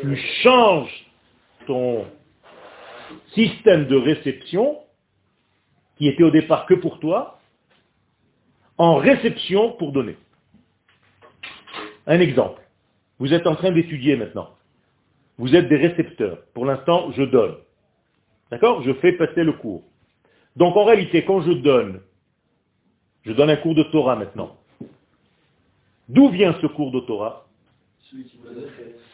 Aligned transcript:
Tu 0.00 0.16
changes 0.42 1.06
ton 1.66 2.04
système 3.34 3.86
de 3.86 3.96
réception, 3.96 4.78
qui 5.96 6.08
était 6.08 6.24
au 6.24 6.30
départ 6.30 6.66
que 6.66 6.74
pour 6.74 6.98
toi, 6.98 7.40
en 8.78 8.96
réception 8.96 9.72
pour 9.72 9.92
donner. 9.92 10.16
Un 12.06 12.18
exemple. 12.18 12.60
Vous 13.18 13.32
êtes 13.32 13.46
en 13.46 13.54
train 13.54 13.70
d'étudier 13.70 14.16
maintenant. 14.16 14.50
Vous 15.38 15.54
êtes 15.54 15.68
des 15.68 15.76
récepteurs. 15.76 16.38
Pour 16.54 16.66
l'instant, 16.66 17.12
je 17.12 17.22
donne. 17.22 17.56
D'accord? 18.50 18.82
Je 18.82 18.92
fais 18.94 19.12
passer 19.12 19.44
le 19.44 19.52
cours. 19.52 19.84
Donc 20.56 20.76
en 20.76 20.84
réalité, 20.84 21.24
quand 21.24 21.40
je 21.42 21.52
donne, 21.52 22.00
je 23.22 23.32
donne 23.32 23.50
un 23.50 23.56
cours 23.56 23.74
de 23.74 23.84
Torah 23.84 24.16
maintenant. 24.16 24.56
D'où 26.08 26.28
vient 26.30 26.54
ce 26.60 26.66
cours 26.66 26.90
de 26.90 27.00
Torah? 27.00 27.46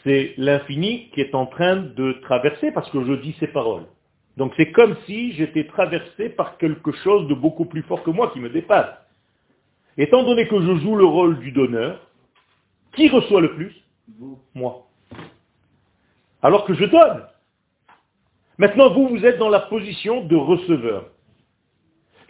C'est 0.04 0.34
l'infini 0.36 1.10
qui 1.10 1.20
est 1.20 1.34
en 1.34 1.46
train 1.46 1.76
de 1.76 2.12
traverser 2.22 2.72
parce 2.72 2.90
que 2.90 3.04
je 3.04 3.12
dis 3.14 3.36
ces 3.40 3.48
paroles. 3.48 3.84
Donc 4.36 4.52
c'est 4.56 4.70
comme 4.70 4.96
si 5.06 5.32
j'étais 5.32 5.66
traversé 5.66 6.28
par 6.30 6.58
quelque 6.58 6.92
chose 6.92 7.26
de 7.28 7.34
beaucoup 7.34 7.64
plus 7.64 7.82
fort 7.82 8.02
que 8.02 8.10
moi 8.10 8.30
qui 8.32 8.40
me 8.40 8.50
dépasse. 8.50 8.94
Étant 9.96 10.22
donné 10.22 10.46
que 10.46 10.60
je 10.60 10.76
joue 10.76 10.94
le 10.94 11.04
rôle 11.04 11.40
du 11.40 11.50
donneur, 11.50 12.00
qui 12.94 13.08
reçoit 13.08 13.40
le 13.40 13.54
plus? 13.54 13.74
Moi. 14.54 14.86
Alors 16.40 16.64
que 16.64 16.74
je 16.74 16.84
donne. 16.84 17.24
Maintenant, 18.58 18.92
vous, 18.92 19.08
vous 19.08 19.24
êtes 19.24 19.38
dans 19.38 19.48
la 19.48 19.60
position 19.60 20.24
de 20.24 20.36
receveur. 20.36 21.10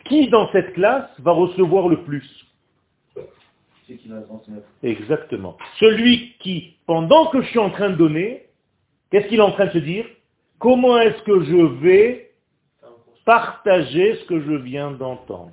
Qui 0.05 0.29
dans 0.29 0.51
cette 0.52 0.73
classe 0.73 1.09
va 1.21 1.32
recevoir 1.32 1.88
le 1.88 2.02
plus? 2.05 2.48
Exactement. 4.83 5.56
Celui 5.78 6.34
qui, 6.41 6.77
pendant 6.87 7.27
que 7.27 7.42
je 7.42 7.48
suis 7.48 7.59
en 7.59 7.70
train 7.70 7.91
de 7.91 7.96
donner, 7.96 8.46
qu'est-ce 9.10 9.29
qu'il 9.29 9.38
est 9.38 9.42
en 9.42 9.52
train 9.52 9.66
de 9.66 9.73
se 9.73 9.79
dire? 9.79 10.05
Comment 10.59 10.99
est-ce 10.99 11.23
que 11.23 11.45
je 11.45 11.57
vais 11.80 12.30
partager 13.24 14.16
ce 14.16 14.24
que 14.24 14.40
je 14.40 14.52
viens 14.52 14.90
d'entendre? 14.90 15.52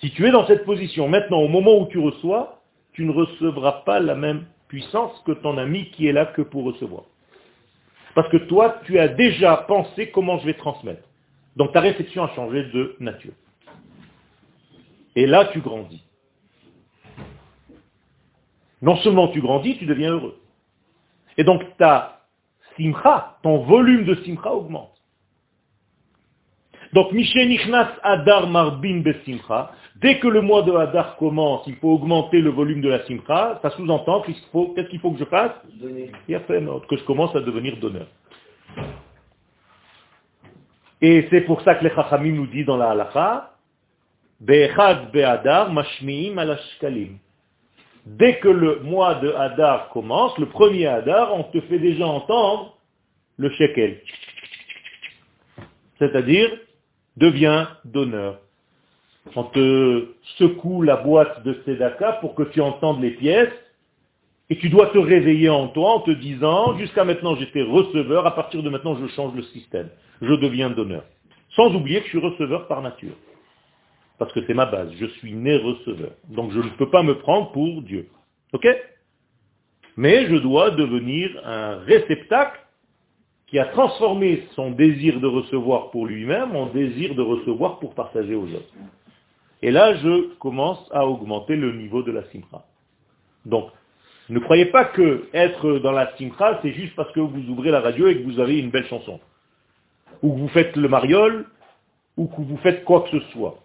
Si 0.00 0.10
tu 0.10 0.26
es 0.26 0.30
dans 0.30 0.46
cette 0.46 0.64
position, 0.64 1.08
maintenant, 1.08 1.40
au 1.40 1.48
moment 1.48 1.80
où 1.80 1.86
tu 1.86 1.98
reçois, 1.98 2.60
tu 2.92 3.04
ne 3.04 3.12
recevras 3.12 3.82
pas 3.84 4.00
la 4.00 4.14
même 4.14 4.44
puissance 4.68 5.12
que 5.26 5.32
ton 5.32 5.56
ami 5.58 5.90
qui 5.90 6.06
est 6.06 6.12
là 6.12 6.26
que 6.26 6.42
pour 6.42 6.64
recevoir. 6.64 7.04
Parce 8.14 8.28
que 8.28 8.36
toi, 8.36 8.80
tu 8.84 8.98
as 8.98 9.08
déjà 9.08 9.56
pensé 9.68 10.10
comment 10.10 10.38
je 10.38 10.46
vais 10.46 10.54
transmettre. 10.54 11.02
Donc 11.56 11.72
ta 11.72 11.80
réflexion 11.80 12.24
a 12.24 12.34
changé 12.34 12.64
de 12.64 12.96
nature. 13.00 13.32
Et 15.16 15.26
là, 15.26 15.46
tu 15.46 15.60
grandis. 15.60 16.02
Non 18.84 18.96
seulement 18.98 19.28
tu 19.28 19.40
grandis, 19.40 19.76
tu 19.78 19.86
deviens 19.86 20.12
heureux. 20.12 20.38
Et 21.36 21.42
donc 21.42 21.62
ta 21.78 22.20
simcha, 22.76 23.38
ton 23.42 23.58
volume 23.64 24.04
de 24.04 24.14
simcha 24.22 24.52
augmente. 24.52 24.94
Donc, 26.94 27.10
Michel 27.10 27.48
Nichnas 27.48 27.90
Adar 28.04 28.46
Marbin 28.48 29.00
Besimcha, 29.00 29.72
dès 29.96 30.20
que 30.20 30.28
le 30.28 30.40
mois 30.40 30.62
de 30.62 30.70
Hadar 30.72 31.16
commence, 31.16 31.64
il 31.66 31.74
faut 31.76 31.90
augmenter 31.90 32.40
le 32.40 32.50
volume 32.50 32.80
de 32.80 32.88
la 32.88 33.04
Simcha, 33.04 33.58
ça 33.62 33.70
sous-entend 33.70 34.22
qu'il 34.22 34.36
faut, 34.52 34.68
qu'est-ce 34.74 34.88
qu'il 34.90 35.00
faut 35.00 35.10
que 35.10 35.18
je 35.18 35.24
fasse? 35.24 35.50
Que 35.80 36.96
je 36.96 37.04
commence 37.04 37.34
à 37.34 37.40
devenir 37.40 37.76
donneur. 37.78 38.06
Et 41.02 41.26
c'est 41.30 41.40
pour 41.40 41.62
ça 41.62 41.74
que 41.74 41.82
les 41.82 41.90
Chachamim 41.90 42.32
nous 42.32 42.46
disent 42.46 42.66
dans 42.66 42.76
la 42.76 42.90
halacha, 42.90 43.50
Be'echad 44.40 45.10
be'adar 45.10 45.72
mashmi'im 45.72 46.38
alashkalim. 46.38 47.18
Dès 48.06 48.38
que 48.38 48.48
le 48.48 48.80
mois 48.80 49.14
de 49.16 49.32
Hadar 49.32 49.88
commence, 49.88 50.36
le 50.38 50.46
premier 50.46 50.86
Hadar, 50.86 51.34
on 51.34 51.44
te 51.44 51.60
fait 51.62 51.78
déjà 51.78 52.06
entendre 52.06 52.76
le 53.38 53.50
shekel. 53.50 54.00
C'est-à-dire 55.98 56.50
deviens 57.16 57.68
donneur. 57.84 58.40
On 59.36 59.44
te 59.44 60.08
secoue 60.38 60.82
la 60.82 60.96
boîte 60.96 61.42
de 61.44 61.56
Sedaka 61.64 62.14
pour 62.14 62.34
que 62.34 62.42
tu 62.42 62.60
entendes 62.60 63.00
les 63.00 63.12
pièces 63.12 63.52
et 64.50 64.58
tu 64.58 64.68
dois 64.68 64.88
te 64.88 64.98
réveiller 64.98 65.48
en 65.48 65.68
toi 65.68 65.94
en 65.94 66.00
te 66.00 66.10
disant, 66.10 66.76
jusqu'à 66.76 67.04
maintenant 67.04 67.34
j'étais 67.36 67.62
receveur, 67.62 68.26
à 68.26 68.34
partir 68.34 68.62
de 68.62 68.68
maintenant 68.68 68.96
je 68.96 69.06
change 69.14 69.34
le 69.34 69.42
système. 69.44 69.88
Je 70.20 70.34
deviens 70.34 70.68
donneur. 70.70 71.04
Sans 71.56 71.74
oublier 71.74 72.00
que 72.00 72.06
je 72.06 72.18
suis 72.18 72.26
receveur 72.26 72.68
par 72.68 72.82
nature. 72.82 73.14
Parce 74.18 74.32
que 74.32 74.40
c'est 74.46 74.54
ma 74.54 74.66
base. 74.66 74.90
Je 74.98 75.06
suis 75.06 75.32
né 75.32 75.56
receveur. 75.56 76.12
Donc 76.28 76.52
je 76.52 76.58
ne 76.58 76.68
peux 76.70 76.90
pas 76.90 77.02
me 77.02 77.18
prendre 77.18 77.52
pour 77.52 77.82
Dieu. 77.82 78.08
Ok? 78.52 78.66
Mais 79.96 80.26
je 80.26 80.36
dois 80.36 80.70
devenir 80.70 81.30
un 81.44 81.76
réceptacle 81.78 82.60
qui 83.46 83.58
a 83.58 83.66
transformé 83.66 84.48
son 84.54 84.70
désir 84.72 85.20
de 85.20 85.26
recevoir 85.26 85.90
pour 85.90 86.06
lui-même 86.06 86.56
en 86.56 86.66
désir 86.66 87.14
de 87.14 87.22
recevoir 87.22 87.78
pour 87.78 87.94
partager 87.94 88.34
aux 88.34 88.46
autres. 88.46 88.72
Et 89.62 89.70
là, 89.70 89.94
je 89.96 90.34
commence 90.38 90.84
à 90.92 91.06
augmenter 91.06 91.56
le 91.56 91.72
niveau 91.72 92.02
de 92.02 92.12
la 92.12 92.24
simcha. 92.30 92.64
Donc, 93.46 93.70
ne 94.28 94.38
croyez 94.38 94.66
pas 94.66 94.84
que 94.86 95.28
être 95.32 95.78
dans 95.78 95.92
la 95.92 96.16
simcha, 96.16 96.58
c'est 96.62 96.72
juste 96.72 96.94
parce 96.96 97.12
que 97.12 97.20
vous 97.20 97.48
ouvrez 97.50 97.70
la 97.70 97.80
radio 97.80 98.08
et 98.08 98.16
que 98.16 98.24
vous 98.24 98.40
avez 98.40 98.58
une 98.58 98.70
belle 98.70 98.86
chanson. 98.86 99.20
Ou 100.22 100.34
que 100.34 100.38
vous 100.40 100.48
faites 100.48 100.76
le 100.76 100.88
mariole, 100.88 101.46
ou 102.16 102.26
que 102.26 102.40
vous 102.40 102.56
faites 102.58 102.84
quoi 102.84 103.02
que 103.02 103.18
ce 103.18 103.20
soit. 103.32 103.58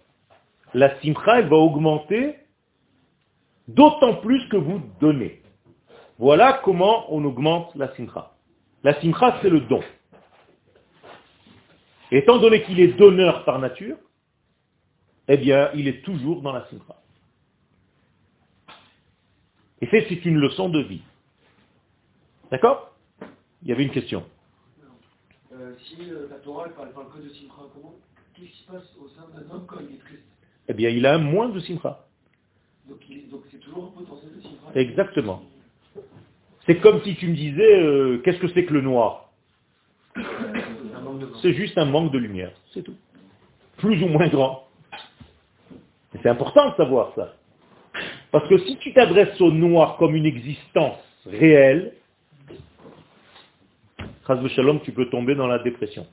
La 0.74 1.00
simcha, 1.02 1.40
elle 1.40 1.48
va 1.48 1.58
augmenter 1.58 2.36
d'autant 3.68 4.16
plus 4.16 4.48
que 4.50 4.58
vous 4.58 4.82
donnez. 5.00 5.42
Voilà 6.18 6.62
comment 6.64 7.14
on 7.14 7.24
augmente 7.24 7.74
la 7.76 7.96
simcha. 7.96 8.34
La 8.84 9.00
simcha, 9.00 9.40
c'est 9.42 9.50
le 9.50 9.62
don. 9.62 9.82
Étant 12.12 12.40
donné 12.40 12.64
qu'il 12.64 12.80
est 12.80 12.94
donneur 12.94 13.46
par 13.46 13.60
nature, 13.60 13.98
eh 15.28 15.38
bien, 15.38 15.70
il 15.76 15.88
est 15.88 16.04
toujours 16.04 16.42
dans 16.42 16.52
la 16.52 16.66
simcha. 16.68 16.96
Et 19.82 19.88
c'est 19.92 20.26
une 20.26 20.38
leçon 20.38 20.70
de 20.70 20.80
vie. 20.80 21.02
D'accord? 22.52 22.96
Il 23.62 23.70
y 23.70 23.72
avait 23.72 23.84
une 23.84 23.92
question. 23.92 24.26
Euh, 25.54 25.76
si 25.86 25.98
euh, 26.10 26.28
la 26.30 26.38
Torah 26.38 26.68
parle, 26.70 26.90
de 27.24 27.30
simcha, 27.30 27.54
comment? 27.74 27.96
Qu'est-ce 28.34 28.64
se 28.64 28.72
passe 28.72 28.96
au 29.00 29.08
sein 29.10 29.28
d'un 29.34 29.50
homme 29.54 29.66
quand 29.68 29.80
il 29.80 29.96
est 29.96 30.00
triste? 30.00 30.24
Eh 30.70 30.74
bien, 30.74 30.90
il 30.90 31.06
a 31.06 31.18
moins 31.18 31.50
de 31.50 31.60
simcha. 31.60 32.06
Donc, 32.88 33.00
c'est 33.52 33.60
toujours 33.60 33.92
un 33.96 34.00
potentiel 34.00 34.32
de 34.38 34.42
simcha 34.42 34.80
Exactement. 34.80 35.42
C'est 36.66 36.80
comme 36.80 37.02
si 37.04 37.16
tu 37.16 37.28
me 37.28 37.36
disais, 37.36 37.80
euh, 37.80 38.22
qu'est-ce 38.24 38.38
que 38.38 38.48
c'est 38.50 38.66
que 38.66 38.74
le 38.74 38.82
noir? 38.82 39.32
C'est 41.42 41.54
juste 41.54 41.78
un 41.78 41.86
manque 41.86 42.12
de 42.12 42.20
lumière, 42.20 42.52
c'est 42.74 42.84
tout. 42.84 42.96
Plus 43.78 44.02
ou 44.04 44.08
moins 44.08 44.28
grand. 44.28 44.68
C'est 46.12 46.28
important 46.28 46.70
de 46.70 46.76
savoir 46.76 47.14
ça. 47.16 47.36
Parce 48.32 48.48
que 48.48 48.58
si 48.60 48.78
tu 48.78 48.94
t'adresses 48.94 49.40
au 49.42 49.52
noir 49.52 49.98
comme 49.98 50.16
une 50.16 50.26
existence 50.26 51.00
réelle, 51.26 51.94
Shalom, 54.50 54.82
tu 54.82 54.92
peux 54.92 55.10
tomber 55.10 55.34
dans 55.34 55.48
la 55.48 55.58
dépression. 55.58 56.06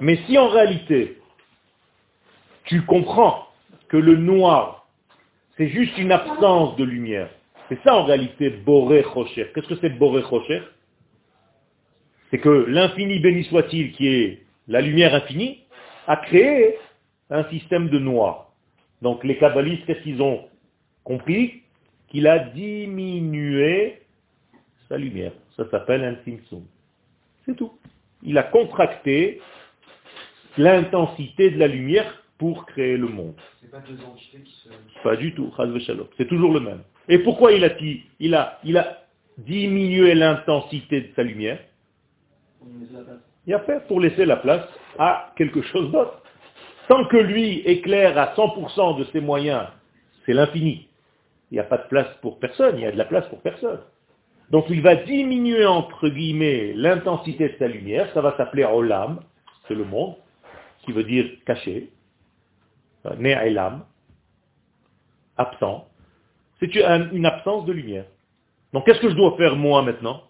Mais 0.00 0.16
si 0.26 0.38
en 0.38 0.48
réalité, 0.48 1.18
tu 2.64 2.82
comprends 2.86 3.47
que 3.88 3.96
le 3.96 4.16
noir, 4.16 4.88
c'est 5.56 5.68
juste 5.68 5.96
une 5.98 6.12
absence 6.12 6.76
de 6.76 6.84
lumière, 6.84 7.30
c'est 7.68 7.82
ça 7.82 7.94
en 7.96 8.04
réalité 8.04 8.50
Boré 8.50 9.02
Rocher. 9.02 9.50
Qu'est-ce 9.54 9.68
que 9.68 9.76
c'est 9.80 9.90
Boré 9.90 10.22
Rocher 10.22 10.62
C'est 12.30 12.38
que 12.38 12.48
l'infini 12.48 13.18
béni 13.18 13.44
soit-il, 13.44 13.92
qui 13.92 14.08
est 14.08 14.42
la 14.68 14.80
lumière 14.80 15.14
infinie, 15.14 15.64
a 16.06 16.16
créé 16.16 16.76
un 17.30 17.44
système 17.50 17.88
de 17.88 17.98
noir. 17.98 18.52
Donc 19.02 19.22
les 19.24 19.36
kabbalistes, 19.36 19.84
qu'est-ce 19.86 20.02
qu'ils 20.02 20.22
ont 20.22 20.48
compris? 21.04 21.62
Qu'il 22.08 22.26
a 22.26 22.38
diminué 22.38 24.00
sa 24.88 24.96
lumière. 24.96 25.32
Ça 25.56 25.68
s'appelle 25.70 26.04
un 26.04 26.16
simsum. 26.24 26.64
C'est 27.44 27.54
tout. 27.54 27.72
Il 28.22 28.38
a 28.38 28.42
contracté 28.44 29.40
l'intensité 30.56 31.50
de 31.50 31.58
la 31.58 31.68
lumière 31.68 32.24
pour 32.38 32.66
créer 32.66 32.96
le 32.96 33.08
monde. 33.08 33.34
Pas, 33.70 33.80
deux 33.80 34.02
entités 34.04 34.38
qui 34.38 34.52
se... 34.52 34.68
pas 35.02 35.16
du 35.16 35.34
tout, 35.34 35.52
c'est 36.16 36.28
toujours 36.28 36.52
le 36.52 36.60
même. 36.60 36.82
Et 37.08 37.18
pourquoi 37.18 37.52
il 37.52 37.64
a, 37.64 37.70
il 38.20 38.34
a, 38.34 38.58
il 38.64 38.76
a 38.76 39.02
diminué 39.38 40.14
l'intensité 40.14 41.00
de 41.00 41.08
sa 41.14 41.22
lumière 41.22 41.58
Il 43.46 43.54
a 43.54 43.60
fait 43.60 43.86
pour 43.88 44.00
laisser 44.00 44.24
la 44.24 44.36
place 44.36 44.66
à 44.98 45.32
quelque 45.36 45.62
chose 45.62 45.90
d'autre. 45.90 46.22
Tant 46.88 47.04
que 47.06 47.16
lui 47.16 47.58
éclaire 47.60 48.16
à 48.16 48.34
100% 48.34 48.98
de 48.98 49.04
ses 49.12 49.20
moyens, 49.20 49.66
c'est 50.24 50.32
l'infini. 50.32 50.88
Il 51.50 51.54
n'y 51.54 51.60
a 51.60 51.64
pas 51.64 51.78
de 51.78 51.88
place 51.88 52.08
pour 52.22 52.38
personne, 52.38 52.76
il 52.76 52.82
y 52.82 52.86
a 52.86 52.92
de 52.92 52.98
la 52.98 53.04
place 53.04 53.26
pour 53.28 53.40
personne. 53.40 53.80
Donc 54.50 54.66
il 54.70 54.80
va 54.80 54.96
diminuer 54.96 55.66
entre 55.66 56.08
guillemets 56.08 56.72
l'intensité 56.74 57.50
de 57.50 57.54
sa 57.58 57.68
lumière, 57.68 58.08
ça 58.14 58.20
va 58.20 58.36
s'appeler 58.36 58.64
Olam, 58.64 59.20
c'est 59.66 59.74
le 59.74 59.84
monde, 59.84 60.14
qui 60.84 60.92
veut 60.92 61.04
dire 61.04 61.26
caché, 61.44 61.90
Ne'elam, 63.18 63.84
absent. 65.36 65.88
C'est 66.60 66.74
une 66.74 67.26
absence 67.26 67.64
de 67.66 67.72
lumière. 67.72 68.06
Donc 68.72 68.84
qu'est-ce 68.84 69.00
que 69.00 69.10
je 69.10 69.14
dois 69.14 69.36
faire 69.36 69.56
moi 69.56 69.82
maintenant? 69.82 70.22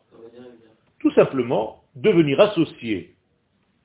Tout 1.00 1.10
simplement 1.12 1.82
devenir 1.96 2.40
associé 2.40 3.14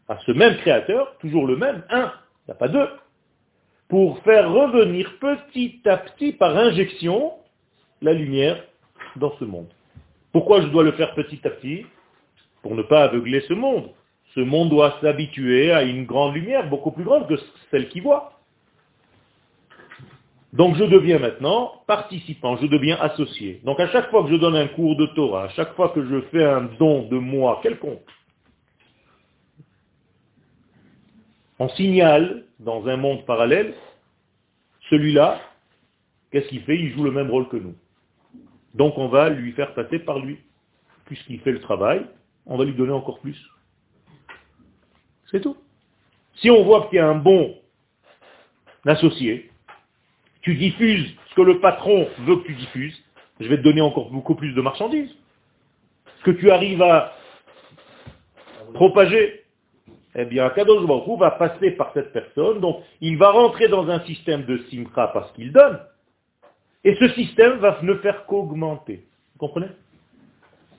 à 0.07 0.17
ce 0.25 0.31
même 0.31 0.57
créateur, 0.57 1.17
toujours 1.19 1.47
le 1.47 1.55
même, 1.55 1.83
un, 1.89 2.11
il 2.41 2.49
n'y 2.49 2.51
a 2.51 2.55
pas 2.55 2.67
deux, 2.67 2.87
pour 3.87 4.19
faire 4.19 4.51
revenir 4.51 5.17
petit 5.19 5.81
à 5.85 5.97
petit 5.97 6.33
par 6.33 6.57
injection 6.57 7.33
la 8.01 8.13
lumière 8.13 8.61
dans 9.15 9.33
ce 9.37 9.45
monde. 9.45 9.71
Pourquoi 10.31 10.61
je 10.61 10.67
dois 10.67 10.83
le 10.83 10.91
faire 10.93 11.13
petit 11.13 11.39
à 11.45 11.51
petit? 11.51 11.85
Pour 12.61 12.75
ne 12.75 12.81
pas 12.81 13.03
aveugler 13.03 13.41
ce 13.41 13.53
monde. 13.53 13.91
Ce 14.33 14.39
monde 14.39 14.69
doit 14.69 14.97
s'habituer 14.99 15.71
à 15.71 15.83
une 15.83 16.05
grande 16.05 16.33
lumière, 16.33 16.67
beaucoup 16.69 16.91
plus 16.91 17.03
grande 17.03 17.27
que 17.27 17.35
celle 17.69 17.87
qui 17.89 17.99
voit. 17.99 18.32
Donc 20.53 20.75
je 20.75 20.83
deviens 20.83 21.17
maintenant 21.17 21.81
participant, 21.87 22.57
je 22.57 22.67
deviens 22.67 22.97
associé. 23.01 23.59
Donc 23.63 23.79
à 23.79 23.87
chaque 23.89 24.11
fois 24.11 24.23
que 24.23 24.29
je 24.29 24.35
donne 24.35 24.55
un 24.55 24.67
cours 24.67 24.95
de 24.95 25.07
Torah, 25.07 25.45
à 25.45 25.49
chaque 25.49 25.73
fois 25.73 25.89
que 25.89 26.05
je 26.05 26.21
fais 26.29 26.43
un 26.43 26.61
don 26.77 27.07
de 27.07 27.17
moi 27.17 27.59
quelconque, 27.63 28.07
on 31.57 31.69
signale 31.69 32.45
dans 32.59 32.87
un 32.87 32.97
monde 32.97 33.25
parallèle, 33.25 33.73
celui-là, 34.91 35.41
qu'est-ce 36.31 36.49
qu'il 36.49 36.61
fait? 36.61 36.77
Il 36.77 36.93
joue 36.93 37.03
le 37.03 37.11
même 37.11 37.31
rôle 37.31 37.49
que 37.49 37.57
nous. 37.57 37.75
Donc 38.75 38.97
on 38.97 39.07
va 39.07 39.29
lui 39.29 39.53
faire 39.53 39.73
passer 39.73 39.99
par 39.99 40.19
lui. 40.19 40.37
Puisqu'il 41.05 41.39
fait 41.41 41.51
le 41.51 41.61
travail, 41.61 42.05
on 42.45 42.57
va 42.57 42.63
lui 42.63 42.73
donner 42.73 42.91
encore 42.91 43.19
plus. 43.19 43.37
C'est 45.31 45.41
tout. 45.41 45.57
Si 46.35 46.49
on 46.49 46.63
voit 46.63 46.87
qu'il 46.87 46.97
y 46.97 46.99
a 46.99 47.07
un 47.07 47.15
bon 47.15 47.55
associé, 48.85 49.51
tu 50.43 50.55
diffuses 50.55 51.15
ce 51.29 51.35
que 51.35 51.41
le 51.41 51.59
patron 51.59 52.07
veut 52.19 52.37
que 52.37 52.47
tu 52.47 52.53
diffuses, 52.53 53.03
je 53.39 53.47
vais 53.47 53.57
te 53.57 53.63
donner 53.63 53.81
encore 53.81 54.11
beaucoup 54.11 54.35
plus 54.35 54.53
de 54.53 54.61
marchandises. 54.61 55.13
Ce 56.19 56.23
que 56.23 56.31
tu 56.31 56.51
arrives 56.51 56.81
à 56.81 57.13
propager, 58.73 59.43
eh 60.15 60.25
bien, 60.25 60.49
Kadosh 60.49 60.85
Baruch 60.85 61.19
va 61.19 61.31
passer 61.31 61.71
par 61.71 61.91
cette 61.93 62.13
personne, 62.13 62.59
donc 62.59 62.81
il 63.01 63.17
va 63.17 63.31
rentrer 63.31 63.67
dans 63.67 63.89
un 63.89 64.01
système 64.01 64.45
de 64.45 64.57
simcha 64.69 65.07
parce 65.07 65.31
qu'il 65.33 65.51
donne, 65.51 65.79
et 66.83 66.95
ce 66.95 67.07
système 67.09 67.57
va 67.57 67.79
ne 67.81 67.95
faire 67.95 68.25
qu'augmenter. 68.25 69.05
Vous 69.33 69.39
comprenez? 69.39 69.69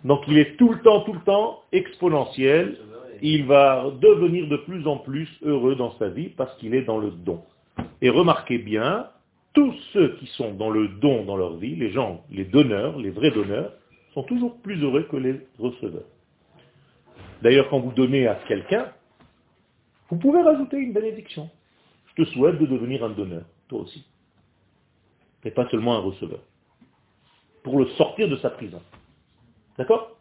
Donc 0.04 0.22
il 0.28 0.38
est 0.38 0.56
tout 0.56 0.70
le 0.70 0.80
temps, 0.80 1.00
tout 1.00 1.14
le 1.14 1.20
temps 1.20 1.62
exponentiel, 1.72 2.76
il 3.22 3.46
va 3.46 3.90
devenir 4.00 4.48
de 4.48 4.58
plus 4.58 4.86
en 4.86 4.98
plus 4.98 5.28
heureux 5.42 5.74
dans 5.76 5.92
sa 5.92 6.08
vie 6.08 6.28
parce 6.28 6.54
qu'il 6.58 6.74
est 6.74 6.82
dans 6.82 6.98
le 6.98 7.10
don. 7.10 7.42
Et 8.02 8.10
remarquez 8.10 8.58
bien, 8.58 9.08
tous 9.54 9.74
ceux 9.92 10.16
qui 10.16 10.26
sont 10.26 10.54
dans 10.54 10.70
le 10.70 10.88
don 10.88 11.24
dans 11.24 11.36
leur 11.36 11.56
vie, 11.56 11.76
les 11.76 11.90
gens, 11.90 12.24
les 12.30 12.44
donneurs, 12.44 12.98
les 12.98 13.10
vrais 13.10 13.30
donneurs, 13.30 13.72
sont 14.12 14.24
toujours 14.24 14.60
plus 14.60 14.82
heureux 14.82 15.04
que 15.04 15.16
les 15.16 15.40
receveurs. 15.58 16.06
D'ailleurs, 17.42 17.68
quand 17.68 17.80
vous 17.80 17.92
donnez 17.92 18.26
à 18.26 18.36
quelqu'un, 18.46 18.92
vous 20.10 20.16
pouvez 20.16 20.42
rajouter 20.42 20.76
une 20.76 20.92
bénédiction. 20.92 21.50
Je 22.06 22.22
te 22.22 22.28
souhaite 22.30 22.58
de 22.58 22.66
devenir 22.66 23.04
un 23.04 23.10
donneur, 23.10 23.44
toi 23.68 23.80
aussi. 23.80 24.06
Et 25.44 25.50
pas 25.50 25.68
seulement 25.70 25.94
un 25.96 26.00
receveur. 26.00 26.40
Pour 27.62 27.78
le 27.78 27.86
sortir 27.90 28.28
de 28.28 28.36
sa 28.36 28.50
prison. 28.50 28.80
D'accord? 29.78 30.16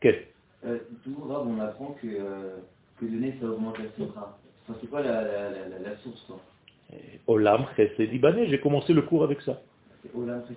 Qu'est-ce 0.00 0.34
euh, 0.66 0.78
on 1.06 1.60
apprend 1.60 1.96
que, 2.00 2.06
euh, 2.06 2.56
que 2.98 3.04
donner, 3.04 3.36
ça 3.40 3.46
augmente 3.46 3.78
la 3.78 3.84
c'est 4.80 4.88
quoi 4.88 5.02
la, 5.02 5.96
source 6.02 6.32
Olam 7.26 7.66
Chesed 7.76 8.10
J'ai 8.48 8.60
commencé 8.60 8.92
le 8.92 9.02
cours 9.02 9.24
avec 9.24 9.40
ça. 9.42 9.60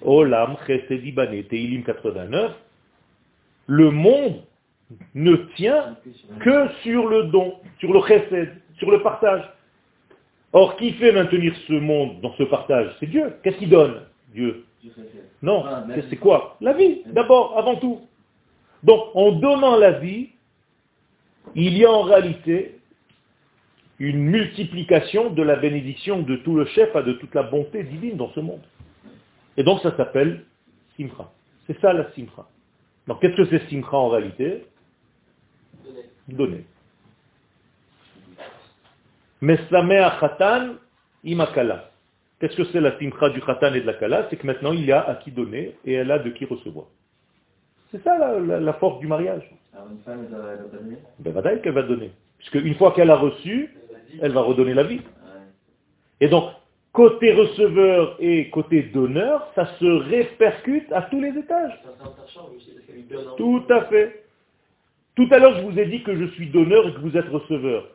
Olam 0.04 0.56
Chesed 0.66 1.06
Ibané, 1.06 1.44
Teilim 1.44 1.84
89. 1.84 2.52
Le 3.68 3.92
monde 3.92 4.44
ne 5.14 5.36
tient 5.56 5.98
que 6.40 6.70
sur 6.84 7.08
le 7.08 7.24
don, 7.26 7.56
sur 7.80 7.94
le 7.94 8.02
Chesed, 8.02 8.50
sur 8.78 8.92
le 8.92 9.02
partage. 9.02 9.44
Or, 10.54 10.78
qui 10.78 10.94
fait 10.94 11.12
maintenir 11.12 11.54
ce 11.68 11.74
monde 11.74 12.22
dans 12.22 12.34
ce 12.36 12.44
partage? 12.44 12.96
C'est 13.00 13.08
Dieu. 13.08 13.36
Qu'est-ce 13.44 13.58
qu'il 13.58 13.70
donne? 13.70 14.02
Dieu. 14.34 14.66
Non, 15.42 15.66
c'est 16.10 16.16
quoi? 16.18 16.58
La 16.62 16.74
vie, 16.74 17.02
d'abord, 17.08 17.58
avant 17.58 17.76
tout. 17.76 18.02
Donc, 18.84 19.10
en 19.14 19.34
donnant 19.34 19.76
la 19.78 19.92
vie, 19.92 20.30
il 21.56 21.78
y 21.78 21.86
a 21.86 21.92
en 21.92 22.04
réalité 22.04 22.77
une 24.00 24.20
multiplication 24.20 25.32
de 25.32 25.42
la 25.42 25.56
bénédiction 25.56 26.22
de 26.22 26.36
tout 26.38 26.56
le 26.56 26.66
chef, 26.66 26.94
de 26.96 27.14
toute 27.14 27.34
la 27.34 27.44
bonté 27.44 27.84
divine 27.84 28.16
dans 28.16 28.32
ce 28.32 28.40
monde. 28.40 28.62
Et 29.58 29.64
donc 29.64 29.82
ça 29.82 29.96
s'appelle 29.98 30.46
Simcha. 30.96 31.32
C'est 31.66 31.80
ça 31.82 31.94
la 31.94 32.12
Simcha. 32.12 32.48
Donc 33.08 33.22
qu'est-ce 33.22 33.36
que 33.36 33.46
c'est 33.46 33.68
Simcha 33.70 33.98
en 33.98 34.10
réalité? 34.10 34.66
Donner. 36.28 36.66
Mesamea 39.42 40.18
Khatan 40.20 40.76
Imakala. 41.24 41.92
Qu'est-ce 42.40 42.56
que 42.56 42.66
c'est 42.66 42.82
la 42.82 42.98
Simcha 43.00 43.30
du 43.30 43.42
Khatan 43.42 43.74
et 43.74 43.82
de 43.82 43.88
la 43.88 43.96
Kala? 43.96 44.28
C'est 44.30 44.38
que 44.38 44.46
maintenant 44.46 44.74
il 44.74 44.86
y 44.86 44.92
a 44.92 45.02
à 45.02 45.16
qui 45.16 45.32
donner 45.32 45.76
et 45.86 45.94
elle 45.94 46.12
a 46.12 46.20
de 46.20 46.30
qui 46.30 46.46
recevoir. 46.46 46.86
C'est 47.92 48.04
ça 48.04 48.18
la, 48.40 48.74
force 48.74 49.00
du 49.00 49.08
mariage. 49.08 49.50
Alors 49.74 49.88
une 49.90 50.00
femme, 50.00 50.26
elle 50.26 50.38
va 50.38 50.78
donner? 50.78 50.98
Ben, 51.20 51.62
qu'elle 51.62 51.74
va 51.74 51.84
donner. 51.84 52.12
Puisque 52.38 52.56
une 52.56 52.76
fois 52.76 52.92
qu'elle 52.92 53.10
a 53.10 53.16
reçu, 53.16 53.77
elle 54.22 54.32
va 54.32 54.42
redonner 54.42 54.74
la 54.74 54.84
vie. 54.84 55.02
Et 56.20 56.28
donc, 56.28 56.50
côté 56.94 57.34
receveur 57.34 58.16
et 58.20 58.50
côté 58.50 58.84
donneur, 58.84 59.52
ça 59.56 59.68
se 59.80 59.86
répercute 59.86 60.92
à 60.92 61.04
tous 61.04 61.22
les 61.22 61.38
étages. 61.38 61.80
Tout 63.38 63.64
à 63.70 63.86
fait. 63.86 64.24
Tout 65.16 65.28
à 65.32 65.40
l'heure, 65.40 65.58
je 65.58 65.64
vous 65.64 65.80
ai 65.80 65.86
dit 65.86 66.04
que 66.04 66.16
je 66.16 66.26
suis 66.32 66.50
donneur 66.50 66.88
et 66.88 66.94
que 66.94 67.00
vous 67.00 67.18
êtes 67.18 67.30
receveur. 67.30 67.88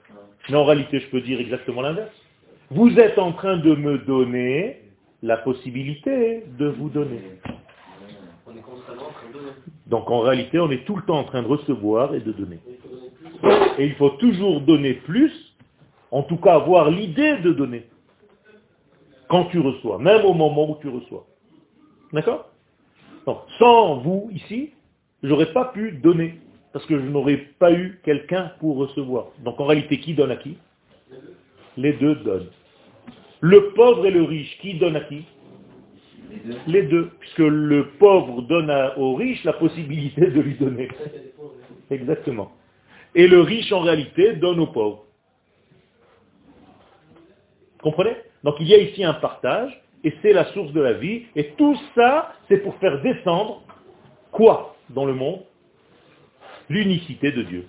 Mais 0.49 0.56
en 0.56 0.64
réalité, 0.64 1.00
je 1.00 1.09
peux 1.09 1.20
dire 1.20 1.41
exactement 1.41 1.82
l'inverse. 1.82 2.11
Vous 2.70 2.99
êtes 2.99 3.19
en 3.19 3.32
train 3.32 3.58
de 3.58 3.75
me 3.75 3.99
donner 3.99 4.81
la 5.23 5.37
possibilité 5.37 6.44
de 6.58 6.67
vous 6.67 6.88
donner. 6.88 7.20
Donc 9.87 10.11
en 10.11 10.20
réalité, 10.20 10.58
on 10.58 10.70
est 10.70 10.85
tout 10.85 10.97
le 10.97 11.03
temps 11.03 11.19
en 11.19 11.25
train 11.25 11.43
de 11.43 11.49
recevoir 11.49 12.15
et 12.15 12.20
de 12.20 12.32
donner. 12.32 12.58
Et 13.79 13.87
il 13.87 13.94
faut 13.94 14.11
toujours 14.11 14.61
donner 14.61 14.94
plus 14.94 15.32
en 16.12 16.23
tout 16.23 16.37
cas 16.37 16.55
avoir 16.55 16.91
l'idée 16.91 17.38
de 17.38 17.53
donner 17.53 17.87
quand 19.29 19.47
tu 19.47 19.59
reçois, 19.59 19.99
même 19.99 20.25
au 20.25 20.35
moment 20.35 20.70
où 20.70 20.76
tu 20.81 20.88
reçois. 20.88 21.26
D'accord? 22.12 22.50
Sans 23.59 23.97
vous, 23.97 24.29
ici, 24.32 24.73
je 25.23 25.29
n'aurais 25.29 25.53
pas 25.53 25.67
pu 25.67 25.93
donner, 25.93 26.38
parce 26.73 26.85
que 26.85 26.98
je 27.01 27.06
n'aurais 27.06 27.39
pas 27.58 27.72
eu 27.72 27.98
quelqu'un 28.05 28.53
pour 28.60 28.77
recevoir. 28.77 29.29
Donc 29.43 29.58
en 29.58 29.65
réalité, 29.65 29.98
qui 30.01 30.13
donne 30.15 30.31
à 30.31 30.37
qui? 30.37 30.58
Les 31.79 31.94
deux 31.94 32.17
donnent. 32.17 32.51
Le 33.41 33.70
pauvre 33.72 34.05
et 34.06 34.10
le 34.10 34.22
riche, 34.22 34.58
qui 34.60 34.75
donne 34.75 34.96
à 34.96 35.01
qui? 35.01 35.25
Les 36.67 36.82
deux. 36.82 37.10
Puisque 37.20 37.39
le 37.39 37.89
pauvre 37.98 38.43
donne 38.43 38.70
au 38.98 39.15
riche 39.15 39.43
la 39.44 39.55
possibilité 39.55 40.27
de 40.27 40.41
lui 40.41 40.55
donner. 40.56 40.89
Exactement. 41.91 42.53
Et 43.15 43.29
le 43.29 43.41
riche, 43.41 43.72
en 43.72 43.81
réalité, 43.81 44.34
donne 44.37 44.60
au 44.60 44.67
pauvre. 44.67 45.06
Comprenez? 47.82 48.17
Donc 48.44 48.56
il 48.60 48.69
y 48.69 48.74
a 48.74 48.79
ici 48.79 49.05
un 49.05 49.15
partage, 49.15 49.82
et 50.05 50.15
c'est 50.22 50.32
la 50.32 50.46
source 50.53 50.72
de 50.72 50.81
la 50.81 50.94
vie, 50.94 51.24
et 51.36 51.51
tout 51.51 51.77
ça, 51.94 52.32
c'est 52.48 52.58
pour 52.58 52.74
faire 52.77 53.01
descendre 53.03 53.62
quoi 54.31 54.77
dans 54.91 55.05
le 55.05 55.15
monde? 55.15 55.41
L'unicité 56.69 57.32
de 57.32 57.43
Dieu. 57.43 57.67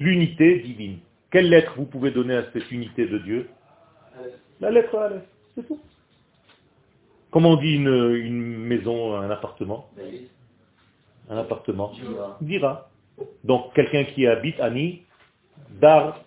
L'unité 0.00 0.58
divine. 0.58 0.98
Quelle 1.30 1.48
lettre 1.48 1.74
vous 1.76 1.86
pouvez 1.86 2.10
donner 2.10 2.34
à 2.34 2.44
cette 2.52 2.70
unité 2.70 3.06
de 3.06 3.18
Dieu? 3.18 3.48
La 4.60 4.70
lettre 4.70 4.96
Aleph, 4.96 5.22
c'est 5.54 5.66
tout. 5.66 5.80
Comment 7.30 7.50
on 7.50 7.56
dit 7.56 7.74
une, 7.74 8.56
maison, 8.56 9.14
un 9.16 9.30
appartement? 9.30 9.90
Un 11.28 11.38
appartement 11.38 11.92
Dira. 12.40 12.88
Donc 13.44 13.74
quelqu'un 13.74 14.04
qui 14.04 14.26
habite 14.26 14.58
Ani, 14.60 15.02
Dar, 15.80 16.20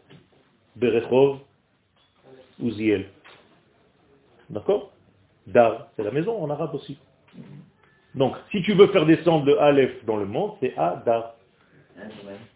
Berechov, 0.75 1.39
Uziel. 2.59 3.05
D'accord? 4.49 4.91
Dar, 5.47 5.87
c'est 5.95 6.03
la 6.03 6.11
maison 6.11 6.41
en 6.41 6.49
arabe 6.49 6.75
aussi. 6.75 6.97
Donc, 8.15 8.35
si 8.51 8.61
tu 8.63 8.73
veux 8.73 8.87
faire 8.87 9.05
descendre 9.05 9.45
le 9.45 9.61
Aleph 9.61 10.03
dans 10.05 10.17
le 10.17 10.25
monde, 10.25 10.53
c'est 10.59 10.73
Adar. 10.77 11.35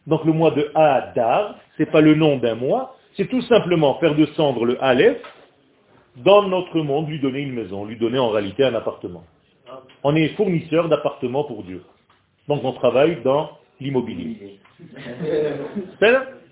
Donc 0.07 0.23
le 0.25 0.33
mois 0.33 0.51
de 0.51 0.71
Adar, 0.73 1.55
c'est 1.77 1.91
pas 1.91 2.01
le 2.01 2.15
nom 2.15 2.37
d'un 2.37 2.55
mois, 2.55 2.95
c'est 3.15 3.27
tout 3.27 3.41
simplement 3.43 3.99
faire 3.99 4.15
descendre 4.15 4.65
le 4.65 4.81
Aleph 4.83 5.21
dans 6.17 6.47
notre 6.47 6.79
monde, 6.79 7.09
lui 7.09 7.19
donner 7.19 7.39
une 7.39 7.53
maison, 7.53 7.85
lui 7.85 7.97
donner 7.97 8.19
en 8.19 8.29
réalité 8.29 8.63
un 8.63 8.73
appartement. 8.75 9.23
On 10.03 10.15
est 10.15 10.29
fournisseur 10.29 10.87
d'appartements 10.89 11.43
pour 11.43 11.63
Dieu. 11.63 11.83
Donc 12.47 12.63
on 12.63 12.73
travaille 12.73 13.21
dans 13.23 13.57
l'immobilier. 13.79 14.59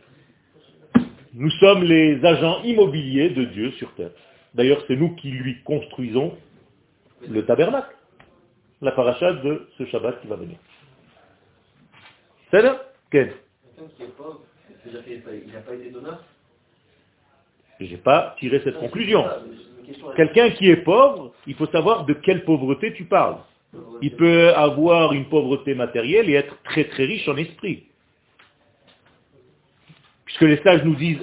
Nous 1.34 1.50
sommes 1.52 1.84
les 1.84 2.24
agents 2.26 2.62
immobiliers 2.64 3.30
de 3.30 3.46
Dieu 3.46 3.72
sur 3.72 3.94
terre. 3.96 4.12
D'ailleurs, 4.54 4.84
c'est 4.88 4.96
nous 4.98 5.16
qui 5.16 5.30
lui 5.32 5.62
construisons 5.64 6.38
le 7.28 7.46
tabernacle. 7.46 7.96
la 8.82 8.92
paracha 8.92 9.32
de 9.34 9.68
ce 9.78 9.86
Shabbat 9.86 10.20
qui 10.22 10.28
va 10.28 10.36
venir. 10.38 10.58
C'est 12.50 12.62
là 12.64 12.82
Quel 13.12 13.28
Quelqu'un 13.78 13.92
qui 13.96 14.04
est 14.04 14.18
pauvre, 14.18 14.42
c'est-à-dire 14.84 15.04
qu'il 15.06 15.54
n'a 15.54 15.60
pas 15.60 15.76
été 15.76 15.90
donneur? 15.92 16.24
J'ai 17.80 17.98
pas 17.98 18.36
tiré 18.40 18.60
cette 18.64 18.80
conclusion. 18.80 19.24
Ah, 19.26 19.38
à- 19.38 20.16
Quelqu'un 20.16 20.50
qui 20.52 20.70
est 20.70 20.78
pauvre, 20.78 21.32
il 21.48 21.54
faut 21.56 21.68
savoir 21.68 22.06
de 22.06 22.14
quelle 22.14 22.44
pauvreté 22.44 22.94
tu 22.94 23.06
parles. 23.06 23.38
Il 24.02 24.16
peut 24.16 24.50
avoir 24.56 25.14
une 25.14 25.26
pauvreté 25.30 25.76
matérielle 25.76 26.30
et 26.30 26.34
être 26.34 26.62
très 26.64 26.86
très 26.86 27.06
riche 27.06 27.28
en 27.28 27.38
esprit. 27.38 27.84
Puisque 30.32 30.50
les 30.50 30.64
sages 30.64 30.84
nous 30.86 30.96
disent. 30.96 31.20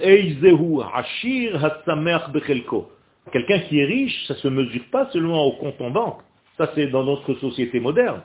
Quelqu'un 3.32 3.58
qui 3.60 3.78
est 3.78 3.84
riche, 3.84 4.26
ça 4.26 4.34
ne 4.34 4.38
se 4.38 4.48
mesure 4.48 4.84
pas 4.90 5.08
seulement 5.12 5.44
au 5.44 5.52
compte 5.52 5.80
en 5.80 5.90
banque. 5.90 6.20
Ça, 6.58 6.70
c'est 6.74 6.88
dans 6.88 7.04
notre 7.04 7.34
société 7.34 7.80
moderne. 7.80 8.22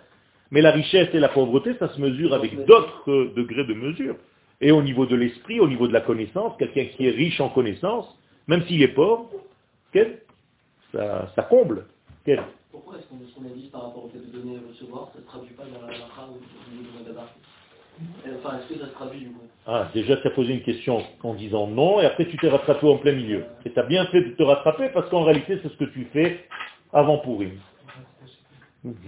Mais 0.51 0.61
la 0.61 0.71
richesse 0.71 1.09
et 1.13 1.19
la 1.19 1.29
pauvreté, 1.29 1.73
ça 1.79 1.87
se 1.87 2.01
mesure 2.01 2.33
avec 2.33 2.65
d'autres 2.65 3.33
degrés 3.35 3.63
de 3.63 3.73
mesure. 3.73 4.15
Et 4.59 4.71
au 4.71 4.81
niveau 4.81 5.05
de 5.05 5.15
l'esprit, 5.15 5.59
au 5.59 5.67
niveau 5.67 5.87
de 5.87 5.93
la 5.93 6.01
connaissance, 6.01 6.53
quelqu'un 6.57 6.85
qui 6.85 7.07
est 7.07 7.11
riche 7.11 7.39
en 7.39 7.49
connaissance, 7.49 8.05
même 8.47 8.63
s'il 8.63 8.81
est 8.81 8.89
pauvre, 8.89 9.29
ça, 10.91 11.31
ça 11.35 11.43
comble. 11.43 11.85
Pourquoi 12.71 12.97
est-ce 12.97 13.07
qu'on 13.07 13.19
ce 13.25 13.35
qu'on 13.35 13.45
a 13.45 13.53
dit 13.55 13.69
par 13.71 13.83
rapport 13.83 14.05
au 14.05 14.09
fait 14.09 14.19
de 14.19 14.37
donner 14.37 14.57
recevoir, 14.69 15.11
ça 15.13 15.19
ne 15.19 15.25
traduit 15.25 15.53
pas 15.53 15.63
dans 15.63 15.87
la 15.87 15.93
niveau 15.93 16.91
de 16.91 16.99
Madaba 16.99 17.29
Enfin, 18.39 18.57
est-ce 18.57 18.73
que 18.73 18.79
ça 18.79 18.87
se 18.87 18.93
traduit 18.93 19.19
du 19.19 19.27
coup? 19.27 19.41
Ah, 19.65 19.89
déjà, 19.93 20.17
tu 20.17 20.27
as 20.27 20.31
posé 20.31 20.53
une 20.53 20.61
question 20.61 21.03
en 21.23 21.33
disant 21.33 21.67
non, 21.67 22.01
et 22.01 22.05
après 22.05 22.25
tu 22.25 22.37
t'es 22.37 22.49
rattrapé 22.49 22.87
en 22.87 22.97
plein 22.97 23.13
milieu. 23.13 23.45
Et 23.65 23.71
tu 23.71 23.79
as 23.79 23.83
bien 23.83 24.05
fait 24.07 24.21
de 24.21 24.31
te 24.31 24.43
rattraper 24.43 24.89
parce 24.93 25.09
qu'en 25.09 25.23
réalité, 25.23 25.59
c'est 25.61 25.69
ce 25.69 25.77
que 25.77 25.85
tu 25.85 26.07
fais 26.11 26.45
avant 26.91 27.19
Purim. 27.19 27.59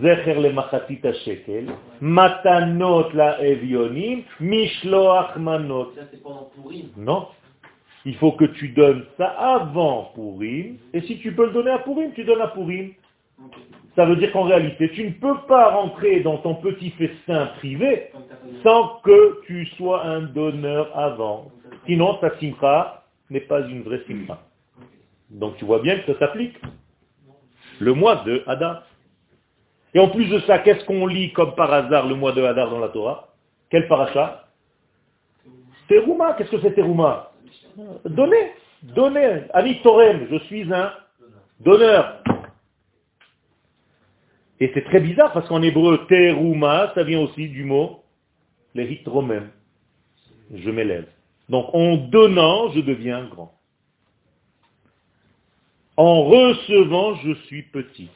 Zecher 0.01 0.35
le 0.35 1.13
shekel, 1.25 1.67
matanot 1.99 3.11
la 3.13 3.43
evionim, 3.43 4.23
mishloach 4.39 5.35
manot. 5.35 5.91
Ça, 5.95 6.03
c'est 6.09 6.23
pendant 6.23 6.49
Pourim. 6.55 6.87
Non. 6.95 7.27
Il 8.05 8.15
faut 8.15 8.31
que 8.31 8.45
tu 8.45 8.69
donnes 8.69 9.03
ça 9.17 9.27
avant 9.27 10.11
Purim, 10.15 10.77
et 10.93 11.01
si 11.01 11.19
tu 11.19 11.33
peux 11.33 11.47
le 11.47 11.51
donner 11.51 11.71
à 11.71 11.79
Purim, 11.79 12.13
tu 12.13 12.23
donnes 12.23 12.41
à 12.41 12.47
Purim. 12.47 12.93
Ok. 13.43 13.55
Ça 13.95 14.05
veut 14.05 14.17
dire 14.17 14.31
qu'en 14.33 14.43
réalité, 14.43 14.91
tu 14.91 15.05
ne 15.05 15.11
peux 15.11 15.37
pas 15.47 15.69
rentrer 15.69 16.19
dans 16.19 16.37
ton 16.37 16.55
petit 16.55 16.91
festin 16.91 17.47
privé 17.57 18.11
sans 18.63 18.99
que 19.03 19.41
tu 19.45 19.65
sois 19.77 20.03
un 20.05 20.21
donneur 20.23 20.97
avant. 20.97 21.51
Sinon, 21.85 22.15
ta 22.15 22.37
simcha 22.39 23.03
n'est 23.29 23.41
pas 23.41 23.61
une 23.61 23.83
vraie 23.83 24.01
simcha. 24.07 24.39
Donc 25.29 25.57
tu 25.57 25.65
vois 25.65 25.79
bien 25.79 25.97
que 25.99 26.13
ça 26.13 26.19
s'applique. 26.19 26.55
Le 27.79 27.93
mois 27.93 28.17
de 28.25 28.43
Hadar. 28.47 28.83
Et 29.93 29.99
en 29.99 30.09
plus 30.09 30.25
de 30.25 30.39
ça, 30.41 30.59
qu'est-ce 30.59 30.83
qu'on 30.85 31.07
lit 31.07 31.31
comme 31.33 31.55
par 31.55 31.71
hasard 31.71 32.07
le 32.07 32.15
mois 32.15 32.33
de 32.33 32.43
Hadar 32.43 32.69
dans 32.69 32.79
la 32.79 32.89
Torah? 32.89 33.29
Quel 33.69 33.87
paracha? 33.87 34.45
Terouma. 35.87 36.33
Qu'est-ce 36.33 36.51
que 36.51 36.61
c'est 36.61 36.73
Terouma 36.73 37.31
Donner. 38.05 38.53
Donner. 38.83 39.43
Ani 39.53 39.81
Torem. 39.81 40.27
Je 40.29 40.37
suis 40.39 40.73
un 40.73 40.91
donneur. 41.59 42.21
Et 44.59 44.71
c'est 44.73 44.83
très 44.85 45.01
bizarre 45.01 45.33
parce 45.33 45.47
qu'en 45.47 45.61
hébreu, 45.61 46.05
Terouma, 46.07 46.91
ça 46.95 47.03
vient 47.03 47.19
aussi 47.19 47.49
du 47.49 47.63
mot 47.63 48.03
les 48.73 48.91
hitromem. 48.91 49.49
Je 50.53 50.69
m'élève. 50.69 51.07
Donc 51.49 51.73
en 51.73 51.95
donnant, 51.95 52.71
je 52.71 52.79
deviens 52.81 53.25
grand. 53.25 53.53
En 55.97 56.23
recevant, 56.23 57.15
je 57.15 57.33
suis 57.45 57.63
petit. 57.63 58.09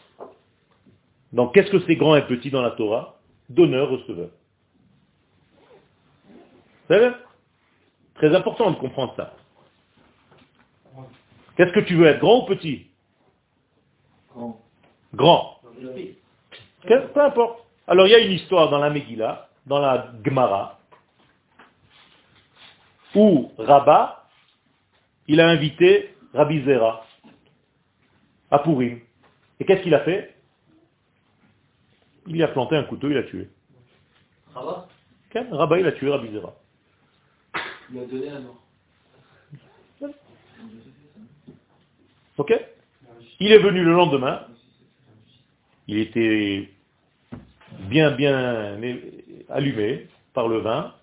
Donc 1.31 1.53
qu'est-ce 1.53 1.72
que 1.72 1.79
c'est 1.86 1.96
grand 1.96 2.15
et 2.15 2.25
petit 2.27 2.50
dans 2.51 2.62
la 2.62 2.72
Torah? 2.72 3.19
Donneur, 3.50 3.89
receveur. 3.89 4.29
Vous 6.27 6.96
savez? 6.96 7.12
Très 8.15 8.36
important 8.36 8.72
de 8.72 8.77
comprendre 8.77 9.13
ça. 9.15 9.34
Qu'est-ce 11.55 11.74
que 11.74 11.79
tu 11.81 11.96
veux 11.96 12.08
être, 12.08 12.19
grand 12.19 12.43
ou 12.43 12.46
petit? 12.46 12.88
Grand. 14.34 14.62
Grand. 15.13 15.62
Peu 16.89 17.22
importe. 17.22 17.65
Alors 17.88 18.08
il 18.08 18.12
y 18.12 18.15
a 18.15 18.19
une 18.19 18.31
histoire 18.31 18.69
dans 18.69 18.79
la 18.79 18.89
Megillah, 18.89 19.48
dans 19.67 19.79
la 19.79 20.12
Gemara, 20.25 20.79
où 23.13 23.51
Rabat, 23.60 24.27
il 25.27 25.39
a 25.39 25.48
invité 25.48 26.15
Rabbi 26.34 26.63
Zera 26.63 27.05
à 28.50 28.60
Purim. 28.60 29.00
Et 29.60 29.65
qu'est-ce 29.65 29.84
qu'il 29.84 29.93
a 29.93 30.00
fait? 30.00 30.36
Il 32.25 32.34
lui 32.34 32.43
a 32.43 32.48
planté 32.48 32.75
un 32.75 32.84
couteau, 32.84 33.08
il 33.08 33.15
l'a 33.15 33.24
tué. 33.24 33.50
Rabat, 34.55 34.88
Rabat, 35.51 35.79
il 35.79 35.86
a 35.86 35.91
tué 35.91 36.10
Rabbi 36.10 36.31
Zera. 36.31 36.55
il 37.91 38.00
a 38.00 38.05
donné 38.05 38.29
la 38.31 38.39
mort. 38.39 38.63
Ok? 42.38 42.53
Il 43.39 43.51
est 43.51 43.60
venu 43.60 43.84
le 43.84 43.93
lendemain. 43.93 44.48
Il 45.88 45.98
était 45.98 46.69
bien, 47.89 48.12
bien 48.12 48.77
allumé 49.50 50.07
par 50.33 50.48
le 50.48 50.59
vin. 50.59 50.93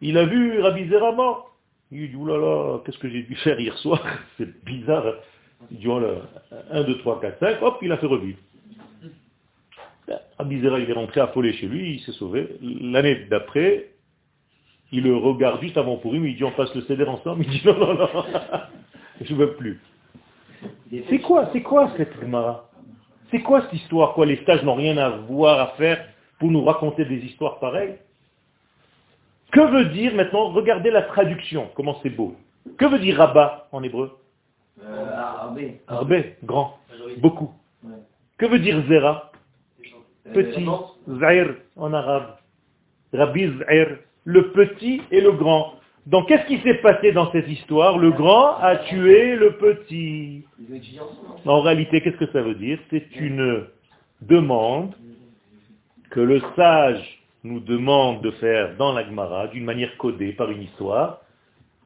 Il 0.00 0.18
a 0.18 0.24
vu 0.24 0.60
Rabbi 0.60 0.88
Zera 0.88 1.12
mort. 1.12 1.56
Il 1.90 2.10
dit, 2.10 2.16
oulala, 2.16 2.80
qu'est-ce 2.84 2.98
que 2.98 3.08
j'ai 3.08 3.22
dû 3.22 3.34
faire 3.36 3.60
hier 3.60 3.76
soir? 3.78 4.02
C'est 4.38 4.64
bizarre. 4.64 5.04
Il 5.70 5.78
dit, 5.78 5.88
oh 5.88 6.00
là, 6.00 6.22
1, 6.70 6.84
2, 6.84 6.98
3, 6.98 7.20
4, 7.20 7.38
5, 7.38 7.62
hop, 7.62 7.78
il 7.82 7.92
a 7.92 7.98
fait 7.98 8.06
revivre. 8.06 8.38
Rabbi 10.38 10.60
Zera, 10.60 10.78
il 10.80 10.90
est 10.90 10.94
rentré 10.94 11.20
affolé 11.20 11.52
chez 11.52 11.66
lui, 11.66 11.94
il 11.94 12.00
s'est 12.00 12.12
sauvé. 12.12 12.48
L'année 12.60 13.26
d'après, 13.30 13.90
il 14.90 15.04
le 15.04 15.16
regarde 15.16 15.60
juste 15.60 15.76
avant 15.76 15.96
Purim, 15.96 16.26
il 16.26 16.36
dit, 16.36 16.44
on 16.44 16.50
passe 16.50 16.74
le 16.74 16.82
céder 16.82 17.04
ensemble. 17.04 17.44
Il 17.44 17.50
dit, 17.50 17.62
non, 17.64 17.78
non, 17.78 17.94
non, 17.94 18.08
je 19.20 19.34
veux 19.34 19.54
plus. 19.54 19.80
C'est 21.08 21.20
quoi, 21.20 21.48
c'est 21.52 21.62
quoi 21.62 21.92
cette 21.96 22.18
Gemara? 22.20 22.68
C'est 23.32 23.40
quoi 23.40 23.62
cette 23.62 23.72
histoire 23.72 24.12
Quoi, 24.14 24.26
les 24.26 24.36
stages 24.42 24.62
n'ont 24.62 24.74
rien 24.76 24.96
à 24.98 25.08
voir 25.08 25.58
à 25.58 25.66
faire 25.78 26.06
pour 26.38 26.50
nous 26.50 26.62
raconter 26.64 27.04
des 27.04 27.16
histoires 27.16 27.58
pareilles? 27.58 27.96
Que 29.50 29.60
veut 29.60 29.86
dire 29.86 30.14
maintenant 30.14 30.50
Regardez 30.50 30.90
la 30.90 31.02
traduction, 31.02 31.68
comment 31.74 31.98
c'est 32.02 32.10
beau. 32.10 32.36
Que 32.78 32.84
veut 32.86 32.98
dire 33.00 33.16
rabat 33.16 33.68
en 33.72 33.82
hébreu? 33.82 34.16
Euh, 34.84 35.10
Arbé. 35.14 35.80
Arbé, 35.88 36.36
grand, 36.44 36.78
Majorité. 36.90 37.20
beaucoup. 37.20 37.50
Ouais. 37.84 37.90
Que 38.38 38.46
veut 38.46 38.58
dire 38.58 38.82
zera? 38.88 39.32
Euh, 40.28 40.32
Petit, 40.32 40.64
zair 41.18 41.54
en 41.76 41.92
arabe. 41.92 42.36
Rabbi 43.12 43.50
zair, 43.58 43.98
le 44.24 44.52
petit 44.52 45.02
et 45.10 45.20
le 45.20 45.32
grand. 45.32 45.74
Donc 46.06 46.28
qu'est-ce 46.28 46.46
qui 46.46 46.58
s'est 46.62 46.78
passé 46.78 47.12
dans 47.12 47.30
cette 47.30 47.48
histoire? 47.48 47.96
Le 47.98 48.10
grand 48.10 48.56
a 48.56 48.76
tué 48.76 49.36
le 49.36 49.52
petit. 49.56 50.42
En 51.46 51.60
réalité, 51.60 52.00
qu'est-ce 52.00 52.16
que 52.16 52.30
ça 52.32 52.42
veut 52.42 52.56
dire? 52.56 52.78
C'est 52.90 53.14
une 53.16 53.66
demande 54.20 54.94
que 56.10 56.20
le 56.20 56.40
sage 56.56 57.22
nous 57.44 57.60
demande 57.60 58.20
de 58.22 58.30
faire 58.32 58.76
dans 58.76 58.92
la 58.92 59.04
Gemara, 59.04 59.48
d'une 59.48 59.64
manière 59.64 59.96
codée 59.96 60.32
par 60.32 60.50
une 60.50 60.62
histoire. 60.62 61.20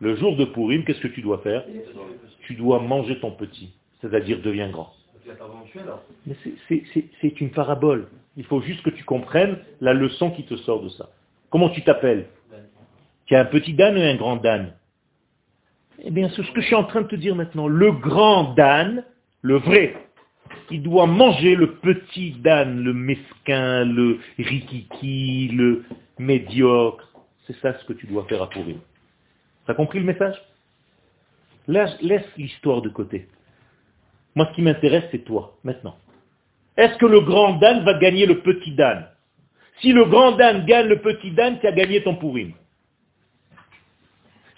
Le 0.01 0.15
jour 0.17 0.37
de 0.37 0.45
Purim, 0.45 0.85
qu'est-ce 0.85 1.01
que 1.01 1.09
tu 1.09 1.23
dois 1.23 1.39
faire? 1.39 1.65
Tu 2.43 2.55
dois 2.55 2.81
manger 2.81 3.19
ton 3.21 3.31
petit, 3.31 3.71
c'est-à-dire 4.01 4.41
deviens 4.43 4.71
grand. 4.71 4.93
Mais 6.27 6.37
c'est 7.21 7.41
une 7.41 7.51
parabole. 7.51 8.09
Il 8.37 8.45
faut 8.45 8.61
juste 8.61 8.83
que 8.83 8.91
tu 8.91 9.05
comprennes 9.05 9.59
la 9.81 9.95
leçon 9.95 10.31
qui 10.31 10.45
te 10.45 10.57
sort 10.57 10.83
de 10.83 10.89
ça. 10.91 11.09
Comment 11.51 11.71
tu 11.71 11.83
t'appelles? 11.83 12.27
Tu 13.26 13.35
as 13.35 13.40
un 13.40 13.45
petit 13.45 13.75
Dan 13.75 13.97
ou 13.97 14.00
un 14.00 14.14
grand 14.14 14.37
Dan 14.37 14.73
Eh 16.02 16.11
bien, 16.11 16.28
c'est 16.30 16.42
ce 16.42 16.52
que 16.52 16.61
je 16.61 16.66
suis 16.66 16.75
en 16.75 16.85
train 16.85 17.02
de 17.02 17.09
te 17.09 17.16
dire 17.16 17.35
maintenant. 17.35 17.66
Le 17.66 17.92
grand 17.92 18.54
Dan, 18.54 19.04
le 19.42 19.56
vrai, 19.56 19.97
il 20.71 20.83
doit 20.83 21.06
manger 21.06 21.56
le 21.56 21.75
petit 21.75 22.33
Dan, 22.33 22.83
le 22.83 22.92
mesquin, 22.92 23.85
le 23.85 24.21
rikiki, 24.38 25.49
le 25.49 25.85
médiocre. 26.18 27.11
C'est 27.47 27.56
ça 27.61 27.78
ce 27.78 27.85
que 27.85 27.92
tu 27.92 28.06
dois 28.06 28.25
faire 28.28 28.42
à 28.42 28.49
Purim. 28.49 28.78
T'as 29.66 29.75
compris 29.75 29.99
le 29.99 30.04
message? 30.04 30.37
Laisse, 31.68 31.97
l'histoire 32.37 32.80
de 32.80 32.88
côté. 32.88 33.28
Moi, 34.37 34.47
ce 34.50 34.54
qui 34.54 34.62
m'intéresse, 34.62 35.04
c'est 35.11 35.25
toi, 35.25 35.56
maintenant. 35.64 35.97
Est-ce 36.76 36.97
que 36.99 37.06
le 37.06 37.21
grand 37.21 37.54
Dan 37.54 37.85
va 37.85 37.95
gagner 37.95 38.26
le 38.26 38.40
petit 38.42 38.73
Dan? 38.73 39.09
Si 39.80 39.92
le 39.92 40.04
grand 40.04 40.33
Dan 40.33 40.64
gagne 40.64 40.87
le 40.87 41.00
petit 41.00 41.33
Dan, 41.33 41.59
tu 41.59 41.66
as 41.66 41.73
gagné 41.73 42.02
ton 42.02 42.14
Purim? 42.14 42.52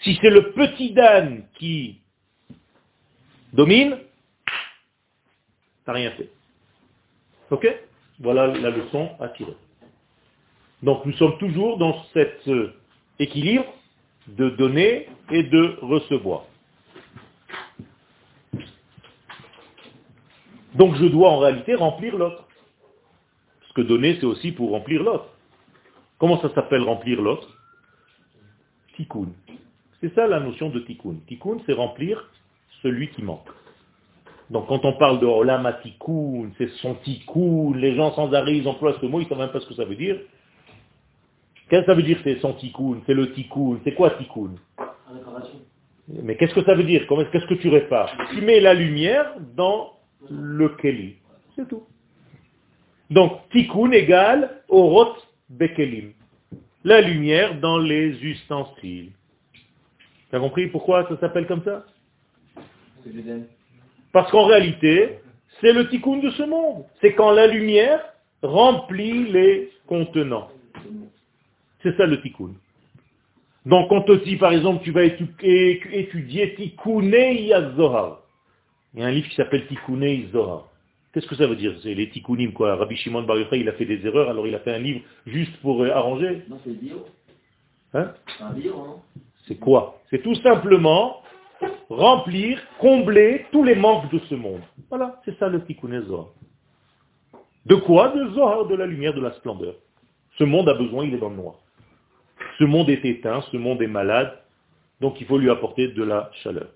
Si 0.03 0.19
c'est 0.21 0.31
le 0.31 0.53
petit 0.53 0.93
Dan 0.93 1.45
qui 1.59 2.01
domine, 3.53 3.99
tu 4.47 4.55
n'as 5.87 5.93
rien 5.93 6.11
fait. 6.13 6.31
Ok? 7.51 7.67
Voilà 8.21 8.47
la 8.47 8.71
leçon 8.71 9.11
à 9.21 9.29
tirer. 9.29 9.57
Donc 10.83 11.05
nous 11.07 11.13
sommes 11.15 11.39
toujours 11.39 11.79
dans 11.79 12.05
cet 12.13 12.47
euh, 12.49 12.75
équilibre 13.19 13.73
de 14.29 14.51
donner 14.51 15.09
et 15.31 15.43
de 15.43 15.79
recevoir. 15.83 16.45
Donc 20.75 20.95
je 20.97 21.07
dois 21.07 21.31
en 21.31 21.39
réalité 21.39 21.75
remplir 21.75 22.17
l'autre. 22.17 22.45
que 23.79 23.83
donner, 23.83 24.17
c'est 24.19 24.27
aussi 24.27 24.51
pour 24.51 24.71
remplir 24.71 25.05
l'autre. 25.05 25.29
Comment 26.19 26.41
ça 26.41 26.53
s'appelle 26.53 26.83
remplir 26.83 27.23
l'autre? 27.23 27.49
Tikkun. 28.97 29.29
C'est 30.01 30.15
ça 30.15 30.27
la 30.27 30.41
notion 30.41 30.71
de 30.71 30.81
tikkun. 30.81 31.17
Tikkun, 31.27 31.59
c'est 31.67 31.73
remplir 31.73 32.31
celui 32.83 33.09
qui 33.09 33.23
manque. 33.23 33.49
Donc 34.51 34.67
quand 34.69 34.85
on 34.85 34.95
parle 34.95 35.21
de 35.21 35.27
olama 35.27 35.75
tikkun, 35.75 36.51
c'est 36.57 36.71
son 36.81 36.95
tikkun, 36.95 37.77
les 37.77 37.95
gens 37.97 38.13
sans 38.15 38.33
arrêt, 38.33 38.57
ils 38.57 38.69
emploient 38.69 38.97
ce 39.01 39.07
mot, 39.07 39.21
ils 39.21 39.25
ne 39.25 39.29
savent 39.29 39.39
même 39.39 39.51
pas 39.51 39.61
ce 39.61 39.67
que 39.67 39.75
ça 39.75 39.85
veut 39.85 39.97
dire. 39.97 40.17
Qu'est-ce 41.69 41.83
que 41.83 41.87
ça 41.87 41.95
veut 41.95 42.03
dire 42.03 42.19
c'est 42.25 42.39
son 42.41 42.55
tikkun, 42.55 43.03
c'est 43.07 43.15
le 43.15 43.33
tikkun, 43.33 43.79
c'est 43.85 43.95
quoi 43.95 44.11
tikkun? 44.11 44.55
Mais 46.09 46.37
qu'est-ce 46.37 46.55
que 46.55 46.65
ça 46.65 46.75
veut 46.75 46.85
dire? 46.85 47.07
Qu'est-ce 47.07 47.47
que 47.47 47.55
tu 47.55 47.69
répares? 47.69 48.11
Tu 48.31 48.41
mets 48.41 48.61
la 48.61 48.73
lumière 48.73 49.35
dans 49.57 49.93
le 50.31 50.71
keli. 50.71 51.17
C'est 51.55 51.69
tout. 51.69 51.83
Donc, 53.11 53.49
tikkun 53.51 53.91
égale 53.93 54.63
orot 54.69 55.15
bekelim. 55.51 56.13
La 56.85 57.01
lumière 57.01 57.61
dans 57.61 57.79
les 57.79 58.11
ustensiles. 58.23 59.11
Tu 60.31 60.37
as 60.37 60.41
compris 60.41 60.67
pourquoi 60.69 61.09
ça 61.09 61.19
s'appelle 61.19 61.47
comme 61.47 61.63
ça? 61.63 61.85
Parce 64.13 64.31
qu'en 64.31 64.45
réalité, 64.47 65.21
c'est 65.61 65.73
le 65.73 65.89
tikkun 65.89 66.19
de 66.19 66.31
ce 66.31 66.43
monde. 66.43 66.85
C'est 67.01 67.15
quand 67.15 67.31
la 67.31 67.47
lumière 67.47 68.01
remplit 68.43 69.31
les 69.31 69.71
contenants. 69.87 70.51
C'est 71.83 71.97
ça 71.97 72.07
le 72.07 72.21
tikkun. 72.21 72.53
Donc 73.67 73.91
on 73.93 74.03
te 74.03 74.13
dit 74.25 74.37
par 74.37 74.53
exemple, 74.53 74.83
tu 74.83 74.93
vas 74.93 75.05
étudier 75.05 76.55
Tikkunei 76.55 77.53
Zohar. 77.77 78.21
Il 78.95 79.01
y 79.01 79.03
a 79.03 79.07
un 79.07 79.11
livre 79.11 79.29
qui 79.29 79.35
s'appelle 79.35 79.67
Tikkunei 79.67 80.29
Zohar. 80.33 80.69
Qu'est-ce 81.13 81.27
que 81.27 81.37
ça 81.37 81.47
veut 81.47 81.57
dire? 81.57 81.75
C'est 81.83 81.95
les 81.95 82.11
tikkunim 82.11 82.53
quoi. 82.53 82.77
Rabbi 82.77 82.97
Shimon 82.97 83.23
Bar 83.23 83.39
Yochai, 83.39 83.61
il 83.61 83.69
a 83.69 83.73
fait 83.73 83.87
des 83.87 84.07
erreurs, 84.07 84.29
alors 84.29 84.47
il 84.47 84.55
a 84.55 84.61
fait 84.61 84.75
un 84.75 84.79
livre 84.79 85.01
juste 85.27 85.57
pour 85.63 85.83
euh, 85.83 85.91
arranger. 85.91 86.43
Non, 86.49 86.61
c'est 86.63 86.71
le 86.71 86.77
bio. 86.77 87.07
Hein? 87.95 88.13
C'est 88.37 88.45
un 88.45 88.53
bio, 88.53 88.73
non 88.73 89.03
C'est 89.49 89.57
quoi? 89.57 89.99
C'est 90.11 90.23
tout 90.23 90.35
simplement 90.37 91.23
remplir, 91.89 92.61
combler 92.79 93.47
tous 93.51 93.65
les 93.65 93.75
manques 93.75 94.11
de 94.13 94.19
ce 94.21 94.35
monde. 94.35 94.61
Voilà, 94.91 95.21
c'est 95.25 95.37
ça 95.39 95.49
le 95.49 95.65
Tikkunei 95.65 96.03
Zohar. 96.03 96.29
De 97.67 97.75
quoi? 97.75 98.11
De 98.11 98.29
Zohar, 98.35 98.67
de 98.67 98.75
la 98.75 98.87
lumière, 98.87 99.15
de 99.15 99.21
la 99.21 99.33
splendeur. 99.33 99.75
Ce 100.39 100.45
monde 100.45 100.69
a 100.69 100.75
besoin, 100.75 101.05
il 101.05 101.15
est 101.15 101.19
dans 101.19 101.31
le 101.31 101.37
noir. 101.37 101.55
Ce 102.59 102.65
monde 102.65 102.89
est 102.91 103.05
éteint, 103.05 103.41
ce 103.51 103.57
monde 103.57 103.83
est 103.83 103.89
malade, 103.89 104.39
donc 105.01 105.21
il 105.21 105.27
faut 105.27 105.39
lui 105.39 105.51
apporter 105.51 105.89
de 105.89 106.05
la 106.05 106.31
chaleur. 106.43 106.69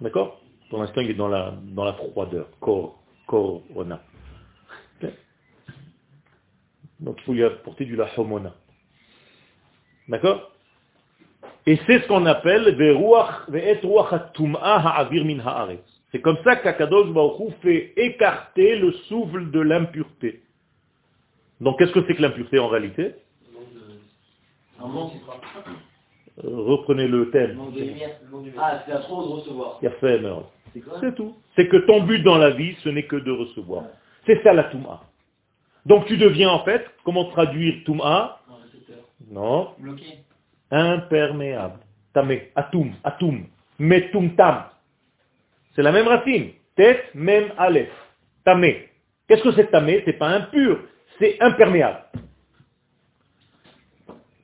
D'accord? 0.00 0.40
Pour 0.70 0.80
l'instant, 0.80 1.02
il 1.02 1.10
est 1.10 1.14
dans 1.14 1.28
la, 1.28 1.54
la 1.76 1.92
froideur. 1.92 2.48
Cor, 2.60 3.02
corona. 3.26 4.02
Donc 7.00 7.16
il 7.20 7.24
faut 7.24 7.32
lui 7.32 7.44
apporter 7.44 7.84
du 7.84 7.96
lahomona. 7.96 8.54
D'accord? 10.08 10.50
Et 11.66 11.78
c'est 11.86 12.00
ce 12.00 12.08
qu'on 12.08 12.26
appelle. 12.26 12.76
C'est 16.12 16.20
comme 16.20 16.38
ça 16.44 16.56
qu'Akadosh 16.56 17.08
Baruch 17.08 17.40
Hu 17.40 17.52
fait 17.62 17.92
écarter 17.96 18.76
le 18.76 18.92
souffle 19.08 19.50
de 19.50 19.60
l'impureté. 19.60 20.42
Donc 21.60 21.78
qu'est-ce 21.78 21.92
que 21.92 22.04
c'est 22.06 22.14
que 22.14 22.22
l'impureté 22.22 22.58
en 22.58 22.68
réalité? 22.68 23.14
Un 24.80 24.88
manque. 24.88 25.12
Euh, 26.44 26.56
Reprenez 26.56 27.06
le 27.06 27.30
thème. 27.30 27.54
Manque 27.54 27.74
de 27.74 27.80
lumière. 27.80 28.10
Ah, 28.58 28.82
c'est 28.84 28.92
à 28.92 28.98
trop 28.98 29.22
de 29.22 29.28
recevoir. 29.28 29.80
C'est 31.00 31.14
tout. 31.14 31.36
C'est 31.56 31.68
que 31.68 31.76
ton 31.78 32.02
but 32.02 32.22
dans 32.22 32.36
la 32.38 32.50
vie, 32.50 32.76
ce 32.82 32.88
n'est 32.88 33.04
que 33.04 33.16
de 33.16 33.30
recevoir. 33.30 33.84
C'est 34.26 34.42
ça 34.42 34.52
la 34.52 34.64
Touma. 34.64 35.02
Donc 35.86 36.06
tu 36.06 36.16
deviens 36.16 36.50
en 36.50 36.64
fait, 36.64 36.84
comment 37.04 37.26
traduire 37.26 37.82
Touma. 37.84 38.40
Non, 39.30 39.74
Bloqué. 39.78 40.18
imperméable. 40.70 41.80
Tamé, 42.12 42.50
atum, 42.54 42.92
atum, 43.02 43.46
metum 43.78 44.36
tam. 44.36 44.64
C'est 45.74 45.82
la 45.82 45.92
même 45.92 46.06
racine. 46.08 46.52
Tête, 46.76 47.14
même 47.14 47.52
aleph. 47.56 47.90
Tamé. 48.44 48.88
Qu'est-ce 49.28 49.42
que 49.42 49.52
c'est 49.52 49.70
tamé? 49.70 50.02
C'est 50.04 50.12
pas 50.18 50.28
impur, 50.28 50.80
c'est 51.18 51.40
imperméable. 51.40 52.04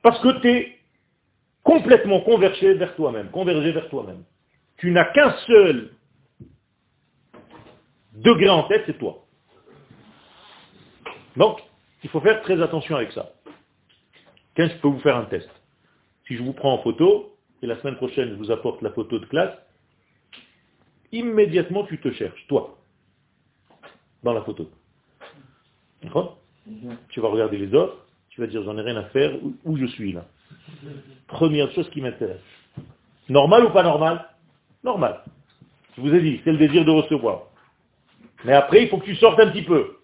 Parce 0.01 0.19
que 0.21 0.41
tu 0.41 0.49
es 0.49 0.77
complètement 1.63 2.21
convergé 2.21 2.73
vers 2.73 2.95
toi-même, 2.95 3.29
convergé 3.29 3.71
vers 3.71 3.87
toi-même. 3.89 4.23
Tu 4.77 4.91
n'as 4.91 5.05
qu'un 5.05 5.31
seul 5.45 5.91
degré 8.13 8.49
en 8.49 8.63
tête, 8.63 8.83
c'est 8.87 8.97
toi. 8.97 9.23
Donc, 11.37 11.59
il 12.03 12.09
faut 12.09 12.19
faire 12.21 12.41
très 12.41 12.61
attention 12.61 12.95
avec 12.95 13.11
ça. 13.11 13.29
Tiens, 14.55 14.69
je 14.69 14.77
peux 14.77 14.87
vous 14.87 14.99
faire 14.99 15.15
un 15.17 15.25
test? 15.25 15.49
Si 16.27 16.35
je 16.35 16.43
vous 16.43 16.53
prends 16.53 16.73
en 16.73 16.83
photo, 16.83 17.35
et 17.61 17.67
la 17.67 17.79
semaine 17.79 17.95
prochaine 17.95 18.29
je 18.29 18.35
vous 18.35 18.51
apporte 18.51 18.81
la 18.81 18.91
photo 18.91 19.19
de 19.19 19.25
classe, 19.25 19.55
immédiatement 21.11 21.85
tu 21.85 21.99
te 21.99 22.11
cherches, 22.11 22.45
toi, 22.47 22.77
dans 24.23 24.33
la 24.33 24.41
photo. 24.41 24.69
D'accord? 26.03 26.37
Mhm. 26.65 26.97
Tu 27.09 27.19
vas 27.19 27.29
regarder 27.29 27.57
les 27.57 27.73
autres, 27.73 28.05
tu 28.29 28.41
vas 28.41 28.47
dire 28.47 28.63
j'en 28.63 28.77
ai 28.77 28.81
rien 28.81 28.97
à 28.97 29.05
faire, 29.05 29.33
où, 29.43 29.53
où 29.65 29.77
je 29.77 29.85
suis 29.85 30.13
là? 30.13 30.25
Première 31.27 31.71
chose 31.71 31.89
qui 31.91 32.01
m'intéresse. 32.01 32.41
Normal 33.29 33.65
ou 33.65 33.69
pas 33.71 33.83
normal? 33.83 34.29
Normal. 34.83 35.23
Je 35.95 36.01
vous 36.01 36.13
ai 36.13 36.21
dit, 36.21 36.41
c'est 36.43 36.51
le 36.51 36.57
désir 36.57 36.85
de 36.85 36.91
recevoir. 36.91 37.43
Mais 38.45 38.53
après, 38.53 38.83
il 38.83 38.89
faut 38.89 38.97
que 38.97 39.05
tu 39.05 39.15
sortes 39.15 39.39
un 39.39 39.51
petit 39.51 39.63
peu. 39.63 39.97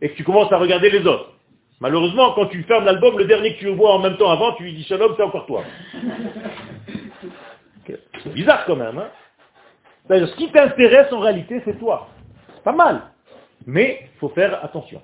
Et 0.00 0.10
que 0.10 0.16
tu 0.16 0.24
commences 0.24 0.52
à 0.52 0.58
regarder 0.58 0.90
les 0.90 1.06
autres. 1.06 1.31
Malheureusement, 1.82 2.32
quand 2.34 2.46
tu 2.46 2.62
fermes 2.62 2.84
l'album, 2.84 3.18
le 3.18 3.24
dernier 3.24 3.56
que 3.56 3.58
tu 3.58 3.68
vois 3.70 3.94
en 3.94 3.98
même 3.98 4.16
temps 4.16 4.30
avant, 4.30 4.52
tu 4.52 4.62
lui 4.62 4.72
dis 4.72 4.84
Shalom, 4.84 5.14
c'est 5.16 5.22
encore 5.24 5.46
toi. 5.46 5.64
C'est 8.22 8.32
bizarre 8.32 8.64
quand 8.66 8.76
même. 8.76 8.96
Hein 8.98 9.10
ce 10.08 10.36
qui 10.36 10.52
t'intéresse 10.52 11.12
en 11.12 11.18
réalité, 11.18 11.60
c'est 11.64 11.76
toi. 11.80 12.08
C'est 12.54 12.62
pas 12.62 12.72
mal. 12.72 13.02
Mais 13.66 13.98
il 14.14 14.18
faut 14.20 14.28
faire 14.28 14.64
attention. 14.64 15.02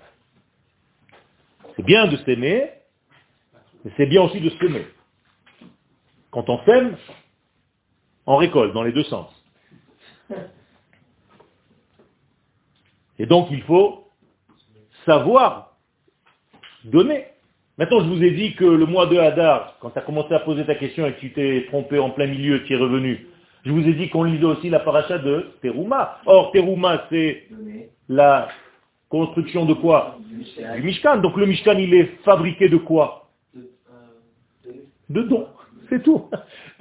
C'est 1.74 1.84
bien 1.84 2.06
de 2.06 2.16
s'aimer, 2.18 2.70
mais 3.84 3.90
c'est 3.96 4.06
bien 4.06 4.22
aussi 4.22 4.40
de 4.40 4.50
s'aimer. 4.50 4.86
Quand 6.30 6.48
on 6.48 6.64
s'aime, 6.64 6.96
on 8.24 8.36
récolte 8.36 8.72
dans 8.72 8.84
les 8.84 8.92
deux 8.92 9.02
sens. 9.02 9.34
Et 13.18 13.26
donc 13.26 13.48
il 13.50 13.62
faut 13.62 14.08
savoir 15.04 15.67
donner. 16.88 17.24
Maintenant, 17.78 18.00
je 18.00 18.08
vous 18.08 18.22
ai 18.22 18.32
dit 18.32 18.54
que 18.54 18.64
le 18.64 18.86
mois 18.86 19.06
de 19.06 19.16
Hadar, 19.18 19.76
quand 19.80 19.90
tu 19.90 19.98
as 19.98 20.02
commencé 20.02 20.34
à 20.34 20.40
poser 20.40 20.64
ta 20.64 20.74
question 20.74 21.06
et 21.06 21.12
que 21.12 21.20
tu 21.20 21.32
t'es 21.32 21.66
trompé 21.68 21.98
en 21.98 22.10
plein 22.10 22.26
milieu, 22.26 22.64
tu 22.64 22.72
es 22.74 22.76
revenu, 22.76 23.26
je 23.64 23.70
vous 23.70 23.86
ai 23.86 23.92
dit 23.92 24.08
qu'on 24.08 24.24
lisait 24.24 24.44
aussi 24.44 24.68
la 24.70 24.80
paracha 24.80 25.18
de 25.18 25.46
Teruma. 25.62 26.18
Or, 26.26 26.50
Teruma, 26.52 27.04
c'est 27.10 27.44
Donné. 27.50 27.88
la 28.08 28.48
construction 29.08 29.64
de 29.64 29.74
quoi? 29.74 30.18
Du 30.76 30.82
Mishkan. 30.82 31.18
Donc 31.18 31.36
le 31.36 31.46
Mishkan, 31.46 31.78
il 31.78 31.94
est 31.94 32.10
fabriqué 32.24 32.68
de 32.68 32.76
quoi? 32.78 33.28
De, 35.08 35.22
dons. 35.22 35.46
C'est 35.88 36.02
tout. 36.02 36.28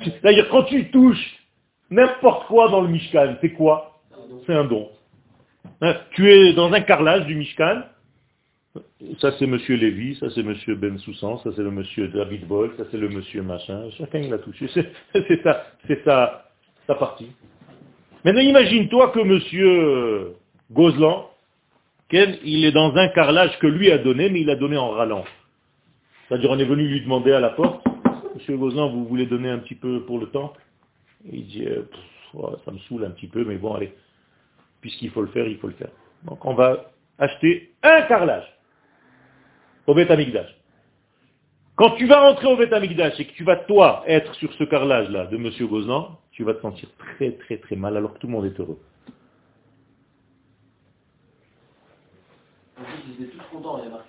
C'est-à-dire, 0.04 0.50
quand 0.50 0.64
tu 0.64 0.90
touches 0.92 1.38
n'importe 1.90 2.48
quoi 2.48 2.70
dans 2.70 2.82
le 2.82 2.90
Mishkan, 2.90 3.36
c'est 3.40 3.52
quoi? 3.52 4.00
C'est 4.46 4.54
un 4.54 4.66
don. 4.66 4.90
Hein, 5.82 5.96
Tu 6.12 6.30
es 6.30 6.54
dans 6.54 6.72
un 6.74 6.82
carrelage 6.82 7.26
du 7.26 7.36
Mishkan. 7.36 7.84
Ça 9.20 9.32
c'est 9.38 9.48
Monsieur 9.48 9.76
Lévy, 9.76 10.16
ça 10.16 10.28
c'est 10.34 10.44
Monsieur 10.44 10.76
Ben 10.76 10.98
Soussan, 11.00 11.38
ça 11.40 11.50
c'est 11.56 11.64
le 11.64 11.72
Monsieur 11.72 12.08
David 12.10 12.48
Boll, 12.48 12.72
ça 12.78 12.84
c'est 12.92 12.98
le 12.98 13.10
Monsieur 13.10 13.42
machin. 13.42 13.90
Chacun 13.98 14.20
il 14.20 14.30
l'a 14.30 14.40
touché. 14.40 14.68
C'est 15.14 15.44
ça, 15.44 15.66
c'est 15.88 16.04
sa, 16.04 16.50
sa 16.86 16.96
partie. 16.96 17.32
Maintenant 18.26 18.42
imagine-toi 18.42 19.12
que 19.12 19.20
Monsieur 19.20 20.36
Gozlan, 20.72 21.30
Ken, 22.10 22.38
il 22.44 22.66
est 22.66 22.72
dans 22.72 22.96
un 22.96 23.08
carrelage 23.10 23.58
que 23.60 23.68
lui 23.68 23.92
a 23.92 23.98
donné, 23.98 24.30
mais 24.30 24.42
il 24.42 24.50
a 24.50 24.56
donné 24.56 24.78
en 24.78 24.90
râlant. 24.90 25.26
C'est-à-dire 26.28 26.52
on 26.52 26.60
est 26.60 26.66
venu 26.66 26.88
lui 26.88 27.02
demander 27.02 27.32
à 27.32 27.40
la 27.40 27.50
porte, 27.50 27.86
Monsieur 28.36 28.58
Gozlan, 28.58 28.90
vous 28.90 29.06
voulez 29.06 29.26
donner 29.26 29.50
un 29.50 29.60
petit 29.60 29.76
peu 29.76 30.02
pour 30.02 30.20
le 30.20 30.28
temple? 30.28 30.62
Et 31.32 31.38
Il 31.38 31.48
dit, 31.48 31.66
euh, 31.66 31.84
ça 32.66 32.72
me 32.72 32.78
saoule 32.80 33.06
un 33.06 33.12
petit 33.12 33.28
peu, 33.28 33.44
mais 33.46 33.56
bon 33.56 33.74
allez, 33.74 33.94
puisqu'il 34.82 35.10
faut 35.12 35.22
le 35.22 35.28
faire, 35.28 35.48
il 35.48 35.58
faut 35.58 35.68
le 35.68 35.74
faire. 35.74 35.90
Donc 36.24 36.44
on 36.46 36.54
va 36.54 36.92
acheter 37.20 37.72
un 37.84 38.02
carrelage 38.04 38.57
au 39.88 39.94
Beth. 39.94 40.12
Quand 41.76 41.92
tu 41.92 42.06
vas 42.08 42.22
rentrer 42.22 42.48
au 42.48 42.58
Beth 42.58 42.74
et 42.74 43.26
que 43.26 43.34
tu 43.34 43.44
vas 43.44 43.56
toi 43.56 44.04
être 44.08 44.34
sur 44.36 44.52
ce 44.54 44.64
carrelage-là 44.66 45.28
de 45.28 45.38
Monsieur 45.38 45.68
Gozlan, 45.68 46.20
tu 46.32 46.44
vas 46.44 46.54
te 46.54 46.62
sentir 46.62 46.90
très 46.98 47.32
très 47.32 47.58
très 47.58 47.76
mal 47.76 47.98
alors 47.98 48.14
que 48.14 48.20
tout 48.20 48.28
le 48.28 48.34
monde 48.34 48.46
est 48.46 48.60
heureux. 48.60 48.80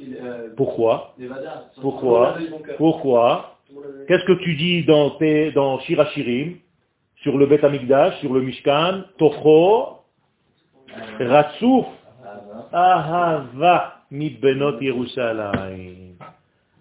Euh, 0.00 0.48
Pourquoi. 0.56 1.14
Pourquoi. 1.80 2.36
Pourquoi 2.76 3.58
Qu'est-ce 4.06 4.24
que 4.24 4.32
tu 4.44 4.54
dis 4.56 4.84
dans, 4.84 5.10
tes, 5.10 5.52
dans 5.52 5.78
Shirachirim, 5.80 6.56
sur 7.16 7.36
le 7.36 7.46
Beth 7.46 7.64
Amikdash, 7.64 8.18
sur 8.20 8.32
le 8.32 8.40
Mishkan, 8.40 9.02
Tocho, 9.18 9.98
Ratsouf, 11.20 11.86
Ah, 12.24 13.44
ben. 13.54 13.68
Ahava 13.68 13.97
benot. 14.10 14.78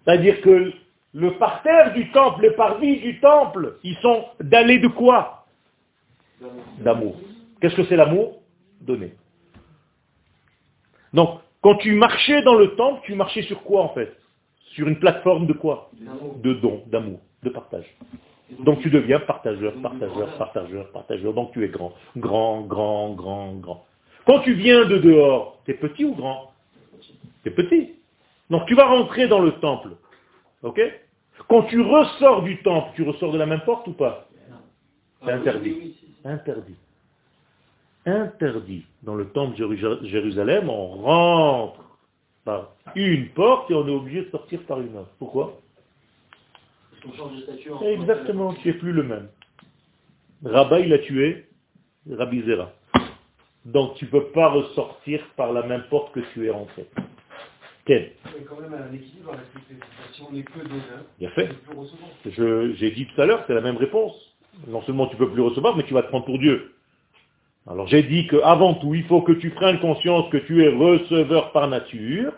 C'est-à-dire 0.04 0.40
que 0.40 0.72
le 1.14 1.32
parterre 1.38 1.92
du 1.94 2.10
temple, 2.12 2.42
les 2.42 2.50
parvis 2.52 3.00
du 3.00 3.20
temple, 3.20 3.78
ils 3.82 3.96
sont 3.96 4.24
d'aller 4.40 4.78
de 4.78 4.88
quoi? 4.88 5.46
D'amour. 6.80 7.16
Qu'est-ce 7.60 7.74
que 7.74 7.84
c'est 7.84 7.96
l'amour? 7.96 8.40
Donner. 8.80 9.14
Donc, 11.12 11.40
quand 11.62 11.76
tu 11.76 11.92
marchais 11.92 12.42
dans 12.42 12.54
le 12.54 12.76
temple, 12.76 13.00
tu 13.04 13.14
marchais 13.14 13.42
sur 13.42 13.62
quoi 13.62 13.82
en 13.82 13.88
fait? 13.90 14.14
Sur 14.74 14.86
une 14.86 14.98
plateforme 14.98 15.46
de 15.46 15.54
quoi? 15.54 15.90
De 16.42 16.54
don, 16.54 16.82
d'amour, 16.86 17.20
de 17.42 17.50
partage. 17.50 17.86
Donc 18.60 18.80
tu 18.80 18.90
deviens 18.90 19.20
partageur, 19.20 19.74
partageur, 19.82 20.28
partageur, 20.38 20.90
partageur. 20.92 21.34
Donc 21.34 21.52
tu 21.52 21.64
es 21.64 21.68
grand, 21.68 21.92
grand, 22.16 22.62
grand, 22.62 23.12
grand, 23.12 23.54
grand. 23.54 23.84
Quand 24.26 24.40
tu 24.40 24.54
viens 24.54 24.84
de 24.86 24.98
dehors, 24.98 25.60
tu 25.64 25.72
es 25.72 25.74
petit 25.74 26.04
ou 26.04 26.14
grand? 26.14 26.52
Petit. 27.50 27.94
Donc 28.50 28.66
tu 28.66 28.74
vas 28.74 28.86
rentrer 28.86 29.28
dans 29.28 29.40
le 29.40 29.52
temple. 29.52 29.90
Ok? 30.62 30.80
Quand 31.48 31.62
tu 31.64 31.80
ressors 31.80 32.42
du 32.42 32.60
temple, 32.62 32.90
tu 32.94 33.02
ressors 33.02 33.32
de 33.32 33.38
la 33.38 33.46
même 33.46 33.60
porte 33.60 33.86
ou 33.88 33.92
pas? 33.92 34.28
C'est 35.24 35.32
interdit. 35.32 35.96
Interdit. 36.24 36.76
Interdit. 38.06 38.86
Dans 39.02 39.14
le 39.14 39.28
temple 39.28 39.58
de 39.58 40.06
Jérusalem, 40.06 40.68
on 40.70 40.86
rentre 40.88 41.84
par 42.44 42.72
une 42.94 43.28
porte 43.30 43.70
et 43.70 43.74
on 43.74 43.86
est 43.86 43.94
obligé 43.94 44.24
de 44.24 44.30
sortir 44.30 44.60
par 44.62 44.80
une 44.80 44.96
autre. 44.96 45.10
Pourquoi? 45.18 45.60
Exactement, 47.82 48.54
tu 48.54 48.68
n'es 48.68 48.74
plus 48.74 48.92
le 48.92 49.02
même. 49.02 49.28
Rabat, 50.44 50.80
il 50.80 50.92
a 50.92 50.98
tué 50.98 51.46
Rabbi 52.10 52.42
Zera. 52.42 52.72
Donc 53.64 53.96
tu 53.96 54.06
ne 54.06 54.10
peux 54.10 54.26
pas 54.28 54.48
ressortir 54.48 55.20
par 55.36 55.52
la 55.52 55.62
même 55.62 55.84
porte 55.90 56.12
que 56.12 56.20
tu 56.32 56.46
es 56.46 56.50
rentré. 56.50 56.86
Fait. 57.88 58.14
J'ai 62.26 62.90
dit 62.90 63.06
tout 63.06 63.20
à 63.20 63.26
l'heure, 63.26 63.44
c'est 63.46 63.54
la 63.54 63.62
même 63.62 63.78
réponse. 63.78 64.14
Non 64.66 64.82
seulement 64.82 65.06
tu 65.06 65.14
ne 65.14 65.18
peux 65.20 65.30
plus 65.30 65.40
recevoir, 65.40 65.74
mais 65.76 65.84
tu 65.84 65.94
vas 65.94 66.02
te 66.02 66.08
prendre 66.08 66.26
pour 66.26 66.38
Dieu. 66.38 66.74
Alors 67.66 67.86
j'ai 67.86 68.02
dit 68.02 68.26
qu'avant 68.26 68.74
tout, 68.74 68.94
il 68.94 69.04
faut 69.04 69.22
que 69.22 69.32
tu 69.32 69.50
prennes 69.50 69.80
conscience 69.80 70.28
que 70.30 70.36
tu 70.36 70.64
es 70.64 70.68
receveur 70.68 71.52
par 71.52 71.68
nature, 71.68 72.32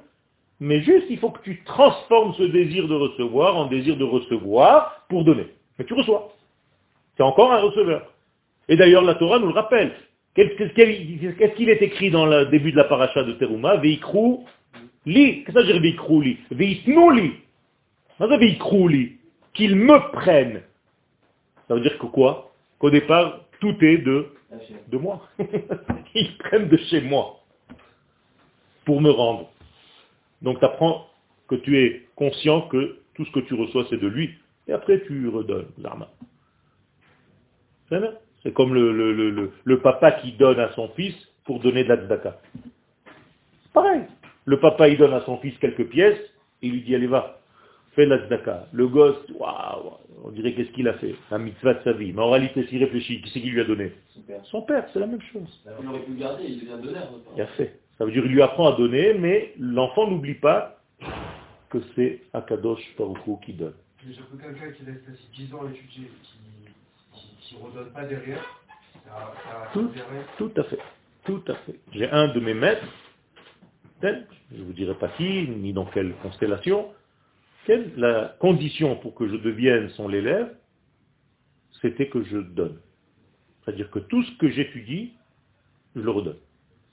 mais 0.60 0.82
juste 0.82 1.06
il 1.10 1.18
faut 1.18 1.30
que 1.30 1.42
tu 1.42 1.62
transformes 1.64 2.34
ce 2.34 2.44
désir 2.44 2.86
de 2.86 2.94
recevoir 2.94 3.56
en 3.56 3.66
désir 3.66 3.96
de 3.96 4.04
recevoir 4.04 5.04
pour 5.08 5.24
donner. 5.24 5.48
Mais 5.78 5.84
tu 5.84 5.94
reçois. 5.94 6.32
C'est 7.16 7.22
encore 7.24 7.52
un 7.52 7.60
receveur. 7.60 8.12
Et 8.68 8.76
d'ailleurs 8.76 9.02
la 9.02 9.14
Torah 9.16 9.40
nous 9.40 9.48
le 9.48 9.54
rappelle. 9.54 9.92
Qu'est-ce 10.34 11.54
qu'il 11.54 11.68
est 11.68 11.82
écrit 11.82 12.10
dans 12.10 12.26
le 12.26 12.46
début 12.46 12.70
de 12.70 12.76
la 12.76 12.84
paracha 12.84 13.24
de 13.24 13.32
Teruma? 13.32 13.76
Veikrou 13.76 14.44
li. 15.06 15.44
Qu'est-ce 15.44 15.54
que 15.54 15.60
ça 15.60 15.66
veut 15.66 15.72
dire 15.72 15.82
Veikrou 15.82 16.20
li? 16.22 16.38
Me 19.58 20.12
prennent. 20.12 20.62
Ça 21.68 21.74
veut 21.74 21.80
dire 21.80 21.98
que 21.98 22.06
quoi? 22.06 22.52
Qu'au 22.78 22.90
départ, 22.90 23.40
tout 23.60 23.76
est 23.84 23.98
de, 23.98 24.26
de 24.88 24.98
moi. 24.98 25.28
Ils 26.14 26.36
prennent 26.38 26.68
de 26.68 26.76
chez 26.76 27.00
moi 27.00 27.40
pour 28.84 29.00
me 29.00 29.10
rendre. 29.10 29.50
Donc 30.42 30.58
tu 30.58 30.64
apprends 30.64 31.06
que 31.48 31.56
tu 31.56 31.78
es 31.78 32.06
conscient 32.16 32.62
que 32.68 32.98
tout 33.14 33.24
ce 33.24 33.32
que 33.32 33.40
tu 33.40 33.54
reçois, 33.54 33.86
c'est 33.90 34.00
de 34.00 34.06
lui. 34.06 34.30
Et 34.68 34.72
après, 34.72 35.00
tu 35.02 35.28
redonnes 35.28 35.66
l'arme. 35.78 36.06
C'est 38.42 38.52
comme 38.54 38.72
le, 38.72 39.50
le, 39.64 39.80
papa 39.80 40.12
qui 40.12 40.32
donne 40.32 40.60
à 40.60 40.72
son 40.72 40.88
fils 40.90 41.14
pour 41.44 41.60
donner 41.60 41.84
de 41.84 41.88
la 41.88 41.96
tzedaka. 41.96 42.40
Pareil. 43.72 44.02
Le 44.50 44.58
papa, 44.58 44.88
il 44.88 44.98
donne 44.98 45.12
à 45.12 45.20
son 45.20 45.38
fils 45.38 45.56
quelques 45.58 45.86
pièces, 45.90 46.18
et 46.60 46.66
il 46.66 46.72
lui 46.72 46.82
dit, 46.82 46.92
allez, 46.92 47.06
va, 47.06 47.38
fais 47.92 48.04
la 48.04 48.18
tzedaka. 48.18 48.66
Le 48.72 48.88
gosse, 48.88 49.30
waouh, 49.38 49.92
on 50.24 50.30
dirait 50.32 50.54
qu'est-ce 50.54 50.72
qu'il 50.72 50.88
a 50.88 50.94
fait? 50.94 51.14
Un 51.30 51.38
mitzvah 51.38 51.74
de 51.74 51.84
sa 51.84 51.92
vie. 51.92 52.12
Mais 52.12 52.20
en 52.20 52.30
réalité, 52.30 52.66
s'il 52.66 52.82
réfléchit, 52.82 53.22
qui 53.22 53.30
c'est 53.30 53.40
qui 53.40 53.50
lui 53.50 53.60
a 53.60 53.64
donné? 53.64 53.92
Son 54.12 54.22
père. 54.22 54.40
Son 54.46 54.62
père, 54.62 54.88
c'est 54.92 54.98
la 54.98 55.06
même 55.06 55.22
chose. 55.32 55.48
Il 55.80 55.88
aurait 55.88 56.00
pu 56.00 56.10
le 56.10 56.18
garder, 56.18 56.44
il 56.48 56.58
devient 56.58 56.82
donneur. 56.82 57.12
Il 57.36 57.42
a 57.42 57.46
fait. 57.46 57.78
Ça 57.96 58.04
veut 58.04 58.10
dire 58.10 58.22
qu'il 58.22 58.32
lui 58.32 58.42
apprend 58.42 58.74
à 58.74 58.76
donner, 58.76 59.14
mais 59.14 59.54
l'enfant 59.60 60.10
n'oublie 60.10 60.34
pas 60.34 60.80
que 61.68 61.78
c'est 61.94 62.22
Akadosh 62.32 62.82
Baruchou 62.98 63.38
qui 63.44 63.52
donne. 63.52 63.74
Mais 64.04 64.12
je 64.12 64.20
peux 64.22 64.36
quelqu'un 64.36 64.72
qui 64.72 64.84
laisse 64.84 64.96
10 65.36 65.54
ans 65.54 65.60
à 65.64 65.70
étudier, 65.70 66.10
qui 67.40 67.54
ne 67.54 67.62
redonne 67.62 67.92
pas 67.92 68.02
derrière, 68.04 68.42
ça, 69.04 69.32
ça 69.44 69.70
tout, 69.72 69.92
tout 70.38 70.60
à 70.60 70.64
fait. 70.64 70.78
Tout 71.24 71.42
à 71.46 71.54
fait. 71.54 71.78
J'ai 71.92 72.10
un 72.10 72.28
de 72.28 72.40
mes 72.40 72.54
maîtres, 72.54 72.88
je 74.02 74.56
ne 74.56 74.62
vous 74.64 74.72
dirai 74.72 74.94
pas 74.94 75.08
qui, 75.08 75.48
ni 75.48 75.72
dans 75.72 75.86
quelle 75.86 76.14
constellation, 76.22 76.88
quelle 77.66 77.92
la 77.96 78.36
condition 78.38 78.96
pour 78.96 79.14
que 79.14 79.28
je 79.28 79.36
devienne 79.36 79.90
son 79.90 80.10
élève, 80.12 80.54
c'était 81.80 82.08
que 82.08 82.22
je 82.24 82.38
donne. 82.38 82.78
C'est-à-dire 83.64 83.90
que 83.90 83.98
tout 83.98 84.22
ce 84.22 84.38
que 84.38 84.48
j'étudie, 84.48 85.12
je 85.94 86.00
le 86.00 86.10
redonne. 86.10 86.38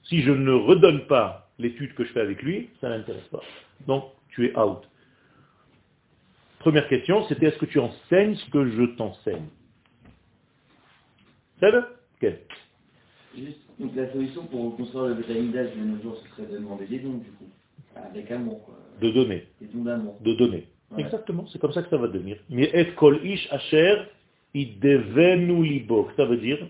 Si 0.04 0.22
je 0.22 0.32
ne 0.32 0.52
redonne 0.52 1.08
pas 1.08 1.50
l'étude 1.60 1.94
que 1.94 2.04
je 2.04 2.12
fais 2.12 2.22
avec 2.22 2.42
lui, 2.42 2.70
ça 2.82 2.90
n'intéresse 2.90 3.28
pas. 3.30 3.42
Donc, 3.86 4.06
tu 4.30 4.46
es 4.48 4.58
out. 4.58 4.88
Première 6.60 6.88
question, 6.88 7.26
c'était 7.28 7.48
est-ce 7.48 7.58
que 7.58 7.66
tu 7.66 7.80
enseignes 7.80 8.36
ce 8.36 8.50
que 8.50 8.70
je 8.70 8.84
t'enseigne? 8.96 9.48
C'est 11.60 12.48
Donc 13.80 13.96
la 13.96 14.12
solution 14.12 14.46
pour 14.46 14.76
construire 14.76 15.06
le 15.08 15.14
bétaïdage 15.16 15.76
de 15.76 15.84
nos 15.84 16.02
jours, 16.02 16.18
ce 16.18 16.30
serait 16.36 16.52
de 16.52 16.58
demander 16.58 16.86
des 16.88 17.00
dons, 17.00 17.18
du 17.18 17.30
coup. 17.32 17.46
Avec 17.96 18.30
amour, 18.32 18.64
quoi. 18.66 18.76
De 19.02 19.12
donner. 19.12 19.48
Des 19.62 19.68
dons 19.68 19.84
d'amour. 19.84 20.18
De 20.22 20.34
donner. 20.34 20.68
Exactement, 20.98 21.46
c'est 21.48 21.60
comme 21.60 21.74
ça 21.74 21.84
que 21.84 21.90
ça 21.90 21.98
va 21.98 22.08
devenir. 22.08 22.38
Mais 22.50 22.70
et 22.74 22.94
kol 22.94 23.20
ish 23.26 23.48
asher 23.52 24.04
idevenu 24.54 25.64
libo. 25.64 26.10
Ça 26.16 26.26
veut 26.26 26.38
dire 26.38 26.66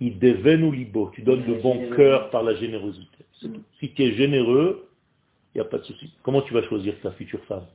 il 0.00 0.18
devenu 0.18 0.74
libo. 0.74 1.10
Tu 1.14 1.22
donnes 1.22 1.44
de 1.44 1.54
bon 1.60 1.90
cœur 1.94 2.30
par 2.30 2.42
la 2.42 2.54
générosité. 2.54 3.24
Si 3.78 3.92
tu 3.92 4.02
es 4.02 4.12
généreux, 4.14 4.88
il 5.54 5.58
n'y 5.58 5.60
a 5.60 5.64
pas 5.64 5.78
de 5.78 5.84
souci. 5.84 6.10
Comment 6.22 6.42
tu 6.42 6.54
vas 6.54 6.62
choisir 6.62 6.94
ta 7.02 7.10
future 7.12 7.44
femme? 7.44 7.66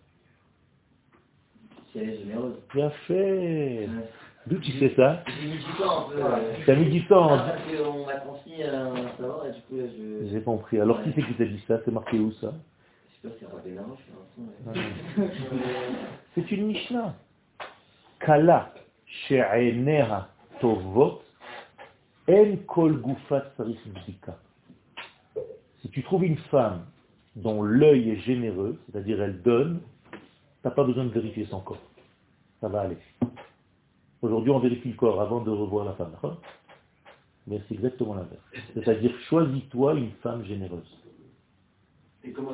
Si 1.91 1.99
elle 1.99 2.10
est 2.10 2.17
généreuse. 2.17 2.55
Bien 2.73 2.89
fait. 3.08 3.88
D'où 4.47 4.60
tu 4.60 4.71
sais 4.73 4.93
ça 4.95 5.23
J'ai 5.27 5.47
mis 5.47 5.58
du 5.58 5.73
temps 5.79 6.08
un 6.08 6.12
peu. 6.12 6.21
T'as 6.65 6.75
mis 6.75 6.89
du 6.89 7.05
temps. 7.08 7.34
Ah, 7.34 7.47
parce 7.49 7.63
qu'on 7.63 8.05
m'a 8.05 8.15
transmis 8.17 8.62
un 8.63 8.93
savoir 9.17 9.45
et 9.47 9.51
du 9.51 9.62
coup 9.62 9.77
je... 9.77 10.27
J'ai 10.29 10.41
compris. 10.41 10.79
Alors 10.79 11.01
qui 11.01 11.12
c'est 11.15 11.23
qui 11.23 11.34
t'a 11.34 11.45
dit 11.45 11.63
ça? 11.67 11.79
C'est 11.84 11.91
marqué 11.91 12.19
où 12.19 12.31
ça? 12.34 12.53
Je 13.23 13.29
sais 13.29 13.34
pas, 13.34 13.36
c'est 13.39 13.47
Rabbeinu, 13.47 13.79
C'est 16.36 16.51
une 16.51 16.67
Mishnah. 16.67 17.15
Kala 18.19 18.71
she'eneha 19.05 20.27
tovot 20.60 21.21
en 22.29 22.55
kol 22.67 23.01
Si 25.81 25.89
tu 25.89 26.03
trouves 26.03 26.25
une 26.25 26.38
femme 26.38 26.86
dont 27.36 27.63
l'œil 27.63 28.12
est 28.12 28.17
généreux, 28.17 28.77
c'est-à-dire 28.86 29.21
elle 29.21 29.41
donne, 29.41 29.81
tu 30.12 30.17
n'as 30.63 30.71
pas 30.71 30.84
besoin 30.84 31.05
de 31.05 31.10
vérifier 31.10 31.45
son 31.49 31.62
corps. 31.62 31.81
Ça 32.62 32.67
va 32.67 32.81
aller. 32.81 32.97
Aujourd'hui, 34.21 34.51
on 34.51 34.60
vérifie 34.60 34.89
le 34.89 34.95
corps 34.95 35.21
avant 35.21 35.41
de 35.41 35.51
revoir 35.51 35.86
la 35.86 35.93
femme. 35.93 36.12
Mais 37.47 37.62
c'est 37.67 37.75
exactement 37.75 38.15
l'inverse. 38.15 38.41
C'est-à-dire, 38.73 39.12
choisis-toi 39.30 39.93
une 39.95 40.12
femme 40.23 40.43
généreuse. 40.45 40.97
Et 42.23 42.32
comment 42.32 42.54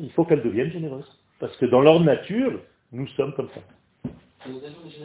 Il 0.00 0.12
faut 0.12 0.24
qu'elle 0.24 0.42
devienne 0.42 0.70
généreuse. 0.70 1.06
Parce 1.40 1.56
que 1.56 1.66
dans 1.66 1.80
leur 1.80 2.00
nature, 2.00 2.60
nous 2.92 3.06
sommes 3.08 3.32
comme 3.34 3.48
ça. 3.48 3.60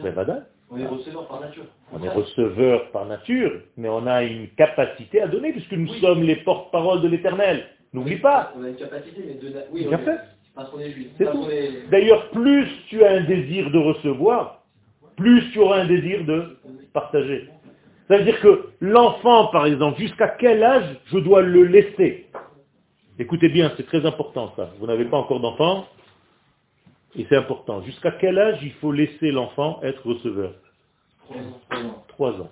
Ben, 0.02 0.44
on 0.70 0.78
est 0.78 0.86
receveur 0.86 1.28
par 1.28 1.40
nature. 1.40 1.64
On 1.92 2.02
est 2.02 2.08
receveur 2.08 2.90
par 2.90 3.06
nature, 3.06 3.60
mais 3.76 3.88
on 3.88 4.06
a 4.06 4.22
une 4.22 4.48
capacité 4.50 5.20
à 5.20 5.28
donner, 5.28 5.52
puisque 5.52 5.72
nous 5.72 5.92
sommes 5.94 6.22
les 6.22 6.36
porte-parole 6.36 7.02
de 7.02 7.08
l'éternel. 7.08 7.66
N'oublie 7.92 8.18
pas. 8.18 8.52
On 8.56 8.64
a 8.64 8.68
une 8.70 8.76
capacité, 8.76 9.22
mais 9.26 9.34
de... 9.34 9.54
Oui, 9.72 9.86
Bien 9.86 9.98
fait. 9.98 10.18
D'ailleurs, 11.90 12.30
plus 12.30 12.68
tu 12.88 13.04
as 13.04 13.12
un 13.12 13.24
désir 13.24 13.70
de 13.70 13.78
recevoir, 13.78 14.62
plus 15.16 15.50
tu 15.52 15.58
auras 15.58 15.80
un 15.80 15.86
désir 15.86 16.24
de 16.24 16.56
partager. 16.92 17.48
Ça 18.08 18.18
veut 18.18 18.24
dire 18.24 18.40
que 18.40 18.68
l'enfant, 18.80 19.48
par 19.48 19.66
exemple, 19.66 19.98
jusqu'à 19.98 20.28
quel 20.28 20.62
âge 20.62 20.96
je 21.06 21.18
dois 21.18 21.42
le 21.42 21.64
laisser? 21.64 22.26
Écoutez 23.18 23.48
bien, 23.48 23.72
c'est 23.76 23.86
très 23.86 24.04
important 24.06 24.52
ça. 24.56 24.70
Vous 24.78 24.86
n'avez 24.86 25.06
pas 25.06 25.16
encore 25.16 25.40
d'enfant, 25.40 25.86
et 27.16 27.26
c'est 27.28 27.36
important. 27.36 27.82
Jusqu'à 27.82 28.12
quel 28.12 28.38
âge 28.38 28.58
il 28.62 28.72
faut 28.74 28.92
laisser 28.92 29.30
l'enfant 29.30 29.80
être 29.82 30.06
receveur? 30.06 30.52
Trois 32.08 32.32
ans. 32.40 32.50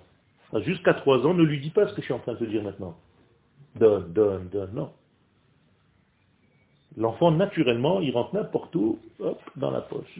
Jusqu'à 0.61 0.93
trois 0.93 1.25
ans, 1.25 1.33
ne 1.33 1.43
lui 1.43 1.59
dis 1.59 1.69
pas 1.69 1.87
ce 1.87 1.93
que 1.93 2.01
je 2.01 2.05
suis 2.05 2.13
en 2.13 2.19
train 2.19 2.33
de 2.33 2.39
te 2.39 2.45
dire 2.45 2.63
maintenant. 2.63 2.95
Donne, 3.75 4.11
donne, 4.13 4.49
donne, 4.49 4.71
non. 4.73 4.91
L'enfant, 6.97 7.31
naturellement, 7.31 8.01
il 8.01 8.11
rentre 8.11 8.35
n'importe 8.35 8.75
où, 8.75 8.99
hop, 9.19 9.41
dans 9.55 9.71
la 9.71 9.81
poche. 9.81 10.19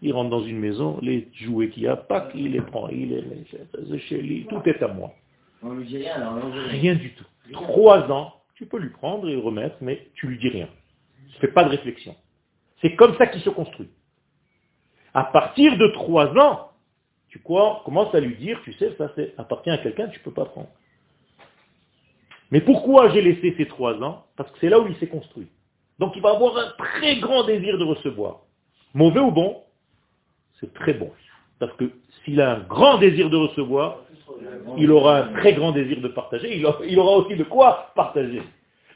Il, 0.00 0.12
rentre 0.12 0.30
dans 0.30 0.42
une 0.42 0.58
maison, 0.58 0.98
les 1.02 1.28
jouets 1.34 1.70
qu'il 1.70 1.82
y 1.82 1.88
a, 1.88 1.96
pas 1.96 2.28
il 2.34 2.52
les 2.52 2.60
prend, 2.60 2.88
il 2.88 3.08
les 3.08 3.22
met 3.22 3.98
chez 3.98 4.22
lui, 4.22 4.46
tout 4.48 4.62
est 4.66 4.80
à 4.82 4.88
moi. 4.88 5.12
On 5.62 5.72
lui 5.72 5.86
dit 5.86 5.98
rien, 5.98 6.40
rien. 6.68 6.94
Du 6.94 7.12
tout. 7.14 7.24
Trois 7.52 8.10
ans, 8.10 8.34
tu 8.54 8.66
peux 8.66 8.78
lui 8.78 8.90
prendre 8.90 9.28
et 9.28 9.32
le 9.32 9.40
remettre, 9.40 9.76
mais 9.80 10.06
tu 10.14 10.28
lui 10.28 10.38
dis 10.38 10.48
rien. 10.48 10.68
Tu 11.32 11.40
fais 11.40 11.48
pas 11.48 11.64
de 11.64 11.70
réflexion. 11.70 12.14
C'est 12.80 12.94
comme 12.94 13.16
ça 13.16 13.26
qu'il 13.26 13.40
se 13.40 13.50
construit. 13.50 13.88
À 15.14 15.24
partir 15.24 15.76
de 15.76 15.88
trois 15.88 16.28
ans, 16.38 16.70
tu 17.28 17.40
quoi, 17.40 17.82
commences 17.84 18.14
à 18.14 18.20
lui 18.20 18.36
dire, 18.36 18.60
tu 18.64 18.72
sais, 18.74 18.94
ça 18.96 19.10
c'est 19.16 19.34
appartient 19.36 19.70
à 19.70 19.78
quelqu'un, 19.78 20.08
tu 20.08 20.20
peux 20.20 20.30
pas 20.30 20.44
prendre. 20.44 20.68
Mais 22.50 22.60
pourquoi 22.60 23.10
j'ai 23.10 23.22
laissé 23.22 23.54
ces 23.56 23.66
trois 23.66 23.94
ans? 24.02 24.24
Parce 24.36 24.50
que 24.50 24.58
c'est 24.60 24.68
là 24.68 24.80
où 24.80 24.86
il 24.86 24.96
s'est 24.96 25.08
construit. 25.08 25.48
Donc 25.98 26.12
il 26.16 26.22
va 26.22 26.30
avoir 26.30 26.56
un 26.56 26.72
très 26.78 27.16
grand 27.16 27.44
désir 27.44 27.76
de 27.78 27.84
recevoir. 27.84 28.40
Mauvais 28.94 29.20
ou 29.20 29.30
bon 29.30 29.62
C'est 30.60 30.72
très 30.72 30.94
bon. 30.94 31.10
Parce 31.58 31.72
que 31.74 31.90
s'il 32.24 32.40
a 32.40 32.56
un 32.56 32.60
grand 32.60 32.98
désir 32.98 33.30
de 33.30 33.36
recevoir, 33.36 33.98
il 34.76 34.90
aura 34.90 35.24
un 35.24 35.32
très 35.34 35.54
grand 35.54 35.72
désir 35.72 36.00
de 36.00 36.08
partager, 36.08 36.56
il 36.56 36.64
aura, 36.98 37.16
aussi 37.16 37.36
de 37.36 37.44
quoi 37.44 37.92
partager. 37.94 38.42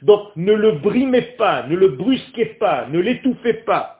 Donc 0.01 0.35
ne 0.35 0.53
le 0.53 0.73
brimez 0.73 1.21
pas, 1.21 1.67
ne 1.67 1.75
le 1.75 1.89
brusquez 1.89 2.45
pas, 2.45 2.87
ne 2.87 2.99
l'étouffez 2.99 3.53
pas. 3.53 3.99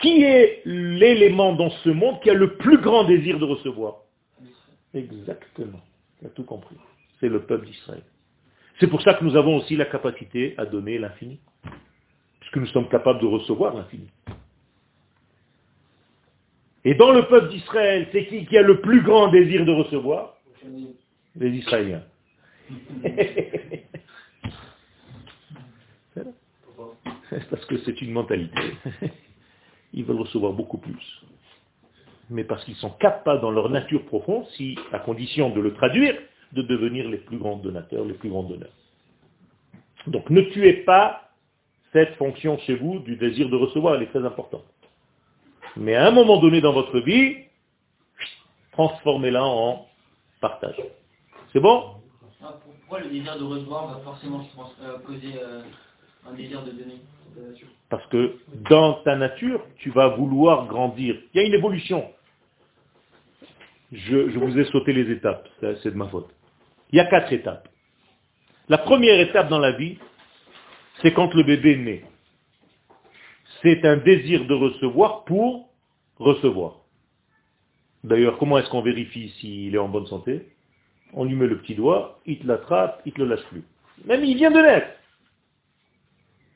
Qui 0.00 0.22
est 0.22 0.62
l'élément 0.64 1.54
dans 1.54 1.70
ce 1.70 1.88
monde 1.88 2.20
qui 2.20 2.30
a 2.30 2.34
le 2.34 2.56
plus 2.56 2.78
grand 2.78 3.04
désir 3.04 3.38
de 3.38 3.44
recevoir? 3.44 3.96
Exactement. 4.94 5.80
Tu 6.20 6.26
as 6.26 6.30
tout 6.30 6.44
compris. 6.44 6.76
C'est 7.20 7.28
le 7.28 7.42
peuple 7.42 7.66
d'Israël. 7.66 8.02
C'est 8.80 8.86
pour 8.86 9.02
ça 9.02 9.14
que 9.14 9.24
nous 9.24 9.36
avons 9.36 9.56
aussi 9.56 9.76
la 9.76 9.86
capacité 9.86 10.54
à 10.56 10.64
donner 10.66 10.98
l'infini. 10.98 11.40
Puisque 12.40 12.56
nous 12.58 12.66
sommes 12.66 12.88
capables 12.88 13.20
de 13.20 13.26
recevoir 13.26 13.74
l'infini. 13.74 14.08
Et 16.84 16.94
dans 16.94 17.10
le 17.12 17.26
peuple 17.26 17.48
d'Israël, 17.48 18.08
c'est 18.12 18.26
qui 18.26 18.46
qui 18.46 18.56
a 18.56 18.62
le 18.62 18.80
plus 18.80 19.02
grand 19.02 19.28
désir 19.28 19.64
de 19.64 19.72
recevoir? 19.72 20.36
Les 21.36 21.50
Israéliens. 21.50 22.04
Parce 27.50 27.66
que 27.66 27.78
c'est 27.78 28.00
une 28.00 28.12
mentalité. 28.12 28.74
Ils 29.92 30.04
veulent 30.04 30.20
recevoir 30.20 30.52
beaucoup 30.52 30.78
plus. 30.78 31.22
Mais 32.30 32.44
parce 32.44 32.64
qu'ils 32.64 32.76
sont 32.76 32.90
capables 32.90 33.40
dans 33.40 33.50
leur 33.50 33.70
nature 33.70 34.04
profonde, 34.04 34.46
si, 34.56 34.78
à 34.92 34.98
condition 34.98 35.50
de 35.50 35.60
le 35.60 35.72
traduire, 35.74 36.14
de 36.52 36.62
devenir 36.62 37.08
les 37.08 37.18
plus 37.18 37.38
grands 37.38 37.56
donateurs, 37.56 38.04
les 38.04 38.14
plus 38.14 38.30
grands 38.30 38.42
donneurs. 38.42 38.72
Donc 40.06 40.30
ne 40.30 40.40
tuez 40.42 40.84
pas 40.84 41.30
cette 41.92 42.14
fonction 42.16 42.58
chez 42.58 42.74
vous 42.74 43.00
du 43.00 43.16
désir 43.16 43.48
de 43.48 43.56
recevoir, 43.56 43.94
elle 43.94 44.02
est 44.02 44.10
très 44.10 44.24
importante. 44.24 44.64
Mais 45.76 45.94
à 45.94 46.06
un 46.06 46.10
moment 46.10 46.38
donné 46.38 46.60
dans 46.60 46.72
votre 46.72 46.98
vie, 47.00 47.36
transformez-la 48.72 49.44
en 49.44 49.86
partage. 50.40 50.80
C'est 51.52 51.60
bon? 51.60 51.94
Ah, 52.42 52.58
Pourquoi 52.64 53.00
le 53.00 53.10
désir 53.10 53.38
de 53.38 53.44
recevoir 53.44 53.86
va 53.88 54.00
forcément 54.00 54.46
pense, 54.54 54.74
euh, 54.82 54.98
causer 55.00 55.34
euh, 55.40 55.62
un 56.28 56.34
désir 56.34 56.62
de 56.62 56.70
donner 56.70 57.00
Parce 57.88 58.06
que 58.06 58.36
dans 58.68 58.94
ta 59.02 59.16
nature, 59.16 59.64
tu 59.78 59.90
vas 59.90 60.08
vouloir 60.08 60.66
grandir. 60.66 61.16
Il 61.32 61.40
y 61.40 61.44
a 61.44 61.46
une 61.46 61.54
évolution. 61.54 62.10
Je, 63.92 64.30
je 64.30 64.38
vous 64.38 64.58
ai 64.58 64.64
sauté 64.66 64.92
les 64.92 65.10
étapes, 65.10 65.48
c'est 65.60 65.90
de 65.90 65.96
ma 65.96 66.08
faute. 66.08 66.28
Il 66.90 66.96
y 66.96 67.00
a 67.00 67.04
quatre 67.06 67.32
étapes. 67.32 67.68
La 68.68 68.78
première 68.78 69.20
étape 69.20 69.48
dans 69.48 69.58
la 69.58 69.72
vie, 69.72 69.98
c'est 71.02 71.12
quand 71.12 71.32
le 71.34 71.42
bébé 71.42 71.76
naît. 71.76 72.04
C'est 73.62 73.84
un 73.84 73.96
désir 73.96 74.46
de 74.46 74.54
recevoir 74.54 75.24
pour 75.24 75.68
recevoir. 76.18 76.76
D'ailleurs, 78.04 78.38
comment 78.38 78.58
est-ce 78.58 78.70
qu'on 78.70 78.82
vérifie 78.82 79.30
s'il 79.40 79.74
est 79.74 79.78
en 79.78 79.88
bonne 79.88 80.06
santé? 80.06 80.46
On 81.12 81.24
lui 81.24 81.34
met 81.34 81.46
le 81.46 81.58
petit 81.58 81.74
doigt, 81.74 82.20
il 82.26 82.38
te 82.38 82.46
l'attrape, 82.46 83.00
il 83.06 83.12
te 83.12 83.18
le 83.18 83.28
lâche 83.28 83.44
plus. 83.50 83.64
Même 84.04 84.24
il 84.24 84.36
vient 84.36 84.50
de 84.50 84.60
naître. 84.60 84.88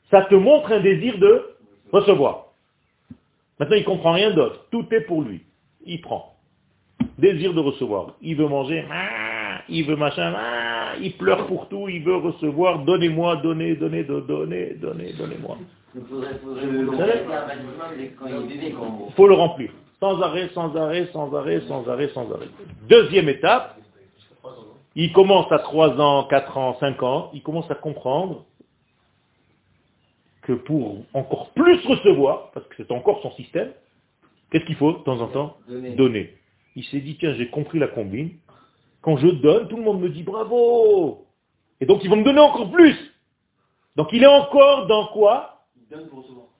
Ça 0.09 0.21
te 0.23 0.35
montre 0.35 0.71
un 0.71 0.79
désir 0.79 1.17
de 1.17 1.55
recevoir. 1.91 2.47
Maintenant, 3.59 3.75
il 3.75 3.83
comprend 3.83 4.11
rien 4.13 4.31
d'autre. 4.31 4.67
Tout 4.71 4.85
est 4.91 5.01
pour 5.01 5.21
lui. 5.21 5.43
Il 5.85 6.01
prend. 6.01 6.35
Désir 7.17 7.53
de 7.53 7.59
recevoir. 7.59 8.15
Il 8.21 8.35
veut 8.35 8.47
manger, 8.47 8.85
il 9.69 9.85
veut 9.85 9.95
machin, 9.95 10.33
ah, 10.35 10.93
il 11.01 11.13
pleure 11.17 11.47
pour 11.47 11.67
tout, 11.69 11.87
il 11.89 12.03
veut 12.03 12.15
recevoir, 12.17 12.79
donnez-moi, 12.85 13.37
donnez, 13.37 13.75
donnez, 13.75 14.03
do- 14.03 14.21
donnez, 14.21 14.73
donnez, 14.75 15.13
donnez-moi. 15.13 15.57
Il 19.07 19.13
faut 19.15 19.27
le 19.27 19.35
remplir. 19.35 19.71
Sans 19.99 20.21
arrêt, 20.21 20.49
sans 20.53 20.75
arrêt, 20.75 21.07
sans 21.13 21.33
arrêt, 21.33 21.61
sans 21.67 21.87
arrêt, 21.87 22.09
sans 22.09 22.29
arrêt. 22.33 22.47
Deuxième 22.89 23.29
étape, 23.29 23.77
il 24.95 25.13
commence 25.13 25.51
à 25.51 25.59
3 25.59 25.99
ans, 25.99 26.25
4 26.29 26.57
ans, 26.57 26.77
5 26.79 27.01
ans, 27.03 27.31
il 27.33 27.41
commence 27.41 27.69
à 27.71 27.75
comprendre 27.75 28.43
que 30.41 30.53
pour 30.53 30.97
encore 31.13 31.51
plus 31.51 31.79
recevoir, 31.85 32.51
parce 32.53 32.65
que 32.67 32.73
c'est 32.77 32.91
encore 32.91 33.21
son 33.21 33.31
système, 33.31 33.71
qu'est-ce 34.51 34.65
qu'il 34.65 34.75
faut 34.75 34.91
de 34.91 34.97
temps 34.99 35.21
en 35.21 35.27
temps 35.27 35.57
Donner. 35.69 35.91
Donner. 35.91 36.33
Il 36.75 36.83
s'est 36.85 36.99
dit, 36.99 37.15
tiens, 37.17 37.33
j'ai 37.35 37.47
compris 37.49 37.79
la 37.79 37.87
combine. 37.87 38.31
Quand 39.03 39.17
je 39.17 39.27
donne, 39.27 39.67
tout 39.67 39.75
le 39.75 39.83
monde 39.83 40.01
me 40.01 40.09
dit 40.09 40.23
bravo. 40.23 41.27
Et 41.81 41.85
donc 41.85 42.03
ils 42.03 42.09
vont 42.09 42.15
me 42.15 42.23
donner 42.23 42.39
encore 42.39 42.71
plus. 42.71 42.95
Donc 43.97 44.07
il 44.13 44.23
est 44.23 44.27
encore 44.27 44.87
dans 44.87 45.07
quoi? 45.07 45.65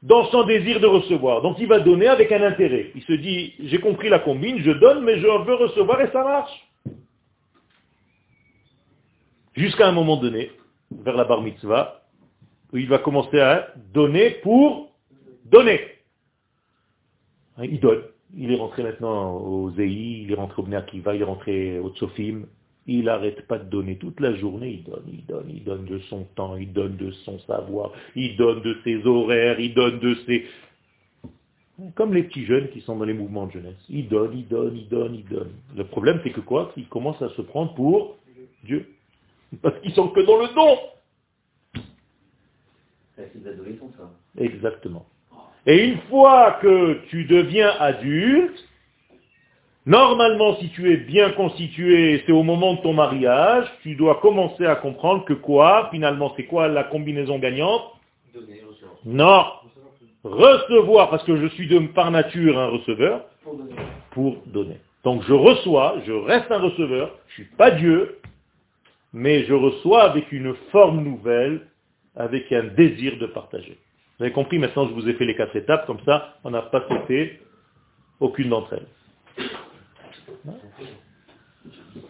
Dans 0.04 0.26
son 0.26 0.44
désir 0.44 0.82
de 0.82 0.86
recevoir. 0.86 1.42
Donc 1.42 1.58
il 1.60 1.68
va 1.68 1.80
donner 1.80 2.08
avec 2.08 2.32
un 2.34 2.44
intérêt. 2.44 2.92
Il 2.94 3.02
se 3.04 3.14
dit, 3.14 3.54
j'ai 3.60 3.80
compris 3.80 4.10
la 4.10 4.20
combine, 4.20 4.60
je 4.60 4.72
donne, 4.72 5.06
mais 5.06 5.18
je 5.18 5.26
veux 5.26 5.56
recevoir 5.56 6.02
et 6.02 6.12
ça 6.12 6.24
marche. 6.24 6.70
Jusqu'à 9.56 9.88
un 9.88 9.94
moment 9.94 10.18
donné, 10.18 10.52
vers 10.92 11.16
la 11.16 11.24
bar 11.24 11.42
mitzvah, 11.42 12.02
où 12.74 12.78
il 12.78 12.90
va 12.90 12.98
commencer 12.98 13.40
à 13.40 13.70
donner 13.94 14.32
pour 14.44 14.92
donner. 15.46 15.80
Hein, 17.58 17.66
Il 17.66 17.80
donne. 17.80 18.04
Il 18.36 18.52
est 18.52 18.56
rentré 18.56 18.84
maintenant 18.84 19.38
au 19.38 19.72
ZEI, 19.72 20.24
il 20.24 20.32
est 20.32 20.36
rentré 20.36 20.62
au 20.62 20.66
Bnei 20.66 20.78
Akiva, 20.78 21.16
il 21.16 21.22
est 21.22 21.26
rentré 21.26 21.80
au 21.80 21.90
Tsofim. 21.90 22.46
Il 22.86 23.06
n'arrête 23.06 23.48
pas 23.48 23.60
de 23.60 23.70
donner 23.70 23.98
toute 23.98 24.20
la 24.20 24.34
journée, 24.36 24.72
il 24.72 24.84
donne, 24.84 25.06
il 25.08 25.26
donne, 25.26 25.50
il 25.50 25.64
donne 25.64 25.86
de 25.86 26.00
son 26.10 26.24
temps, 26.36 26.58
il 26.58 26.74
donne 26.74 26.98
de 26.98 27.12
son 27.12 27.40
savoir, 27.40 27.92
il 28.16 28.36
donne 28.36 28.62
de 28.62 28.76
ses 28.84 29.06
horaires, 29.06 29.60
il 29.60 29.74
donne 29.74 30.00
de 30.00 30.16
ses... 30.26 30.46
Comme 31.96 32.14
les 32.14 32.24
petits 32.24 32.46
jeunes 32.46 32.70
qui 32.70 32.82
sont 32.82 32.98
dans 32.98 33.06
les 33.06 33.14
mouvements 33.14 33.48
de 33.48 33.54
jeunesse. 33.54 33.84
Ils 33.90 34.08
donnent, 34.08 34.38
ils 34.38 34.48
donnent, 34.48 34.76
ils 34.76 34.90
donnent, 34.90 35.16
ils 35.16 35.26
donnent. 35.26 35.54
Le 35.76 35.86
problème, 35.86 36.20
c'est 36.24 36.32
que 36.32 36.42
quoi? 36.42 36.72
Ils 36.78 36.88
commencent 36.88 37.22
à 37.22 37.30
se 37.30 37.42
prendre 37.42 37.74
pour 37.74 38.18
Dieu. 38.64 38.88
Parce 39.62 39.80
qu'ils 39.82 39.94
sont 39.94 40.10
que 40.10 40.20
dans 40.22 40.38
le 40.38 40.54
don. 40.54 40.78
Ça, 43.16 43.24
C'est 43.32 43.44
de 43.44 43.50
l'adolescence, 43.50 43.92
ça. 43.98 44.12
Exactement. 44.38 45.06
Et 45.66 45.86
une 45.86 46.00
fois 46.10 46.60
que 46.62 47.00
tu 47.10 47.24
deviens 47.26 47.72
adulte, 47.80 48.68
normalement, 49.86 50.58
si 50.58 50.70
tu 50.70 50.92
es 50.92 50.98
bien 50.98 51.32
constitué, 51.32 52.22
c'est 52.26 52.34
au 52.34 52.44
moment 52.44 52.76
de 52.76 52.82
ton 52.82 52.94
mariage, 52.94 53.66
tu 53.82 53.96
dois 53.96 54.16
commencer 54.16 54.66
à 54.66 54.76
comprendre 54.76 55.24
que 55.26 55.34
quoi 55.34 55.88
Finalement, 55.92 56.34
c'est 56.36 56.46
quoi 56.46 56.68
la 56.68 56.84
combinaison 56.84 57.40
gagnante? 57.40 57.84
Donner, 58.34 58.62
recevoir. 58.68 58.96
Non. 59.06 59.46
Recevoir, 60.24 61.10
parce 61.10 61.24
que 61.24 61.36
je 61.38 61.48
suis 61.48 61.68
de 61.68 61.80
par 61.80 62.12
nature 62.12 62.58
un 62.58 62.68
receveur, 62.68 63.26
Pour 63.44 63.56
donner. 63.56 63.76
pour 64.12 64.38
donner. 64.48 64.78
Donc 65.04 65.22
je 65.24 65.34
reçois, 65.34 65.96
je 66.06 66.14
reste 66.14 66.50
un 66.50 66.60
receveur, 66.60 67.12
je 67.28 67.34
suis 67.34 67.52
pas 67.58 67.72
Dieu, 67.72 68.20
mais 69.12 69.44
je 69.44 69.54
reçois 69.54 70.04
avec 70.04 70.32
une 70.32 70.54
forme 70.72 71.04
nouvelle, 71.04 71.68
avec 72.16 72.52
un 72.54 72.64
désir 72.64 73.18
de 73.18 73.28
partager. 73.28 73.78
Vous 74.24 74.28
avez 74.28 74.36
compris, 74.36 74.58
maintenant 74.58 74.88
je 74.88 74.94
vous 74.94 75.10
ai 75.10 75.16
fait 75.16 75.26
les 75.26 75.36
quatre 75.36 75.54
étapes, 75.54 75.86
comme 75.86 76.00
ça 76.06 76.38
on 76.46 76.52
n'a 76.52 76.62
pas 76.62 76.88
sauté 76.88 77.42
aucune 78.22 78.48
d'entre 78.48 78.76
elles. 78.76 78.88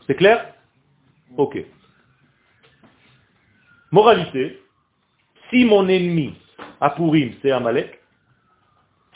C'est 0.05 0.13
clair? 0.13 0.53
Ok. 1.37 1.57
Moralité, 3.91 4.61
si 5.49 5.65
mon 5.65 5.87
ennemi 5.87 6.35
à 6.79 6.91
Purim 6.91 7.33
c'est 7.41 7.49
Amalek, 7.49 7.99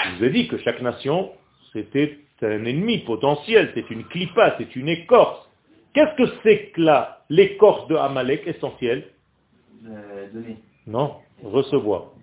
je 0.03 0.15
vous 0.15 0.23
ai 0.23 0.29
dit 0.31 0.47
que 0.47 0.57
chaque 0.57 0.81
nation 0.81 1.33
c'était 1.73 2.17
un 2.41 2.65
ennemi 2.65 2.97
potentiel, 3.05 3.73
c'est 3.75 3.91
une 3.91 4.05
clipa, 4.05 4.55
c'est 4.57 4.75
une 4.75 4.89
écorce. 4.89 5.47
Qu'est-ce 5.93 6.15
que 6.15 6.33
c'est 6.41 6.71
que 6.71 6.81
là, 6.81 7.23
l'écorce 7.29 7.87
de 7.89 7.95
Amalek 7.95 8.47
essentielle? 8.47 9.11
Euh, 9.85 10.31
donner. 10.33 10.57
Non, 10.87 11.17
recevoir, 11.43 12.13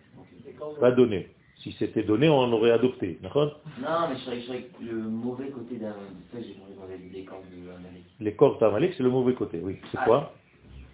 pas 0.81 0.91
donner. 0.91 1.29
Si 1.59 1.73
c'était 1.79 2.03
donné, 2.03 2.29
on 2.29 2.53
aurait 2.53 2.73
adopté. 2.73 3.19
d'accord? 3.23 3.61
Non, 3.81 4.09
mais 4.11 4.17
je 4.19 4.85
le 4.85 4.97
mauvais 4.97 5.49
côté 5.49 5.77
d'un... 5.77 5.95
J'ai 6.35 6.57
dans 6.79 6.87
les 6.89 6.99
décors 7.09 7.43
de 7.51 7.69
l'Amérique. 7.69 8.05
L'écorce 8.21 8.59
d'Amalek, 8.59 8.95
c'est 8.97 9.03
le 9.03 9.11
mauvais 9.11 9.35
côté, 9.35 9.61
oui. 9.63 9.79
C'est 9.91 9.99
quoi? 10.05 10.35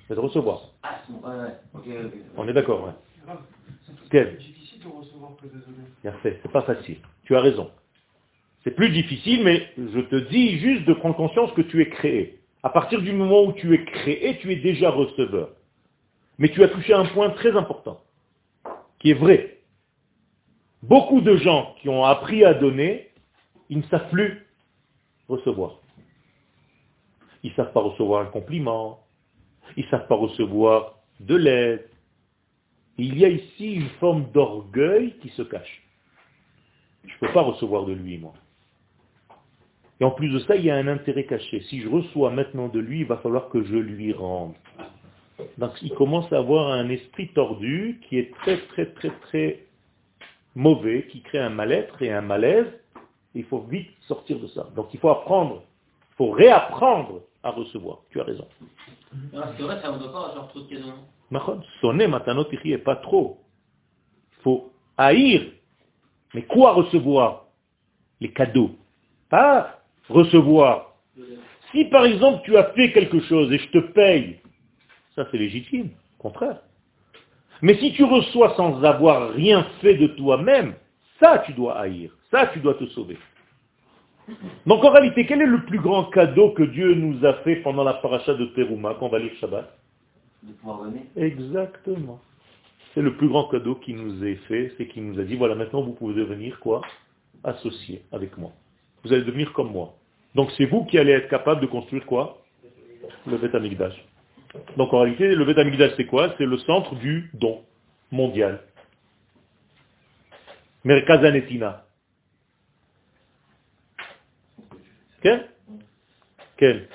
C'est 0.06 0.14
de 0.14 0.20
recevoir. 0.20 0.68
Ah, 0.82 1.00
c'est 1.06 1.12
bon, 1.12 1.26
ouais, 1.28 1.36
ouais. 1.36 1.54
Ok, 1.74 1.84
ok. 1.86 2.20
On 2.36 2.48
est 2.48 2.52
d'accord, 2.52 2.84
ouais. 2.84 3.34
Quel 4.10 4.36
difficile 4.36 4.80
de 4.80 4.88
recevoir 4.88 5.32
que 5.36 5.46
de 5.46 5.52
donner. 5.52 5.88
Bien 6.02 6.12
fait, 6.22 6.38
c'est 6.42 6.52
pas 6.52 6.62
facile. 6.62 6.98
Tu 7.24 7.36
as 7.36 7.40
raison. 7.40 7.70
C'est 8.64 8.72
plus 8.72 8.90
difficile, 8.90 9.42
mais 9.44 9.68
je 9.76 10.00
te 10.00 10.16
dis 10.30 10.58
juste 10.58 10.84
de 10.84 10.94
prendre 10.94 11.16
conscience 11.16 11.52
que 11.52 11.62
tu 11.62 11.80
es 11.80 11.88
créé. 11.88 12.38
À 12.62 12.68
partir 12.68 13.00
du 13.00 13.12
moment 13.12 13.44
où 13.44 13.52
tu 13.52 13.72
es 13.74 13.84
créé, 13.84 14.38
tu 14.38 14.52
es 14.52 14.56
déjà 14.56 14.90
receveur. 14.90 15.50
Mais 16.38 16.48
tu 16.48 16.62
as 16.62 16.68
touché 16.68 16.92
un 16.92 17.06
point 17.06 17.30
très 17.30 17.56
important, 17.56 18.00
qui 18.98 19.10
est 19.10 19.14
vrai. 19.14 19.59
Beaucoup 20.82 21.20
de 21.20 21.36
gens 21.36 21.74
qui 21.80 21.88
ont 21.88 22.04
appris 22.04 22.44
à 22.44 22.54
donner, 22.54 23.10
ils 23.68 23.78
ne 23.78 23.82
savent 23.84 24.08
plus 24.10 24.46
recevoir. 25.28 25.78
Ils 27.42 27.50
ne 27.50 27.54
savent 27.56 27.72
pas 27.72 27.80
recevoir 27.80 28.22
un 28.22 28.30
compliment, 28.30 29.00
ils 29.76 29.84
ne 29.84 29.90
savent 29.90 30.06
pas 30.06 30.14
recevoir 30.14 30.98
de 31.20 31.36
l'aide. 31.36 31.88
Il 32.98 33.18
y 33.18 33.24
a 33.24 33.28
ici 33.28 33.74
une 33.74 33.88
forme 34.00 34.30
d'orgueil 34.32 35.14
qui 35.22 35.30
se 35.30 35.42
cache. 35.42 35.82
Je 37.04 37.14
ne 37.14 37.18
peux 37.20 37.32
pas 37.32 37.42
recevoir 37.42 37.84
de 37.84 37.92
lui, 37.92 38.18
moi. 38.18 38.34
Et 40.00 40.04
en 40.04 40.10
plus 40.10 40.30
de 40.30 40.38
ça, 40.40 40.56
il 40.56 40.64
y 40.64 40.70
a 40.70 40.76
un 40.76 40.88
intérêt 40.88 41.24
caché. 41.24 41.60
Si 41.68 41.80
je 41.80 41.88
reçois 41.88 42.30
maintenant 42.30 42.68
de 42.68 42.80
lui, 42.80 43.00
il 43.00 43.06
va 43.06 43.18
falloir 43.18 43.50
que 43.50 43.62
je 43.62 43.76
lui 43.76 44.12
rende. 44.12 44.54
Donc 45.58 45.72
il 45.82 45.92
commence 45.94 46.30
à 46.32 46.38
avoir 46.38 46.72
un 46.72 46.88
esprit 46.88 47.28
tordu 47.28 48.00
qui 48.08 48.18
est 48.18 48.34
très 48.36 48.58
très 48.68 48.86
très 48.86 49.10
très 49.10 49.60
mauvais, 50.54 51.06
qui 51.10 51.22
crée 51.22 51.38
un 51.38 51.50
mal-être 51.50 52.00
et 52.02 52.12
un 52.12 52.20
malaise. 52.20 52.66
Il 53.34 53.44
faut 53.44 53.60
vite 53.60 53.90
sortir 54.08 54.38
de 54.40 54.46
ça. 54.48 54.68
Donc 54.74 54.88
il 54.92 55.00
faut 55.00 55.10
apprendre, 55.10 55.62
il 56.12 56.16
faut 56.16 56.30
réapprendre 56.30 57.22
à 57.42 57.50
recevoir. 57.50 57.98
Tu 58.10 58.20
as 58.20 58.24
raison. 58.24 58.46
C'est 59.32 59.62
vrai, 59.62 59.80
ça 59.80 59.92
ne 59.92 59.98
doit 59.98 60.12
pas 60.12 60.30
avoir 60.30 60.48
trop 60.48 60.60
de 60.60 60.68
cadeaux. 60.68 61.62
Sonner 61.80 62.08
et 62.64 62.78
pas 62.78 62.96
trop. 62.96 63.38
Il 64.38 64.42
faut 64.42 64.72
haïr. 64.96 65.52
Mais 66.34 66.42
quoi 66.42 66.72
recevoir? 66.72 67.46
Les 68.20 68.32
cadeaux. 68.32 68.72
Pas 69.28 69.80
recevoir. 70.08 70.96
Si 71.70 71.84
par 71.86 72.04
exemple 72.04 72.42
tu 72.44 72.56
as 72.56 72.72
fait 72.72 72.92
quelque 72.92 73.20
chose 73.20 73.52
et 73.52 73.58
je 73.58 73.68
te 73.70 73.78
paye, 73.78 74.40
ça 75.14 75.26
c'est 75.30 75.38
légitime, 75.38 75.90
au 76.18 76.22
contraire. 76.22 76.60
Mais 77.62 77.76
si 77.78 77.92
tu 77.92 78.04
reçois 78.04 78.54
sans 78.56 78.82
avoir 78.84 79.30
rien 79.32 79.64
fait 79.80 79.94
de 79.94 80.08
toi-même, 80.08 80.74
ça 81.18 81.42
tu 81.44 81.52
dois 81.52 81.78
haïr, 81.78 82.10
ça 82.30 82.46
tu 82.48 82.60
dois 82.60 82.74
te 82.74 82.86
sauver. 82.86 83.18
Donc 84.66 84.84
en 84.84 84.90
réalité, 84.90 85.26
quel 85.26 85.42
est 85.42 85.46
le 85.46 85.64
plus 85.64 85.80
grand 85.80 86.04
cadeau 86.04 86.50
que 86.50 86.62
Dieu 86.62 86.94
nous 86.94 87.24
a 87.24 87.34
fait 87.44 87.56
pendant 87.56 87.84
la 87.84 87.94
paracha 87.94 88.34
de 88.34 88.46
Teruma, 88.46 88.94
qu'on 88.94 89.08
va 89.08 89.18
lire 89.18 89.32
Shabbat 89.40 89.76
De 90.42 90.52
pouvoir 90.52 90.84
donner. 90.84 91.06
Exactement. 91.16 92.20
C'est 92.94 93.02
le 93.02 93.14
plus 93.14 93.28
grand 93.28 93.48
cadeau 93.48 93.76
qui 93.76 93.94
nous 93.94 94.24
est 94.24 94.36
fait, 94.48 94.72
c'est 94.76 94.86
qu'il 94.86 95.04
nous 95.04 95.20
a 95.20 95.24
dit, 95.24 95.36
voilà, 95.36 95.54
maintenant 95.54 95.82
vous 95.82 95.92
pouvez 95.92 96.14
devenir 96.14 96.58
quoi? 96.60 96.82
Associé 97.44 98.02
avec 98.12 98.36
moi. 98.36 98.52
Vous 99.04 99.12
allez 99.12 99.24
devenir 99.24 99.52
comme 99.52 99.72
moi. 99.72 99.94
Donc 100.34 100.50
c'est 100.56 100.66
vous 100.66 100.84
qui 100.84 100.98
allez 100.98 101.12
être 101.12 101.28
capable 101.28 101.60
de 101.60 101.66
construire 101.66 102.04
quoi? 102.06 102.42
Le 103.26 103.36
Beth 103.36 103.54
Amikdash. 103.54 103.94
Donc 104.76 104.92
en 104.92 105.00
réalité, 105.00 105.34
le 105.34 105.44
Beth 105.44 105.58
Amikdash 105.58 105.92
c'est 105.96 106.06
quoi? 106.06 106.34
C'est 106.38 106.46
le 106.46 106.58
centre 106.58 106.94
du 106.96 107.30
don 107.34 107.62
mondial. 108.10 108.60
Merkazanetina. 110.84 111.84
Quel 115.22 115.48
Quel? 116.56 116.88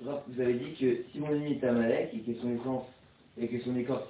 Vous 0.00 0.40
avez 0.40 0.54
dit 0.54 0.74
que 0.74 1.04
si 1.10 1.18
mon 1.18 1.30
ennemi 1.30 1.52
est 1.52 1.64
Amalek 1.64 2.10
et 2.14 2.20
que 2.20 2.38
son 2.40 2.54
essence 2.54 2.86
et 3.40 3.48
que 3.48 3.60
son 3.60 3.76
écorce 3.76 4.04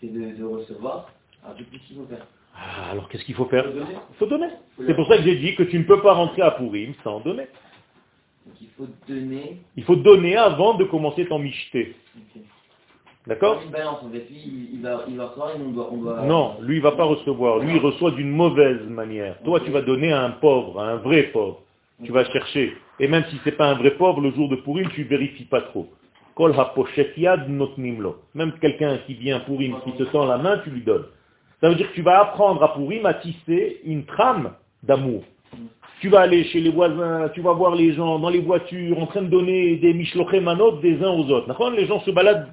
c'est 0.00 0.12
de, 0.12 0.36
de, 0.36 0.44
recevoir, 0.44 1.12
alors 1.44 1.56
du 1.56 1.64
coup, 1.64 1.72
qu'est-ce 1.72 1.86
qu'il 1.86 1.96
faut 1.96 2.06
faire 2.06 2.26
ah, 2.54 2.90
Alors 2.90 3.08
qu'est-ce 3.08 3.24
qu'il 3.24 3.34
faut 3.34 3.44
faire? 3.46 3.66
Il 3.68 4.16
faut 4.16 4.26
donner. 4.26 4.48
Donner. 4.48 4.88
C'est 4.88 4.94
pour 4.94 5.06
ça 5.06 5.18
que 5.18 5.22
j'ai 5.22 5.36
dit 5.36 5.54
que 5.54 5.64
tu 5.64 5.78
ne 5.78 5.84
peux 5.84 6.00
pas 6.00 6.14
rentrer 6.14 6.42
à 6.42 6.52
Pourim 6.52 6.94
sans 7.04 7.20
donner. 7.20 7.46
Donc 8.48 8.56
il 8.62 8.68
faut 8.76 8.88
donner. 9.06 9.58
Il 9.76 9.84
faut 9.84 9.96
donner 9.96 10.36
avant 10.36 10.74
de 10.74 10.84
commencer 10.84 11.26
ton 11.26 11.38
michté. 11.38 11.94
Ok. 12.16 12.42
D'accord 13.26 13.60
Une 13.62 13.70
balance 13.70 14.02
en 14.02 14.08
fait, 14.08 14.26
lui 14.30 14.42
il, 14.42 14.74
il 14.76 14.80
va, 14.80 15.04
il 15.06 15.18
va 15.18 15.26
recevoir 15.26 15.54
et 15.54 15.58
nous 15.58 15.66
on 15.66 15.72
doit. 15.72 15.88
On 15.92 15.96
doit... 15.98 16.22
Non, 16.22 16.56
lui 16.62 16.76
il 16.76 16.82
va 16.82 16.92
pas 16.92 17.04
recevoir. 17.04 17.58
Lui 17.58 17.74
il 17.74 17.78
reçoit 17.78 18.12
d'une 18.12 18.30
mauvaise 18.30 18.82
manière. 18.88 19.38
Toi 19.42 19.60
tu 19.60 19.70
vas 19.70 19.82
donner 19.82 20.12
à 20.12 20.22
un 20.22 20.30
pauvre, 20.30 20.80
à 20.80 20.88
un 20.92 20.96
vrai 20.96 21.24
pauvre. 21.24 21.60
Tu 22.04 22.10
vas 22.10 22.24
chercher. 22.24 22.74
Et 23.00 23.08
même 23.08 23.24
si 23.28 23.38
c'est 23.44 23.52
pas 23.52 23.68
un 23.68 23.74
vrai 23.74 23.90
pauvre, 23.90 24.20
le 24.20 24.30
jour 24.30 24.48
de 24.48 24.56
Pourim, 24.56 24.88
tu 24.90 25.02
vérifies 25.02 25.44
pas 25.44 25.62
trop. 25.62 25.88
Kol. 26.36 26.54
Même 28.34 28.52
quelqu'un 28.60 28.98
qui 28.98 29.14
vient 29.14 29.40
Pourim, 29.40 29.76
qui 29.84 29.92
te 29.92 30.04
tend 30.04 30.24
la 30.24 30.38
main, 30.38 30.58
tu 30.62 30.70
lui 30.70 30.82
donnes. 30.82 31.06
Ça 31.60 31.68
veut 31.68 31.74
dire 31.74 31.90
que 31.90 31.94
tu 31.94 32.02
vas 32.02 32.20
apprendre 32.20 32.62
à 32.62 32.72
Pourim 32.72 33.04
à 33.04 33.14
tisser 33.14 33.80
une 33.84 34.04
trame 34.06 34.52
d'amour. 34.84 35.24
Tu 36.00 36.08
vas 36.08 36.20
aller 36.20 36.44
chez 36.44 36.60
les 36.60 36.70
voisins, 36.70 37.28
tu 37.34 37.40
vas 37.40 37.52
voir 37.52 37.74
les 37.74 37.92
gens 37.92 38.18
dans 38.18 38.28
les 38.28 38.40
voitures 38.40 38.98
en 38.98 39.06
train 39.06 39.22
de 39.22 39.28
donner 39.28 39.76
des 39.76 39.92
mishlochemanot 39.94 40.78
des 40.80 41.02
uns 41.02 41.10
aux 41.10 41.28
autres. 41.30 41.70
Les 41.70 41.86
gens 41.86 42.00
se 42.00 42.10
baladent 42.10 42.48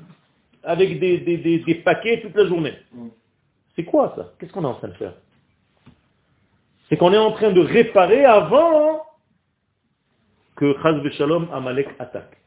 avec 0.63 0.99
des, 0.99 1.19
des, 1.19 1.38
des, 1.38 1.60
des 1.60 1.75
paquets 1.75 2.21
toute 2.21 2.36
la 2.36 2.47
journée. 2.47 2.73
Mm. 2.91 3.08
C'est 3.75 3.84
quoi 3.84 4.13
ça? 4.15 4.31
Qu'est-ce 4.39 4.51
qu'on 4.51 4.63
est 4.63 4.67
en 4.67 4.75
train 4.75 4.88
de 4.88 4.93
faire? 4.93 5.13
C'est 6.89 6.97
qu'on 6.97 7.13
est 7.13 7.17
en 7.17 7.31
train 7.31 7.51
de 7.51 7.62
réparer 7.62 8.25
avant 8.25 9.03
que 10.55 10.75
Chaz 10.81 11.10
Shalom 11.12 11.47
Amalek 11.53 11.89
attaque. 11.99 12.38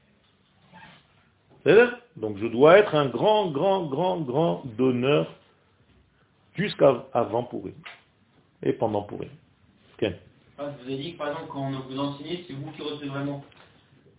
Donc 2.17 2.39
je 2.39 2.47
dois 2.47 2.79
être 2.79 2.95
un 2.95 3.07
grand, 3.07 3.51
grand, 3.51 3.87
grand, 3.87 4.21
grand 4.21 4.63
donneur 4.79 5.27
jusqu'avant 6.55 7.43
Pourim 7.45 7.75
et 8.63 8.73
pendant 8.73 9.03
Pourim. 9.03 9.29
Ken. 9.99 10.15
Je 10.59 10.85
vous 10.85 10.91
ai 10.91 10.97
dit 10.97 11.13
que 11.13 11.19
par 11.19 11.29
exemple, 11.29 11.47
quand 11.53 11.61
on 11.61 11.89
vous 11.89 11.99
enseignez, 11.99 12.45
c'est 12.47 12.55
vous 12.55 12.71
qui 12.73 12.83
recevez 12.83 13.09
vraiment. 13.09 13.45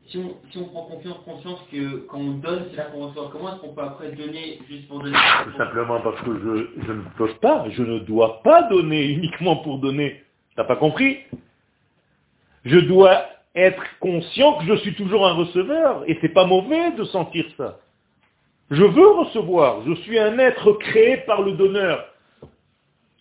Si 0.07 0.17
on, 0.17 0.63
prend 0.63 0.85
confiance, 0.85 1.17
conscience 1.23 1.59
que 1.71 1.97
quand 2.07 2.17
on 2.17 2.31
donne, 2.31 2.65
c'est 2.71 2.77
là 2.77 2.85
qu'on 2.85 3.07
reçoit, 3.07 3.29
comment 3.31 3.53
est-ce 3.53 3.61
qu'on 3.61 3.73
peut 3.75 3.81
après 3.81 4.11
donner 4.13 4.59
juste 4.67 4.87
pour 4.87 5.03
donner? 5.03 5.15
Tout 5.43 5.57
simplement 5.57 6.01
parce 6.01 6.19
que 6.21 6.33
je, 6.33 6.81
je 6.87 6.91
ne 6.93 7.01
peux 7.15 7.31
pas, 7.35 7.65
je 7.69 7.83
ne 7.83 7.99
dois 7.99 8.41
pas 8.41 8.63
donner 8.63 9.05
uniquement 9.05 9.57
pour 9.57 9.77
donner. 9.77 10.23
T'as 10.55 10.63
pas 10.63 10.77
compris? 10.77 11.19
Je 12.65 12.79
dois 12.79 13.21
être 13.53 13.83
conscient 13.99 14.57
que 14.57 14.65
je 14.65 14.75
suis 14.77 14.95
toujours 14.95 15.27
un 15.27 15.33
receveur, 15.33 16.03
et 16.07 16.17
c'est 16.21 16.29
pas 16.29 16.45
mauvais 16.45 16.91
de 16.91 17.03
sentir 17.03 17.45
ça. 17.57 17.79
Je 18.71 18.83
veux 18.83 19.11
recevoir, 19.11 19.83
je 19.85 19.93
suis 20.01 20.17
un 20.17 20.37
être 20.39 20.73
créé 20.73 21.17
par 21.17 21.41
le 21.41 21.53
donneur. 21.53 22.05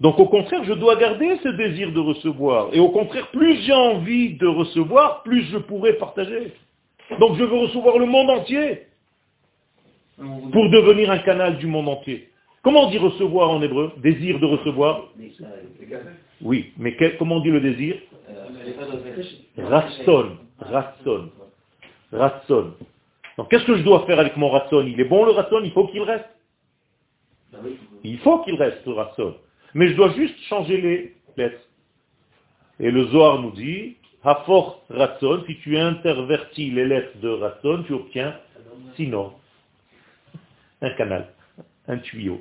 Donc 0.00 0.18
au 0.20 0.26
contraire, 0.26 0.62
je 0.64 0.74
dois 0.74 0.96
garder 0.96 1.38
ce 1.42 1.48
désir 1.48 1.92
de 1.92 1.98
recevoir. 1.98 2.68
Et 2.72 2.78
au 2.78 2.90
contraire, 2.90 3.28
plus 3.32 3.56
j'ai 3.62 3.72
envie 3.72 4.34
de 4.34 4.46
recevoir, 4.46 5.22
plus 5.22 5.42
je 5.50 5.58
pourrai 5.58 5.94
partager. 5.94 6.52
Donc 7.18 7.36
je 7.36 7.44
veux 7.44 7.56
recevoir 7.56 7.98
le 7.98 8.06
monde 8.06 8.30
entier 8.30 8.86
pour 10.16 10.70
devenir 10.70 11.10
un 11.10 11.18
canal 11.18 11.58
du 11.58 11.66
monde 11.66 11.88
entier. 11.88 12.28
Comment 12.62 12.86
on 12.86 12.90
dit 12.90 12.98
recevoir 12.98 13.50
en 13.50 13.62
hébreu? 13.62 13.92
Désir 13.98 14.38
de 14.38 14.46
recevoir? 14.46 15.08
Oui, 16.42 16.72
mais 16.76 16.96
comment 17.18 17.36
on 17.36 17.40
dit 17.40 17.50
le 17.50 17.60
désir? 17.60 17.96
Ratson, 19.56 20.36
ratson, 20.60 21.30
ratson. 22.12 22.72
Donc 23.36 23.48
qu'est-ce 23.50 23.64
que 23.64 23.76
je 23.76 23.82
dois 23.82 24.04
faire 24.06 24.18
avec 24.20 24.36
mon 24.36 24.50
ratson 24.50 24.84
Il 24.86 25.00
est 25.00 25.04
bon 25.04 25.24
le 25.24 25.32
ratson, 25.32 25.60
il 25.64 25.72
faut 25.72 25.86
qu'il 25.88 26.02
reste? 26.02 26.28
Il 28.04 28.18
faut 28.18 28.38
qu'il 28.40 28.54
reste 28.56 28.84
le 28.86 28.92
ratson. 28.92 29.34
Mais 29.74 29.88
je 29.88 29.94
dois 29.94 30.12
juste 30.14 30.38
changer 30.48 30.80
les 30.80 31.14
lettres. 31.36 31.60
Et 32.80 32.90
le 32.90 33.06
Zohar 33.06 33.42
nous 33.42 33.50
dit, 33.52 33.96
Hafor 34.24 34.84
ratson, 34.90 35.44
si 35.46 35.56
tu 35.58 35.76
intervertis 35.78 36.70
les 36.70 36.86
lettres 36.86 37.18
de 37.20 37.28
ratson, 37.28 37.84
tu 37.86 37.92
obtiens, 37.92 38.34
sinon, 38.96 39.32
un 40.82 40.90
canal, 40.90 41.28
un 41.86 41.98
tuyau. 41.98 42.40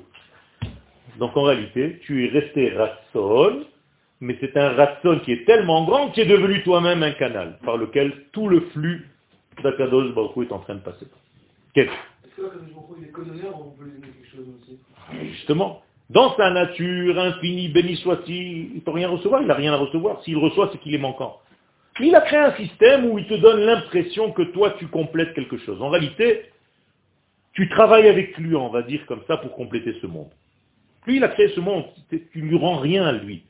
Donc 1.18 1.36
en 1.36 1.42
réalité, 1.42 1.98
tu 2.02 2.26
es 2.26 2.28
resté 2.28 2.70
ratson, 2.70 3.64
mais 4.20 4.36
c'est 4.40 4.56
un 4.56 4.70
ratson 4.70 5.20
qui 5.24 5.32
est 5.32 5.44
tellement 5.44 5.84
grand 5.84 6.10
qui 6.10 6.20
est 6.20 6.26
devenu 6.26 6.62
toi-même 6.62 7.02
un 7.02 7.12
canal, 7.12 7.58
par 7.64 7.76
lequel 7.76 8.26
tout 8.32 8.48
le 8.48 8.60
flux 8.72 9.08
d'Akadosh 9.62 10.14
Baruch 10.14 10.48
est 10.48 10.52
en 10.52 10.60
train 10.60 10.74
de 10.74 10.80
passer. 10.80 11.06
Quel? 11.74 11.88
Justement, 15.22 15.82
dans 16.10 16.34
sa 16.36 16.50
nature 16.50 17.18
infinie, 17.18 17.68
béni 17.68 17.96
soit-il, 17.96 18.70
il 18.70 18.74
ne 18.76 18.80
peut 18.80 18.92
rien 18.92 19.08
recevoir, 19.08 19.42
il 19.42 19.46
n'a 19.46 19.54
rien 19.54 19.74
à 19.74 19.76
recevoir. 19.76 20.22
S'il 20.22 20.38
reçoit, 20.38 20.70
c'est 20.72 20.78
qu'il 20.78 20.94
est 20.94 20.98
manquant. 20.98 21.38
Il 22.00 22.14
a 22.14 22.20
créé 22.22 22.38
un 22.38 22.54
système 22.54 23.06
où 23.06 23.18
il 23.18 23.26
te 23.26 23.34
donne 23.34 23.60
l'impression 23.60 24.32
que 24.32 24.42
toi, 24.42 24.74
tu 24.78 24.86
complètes 24.86 25.34
quelque 25.34 25.58
chose. 25.58 25.82
En 25.82 25.90
réalité, 25.90 26.44
tu 27.52 27.68
travailles 27.68 28.08
avec 28.08 28.38
lui, 28.38 28.54
on 28.54 28.68
va 28.68 28.82
dire 28.82 29.04
comme 29.06 29.22
ça, 29.26 29.36
pour 29.36 29.54
compléter 29.54 29.96
ce 30.00 30.06
monde. 30.06 30.30
Lui, 31.06 31.16
il 31.16 31.24
a 31.24 31.28
créé 31.28 31.48
ce 31.48 31.60
monde, 31.60 31.84
tu 32.10 32.42
ne 32.42 32.48
lui 32.48 32.58
rends 32.58 32.76
rien 32.76 33.04
à 33.04 33.12
lui. 33.12 33.42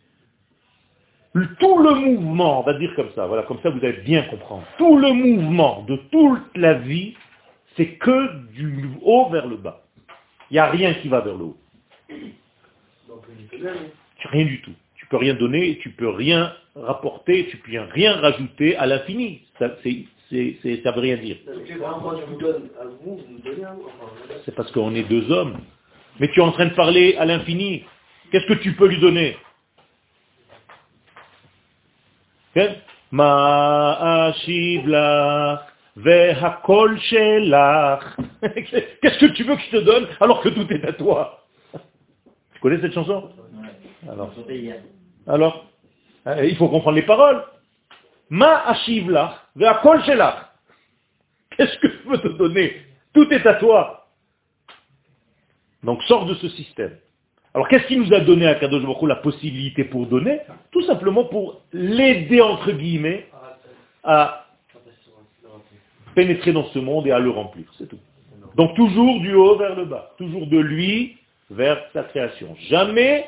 Tout 1.60 1.78
le 1.78 1.94
mouvement, 1.94 2.60
on 2.60 2.62
va 2.62 2.74
dire 2.74 2.92
comme 2.96 3.10
ça, 3.14 3.26
voilà, 3.26 3.42
comme 3.44 3.60
ça 3.62 3.70
vous 3.70 3.84
allez 3.84 4.00
bien 4.00 4.22
comprendre. 4.22 4.64
Tout 4.78 4.96
le 4.96 5.12
mouvement 5.12 5.84
de 5.86 5.96
toute 6.10 6.56
la 6.56 6.74
vie, 6.74 7.14
c'est 7.76 7.94
que 7.94 8.46
du 8.52 8.88
haut 9.02 9.28
vers 9.28 9.46
le 9.46 9.56
bas. 9.56 9.82
Il 10.50 10.54
n'y 10.54 10.58
a 10.58 10.70
rien 10.70 10.94
qui 10.94 11.08
va 11.08 11.20
vers 11.20 11.36
le 11.36 11.44
haut. 11.44 11.56
Rien 14.30 14.44
du 14.44 14.60
tout. 14.62 14.72
Tu 14.96 15.06
peux 15.06 15.16
rien 15.16 15.34
donner, 15.34 15.78
tu 15.78 15.90
peux 15.90 16.08
rien 16.08 16.52
rapporter, 16.74 17.46
tu 17.50 17.56
peux 17.56 17.70
rien 17.92 18.14
rajouter 18.16 18.76
à 18.76 18.86
l'infini. 18.86 19.42
Ça, 19.58 19.76
c'est, 19.82 20.06
ça 20.82 20.90
veut 20.92 21.00
rien 21.00 21.16
dire. 21.16 21.36
C'est 24.44 24.54
parce 24.54 24.70
qu'on 24.72 24.94
est 24.94 25.04
deux 25.04 25.30
hommes. 25.30 25.58
Mais 26.20 26.28
tu 26.28 26.40
es 26.40 26.42
en 26.42 26.52
train 26.52 26.66
de 26.66 26.74
parler 26.74 27.16
à 27.16 27.24
l'infini. 27.24 27.84
Qu'est-ce 28.30 28.46
que 28.46 28.54
tu 28.54 28.72
peux 28.72 28.88
lui 28.88 28.98
donner? 28.98 29.36
Hein? 32.56 32.74
Qu'est-ce 39.02 39.18
que 39.18 39.26
tu 39.32 39.44
veux 39.44 39.56
que 39.56 39.62
je 39.62 39.78
te 39.78 39.84
donne 39.84 40.08
alors 40.20 40.40
que 40.42 40.48
tout 40.48 40.66
est 40.72 40.84
à 40.84 40.92
toi? 40.92 41.47
Tu 42.58 42.62
connais 42.62 42.80
cette 42.80 42.92
chanson? 42.92 43.30
Ouais. 43.54 44.80
Alors, 45.28 45.64
euh, 46.26 46.44
il 46.44 46.56
faut 46.56 46.68
comprendre 46.68 46.96
les 46.96 47.04
paroles. 47.04 47.44
Ma 48.30 48.66
ashiv 48.66 49.08
lach 49.08 49.34
ve'akol 49.54 50.02
shelach. 50.02 50.46
Qu'est-ce 51.56 51.78
que 51.78 51.88
je 51.88 52.08
veux 52.08 52.18
te 52.18 52.26
donner? 52.36 52.72
Tout 53.14 53.32
est 53.32 53.46
à 53.46 53.54
toi. 53.54 54.08
Donc 55.84 56.02
sors 56.02 56.26
de 56.26 56.34
ce 56.34 56.48
système. 56.48 56.98
Alors 57.54 57.68
qu'est-ce 57.68 57.86
qui 57.86 57.96
nous 57.96 58.12
a 58.12 58.18
donné 58.18 58.48
à 58.48 58.56
Kadosh 58.56 58.82
Baruch 58.82 59.02
Hu 59.02 59.06
la 59.06 59.16
possibilité 59.16 59.84
pour 59.84 60.06
donner? 60.06 60.40
Tout 60.72 60.82
simplement 60.82 61.26
pour 61.26 61.62
l'aider 61.72 62.40
entre 62.40 62.72
guillemets 62.72 63.28
à 64.02 64.46
pénétrer 66.16 66.52
dans 66.52 66.66
ce 66.70 66.80
monde 66.80 67.06
et 67.06 67.12
à 67.12 67.20
le 67.20 67.30
remplir. 67.30 67.72
C'est 67.78 67.88
tout. 67.88 68.00
Donc 68.56 68.74
toujours 68.74 69.20
du 69.20 69.32
haut 69.32 69.56
vers 69.56 69.76
le 69.76 69.84
bas. 69.84 70.10
Toujours 70.18 70.48
de 70.48 70.58
lui 70.58 71.17
vers 71.50 71.78
sa 71.92 72.04
création. 72.04 72.54
Jamais 72.68 73.26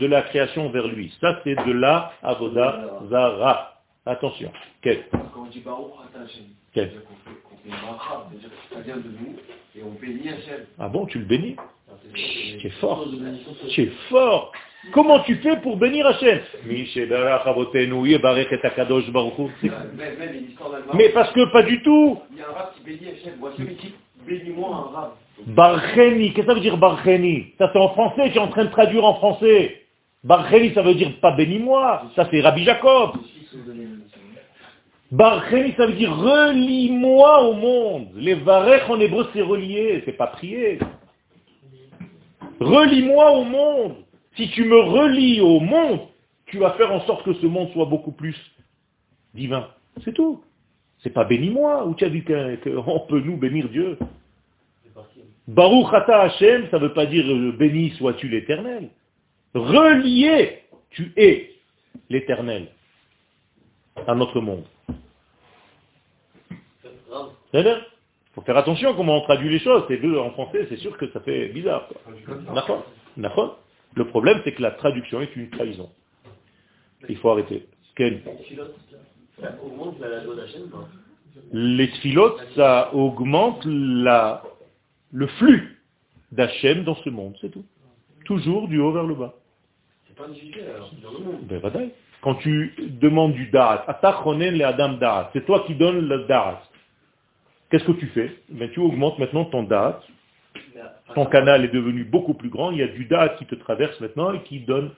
de 0.00 0.06
la 0.06 0.22
création 0.22 0.70
vers 0.70 0.86
lui. 0.88 1.14
Ça 1.20 1.40
c'est 1.44 1.54
de 1.54 1.72
la 1.72 2.12
avoda 2.22 3.00
zara. 3.10 3.70
Attention. 4.06 4.52
Quel 4.82 5.04
Quand 5.10 5.30
on 5.38 5.44
dit 5.46 5.60
Baruch 5.60 5.92
Quel 6.72 6.90
de 8.84 9.08
nous, 9.08 9.36
et 9.76 9.82
on 9.82 9.92
bénit 9.92 10.28
Hachem. 10.28 10.66
Ah 10.78 10.88
bon, 10.88 11.06
tu 11.06 11.18
le 11.18 11.24
bénis 11.24 11.56
Tu 12.14 12.66
es 12.66 12.70
fort. 12.80 13.08
Tu 13.70 13.82
es 13.82 13.92
fort. 14.10 14.52
Comment 14.92 15.20
tu 15.20 15.36
fais 15.36 15.56
pour 15.60 15.78
bénir 15.78 16.06
Hachem 16.06 16.40
Mais 20.94 21.08
parce 21.10 21.32
que 21.32 21.52
pas 21.52 21.62
du 21.62 21.82
tout. 21.82 22.20
il 22.30 22.38
y 22.38 22.42
a 22.42 22.48
un 22.48 22.52
rab 22.52 22.74
qui 22.74 22.82
bénit 22.84 23.08
Hachem. 23.08 23.34
Voici 23.38 23.62
un 23.62 24.82
rab. 24.92 25.12
Barcheni, 25.46 26.32
qu'est-ce 26.32 26.46
que 26.46 26.52
ça 26.52 26.54
veut 26.54 26.60
dire 26.60 26.76
Barcheni? 26.78 27.52
Ça 27.58 27.70
c'est 27.72 27.78
en 27.78 27.90
français, 27.90 28.30
tu 28.30 28.36
es 28.36 28.40
en 28.40 28.48
train 28.48 28.64
de 28.64 28.70
traduire 28.70 29.04
en 29.04 29.14
français. 29.14 29.82
Barcheni, 30.22 30.72
ça 30.72 30.82
veut 30.82 30.94
dire 30.94 31.12
pas 31.20 31.32
bénis-moi. 31.32 32.04
Ça 32.16 32.26
c'est 32.30 32.40
Rabbi 32.40 32.64
Jacob. 32.64 33.12
Je 33.22 33.28
suis. 33.28 33.88
Barcheni, 35.12 35.72
ça 35.76 35.86
veut 35.86 35.92
dire 35.92 36.16
relie-moi 36.16 37.42
au 37.44 37.54
monde. 37.54 38.08
Les 38.14 38.34
varech 38.34 38.88
en 38.88 38.98
hébreu 39.00 39.28
c'est 39.32 39.42
relier, 39.42 40.02
c'est 40.04 40.16
pas 40.16 40.28
prier. 40.28 40.78
Relie-moi 42.60 43.30
au 43.32 43.44
monde. 43.44 43.94
Si 44.36 44.48
tu 44.50 44.64
me 44.64 44.80
relis 44.80 45.40
au 45.40 45.60
monde, 45.60 46.00
tu 46.46 46.58
vas 46.58 46.72
faire 46.72 46.92
en 46.92 47.00
sorte 47.02 47.24
que 47.24 47.34
ce 47.34 47.46
monde 47.46 47.70
soit 47.72 47.84
beaucoup 47.84 48.12
plus 48.12 48.36
divin. 49.34 49.68
C'est 50.04 50.12
tout. 50.14 50.42
C'est 50.98 51.10
pas 51.10 51.24
bénis-moi, 51.24 51.86
ou 51.86 51.94
tu 51.94 52.04
as 52.04 52.10
qu'un- 52.10 52.56
qu'on 52.56 53.00
peut 53.00 53.20
nous 53.20 53.36
bénir 53.36 53.68
Dieu? 53.68 53.98
Baruch 55.46 55.92
ata 55.92 56.22
Hashem, 56.22 56.68
ça 56.70 56.78
veut 56.78 56.92
pas 56.94 57.06
dire 57.06 57.24
euh, 57.26 57.52
béni 57.52 57.90
sois-tu 57.90 58.28
l'éternel. 58.28 58.88
Relié, 59.54 60.62
tu 60.90 61.12
es 61.16 61.50
l'éternel 62.08 62.68
à 64.06 64.14
notre 64.14 64.40
monde. 64.40 64.64
Il 67.52 67.80
faut 68.34 68.40
faire 68.42 68.56
attention 68.56 68.94
comment 68.94 69.18
on 69.18 69.20
traduit 69.20 69.48
les 69.48 69.60
choses. 69.60 69.84
C'est 69.88 69.98
deux 69.98 70.18
en 70.18 70.30
français, 70.32 70.66
c'est 70.68 70.78
sûr 70.78 70.96
que 70.96 71.08
ça 71.12 71.20
fait 71.20 71.48
bizarre. 71.48 71.88
quoi. 71.88 72.00
D'accord 72.54 72.86
D'accord 73.16 73.58
Le 73.94 74.06
problème, 74.06 74.40
c'est 74.44 74.52
que 74.52 74.62
la 74.62 74.72
traduction 74.72 75.20
est 75.20 75.36
une 75.36 75.50
trahison. 75.50 75.90
Il 77.08 77.16
faut 77.18 77.30
arrêter. 77.30 77.66
Quel 77.94 78.22
Les 81.52 81.86
sphilotes, 81.88 82.40
ça 82.56 82.92
augmente 82.92 83.62
la, 83.66 84.42
le 85.14 85.28
flux 85.28 85.78
d'Hachem 86.32 86.82
dans 86.82 86.96
ce 86.96 87.08
monde, 87.08 87.36
c'est 87.40 87.50
tout. 87.50 87.64
Toujours 88.24 88.66
du 88.66 88.80
haut 88.80 88.90
vers 88.90 89.04
le 89.04 89.14
bas. 89.14 89.34
C'est 90.08 90.16
pas 90.16 90.26
difficile 90.28 90.64
alors, 90.74 90.90
c'est 90.90 91.00
dans 91.00 91.12
le 91.12 91.18
monde. 91.20 91.46
Ben. 91.46 91.90
Quand 92.20 92.34
tu 92.36 92.74
demandes 93.00 93.34
du 93.34 93.46
da'at, 93.46 93.84
le 93.86 94.64
adam 94.64 94.94
da'at, 94.94 95.30
c'est 95.32 95.46
toi 95.46 95.62
qui 95.66 95.74
donnes 95.76 96.08
le 96.08 96.24
da'at. 96.24 96.62
Qu'est-ce 97.70 97.84
que 97.84 97.92
tu 97.92 98.06
fais? 98.08 98.36
Ben, 98.48 98.68
Tu 98.70 98.80
augmentes 98.80 99.18
maintenant 99.18 99.44
ton 99.44 99.62
da'at. 99.62 100.00
Ton 101.14 101.26
canal 101.26 101.64
est 101.64 101.68
devenu 101.68 102.02
beaucoup 102.04 102.34
plus 102.34 102.48
grand. 102.48 102.72
Il 102.72 102.78
y 102.78 102.82
a 102.82 102.88
du 102.88 103.04
da'at 103.04 103.30
qui 103.30 103.46
te 103.46 103.54
traverse 103.54 103.98
maintenant 104.00 104.32
et 104.32 104.42
qui 104.42 104.60
donne 104.60 104.90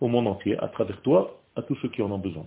au 0.00 0.08
monde 0.08 0.26
entier, 0.26 0.58
à 0.58 0.68
travers 0.68 1.00
toi, 1.02 1.38
à 1.54 1.62
tous 1.62 1.76
ceux 1.82 1.88
qui 1.88 2.00
en 2.00 2.10
ont 2.10 2.18
besoin. 2.18 2.46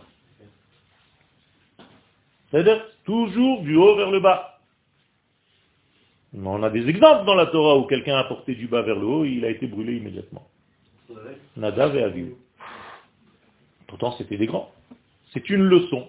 C'est-à-dire 2.50 2.84
toujours 3.06 3.62
du 3.62 3.76
haut 3.76 3.96
vers 3.96 4.10
le 4.10 4.20
bas. 4.20 4.53
On 6.36 6.64
a 6.64 6.70
des 6.70 6.88
exemples 6.88 7.26
dans 7.26 7.36
la 7.36 7.46
Torah 7.48 7.78
où 7.78 7.84
quelqu'un 7.84 8.18
a 8.18 8.24
porté 8.24 8.56
du 8.56 8.68
bas 8.68 8.82
vers 8.82 8.96
le 8.96 9.06
haut 9.06 9.26
et 9.26 9.30
il 9.30 9.46
a 9.46 9.50
été 9.50 9.68
brûlé 9.68 9.98
immédiatement. 9.98 10.48
Nadav 11.56 11.96
et 11.96 12.04
Avihu. 12.04 12.36
Pourtant, 13.88 14.14
c'était 14.18 14.38
des 14.38 14.48
grands. 14.48 14.72
C'est 15.32 15.50
une 15.50 15.64
leçon. 15.64 16.08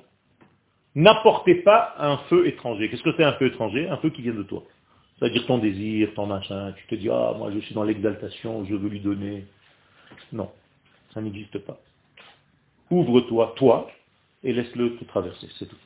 N'apportez 0.94 1.56
pas 1.56 1.94
un 1.98 2.18
feu 2.28 2.46
étranger. 2.46 2.88
Qu'est-ce 2.88 3.02
que 3.02 3.14
c'est 3.16 3.24
un 3.24 3.34
feu 3.34 3.46
étranger? 3.46 3.88
Un 3.88 3.98
feu 3.98 4.10
qui 4.10 4.22
vient 4.22 4.34
de 4.34 4.42
toi. 4.42 4.62
C'est-à-dire 5.18 5.46
ton 5.46 5.58
désir, 5.58 6.12
ton 6.14 6.26
machin. 6.26 6.72
Tu 6.76 6.86
te 6.86 6.94
dis, 6.94 7.10
ah, 7.10 7.34
moi 7.36 7.50
je 7.52 7.58
suis 7.60 7.74
dans 7.74 7.82
l'exaltation, 7.82 8.64
je 8.64 8.74
veux 8.74 8.88
lui 8.88 9.00
donner. 9.00 9.44
Non, 10.32 10.50
ça 11.12 11.20
n'existe 11.20 11.58
pas. 11.58 11.78
Ouvre-toi, 12.90 13.54
toi, 13.56 13.90
et 14.42 14.52
laisse-le 14.52 14.96
te 14.96 15.04
traverser. 15.04 15.48
C'est 15.58 15.66
tout. 15.66 15.76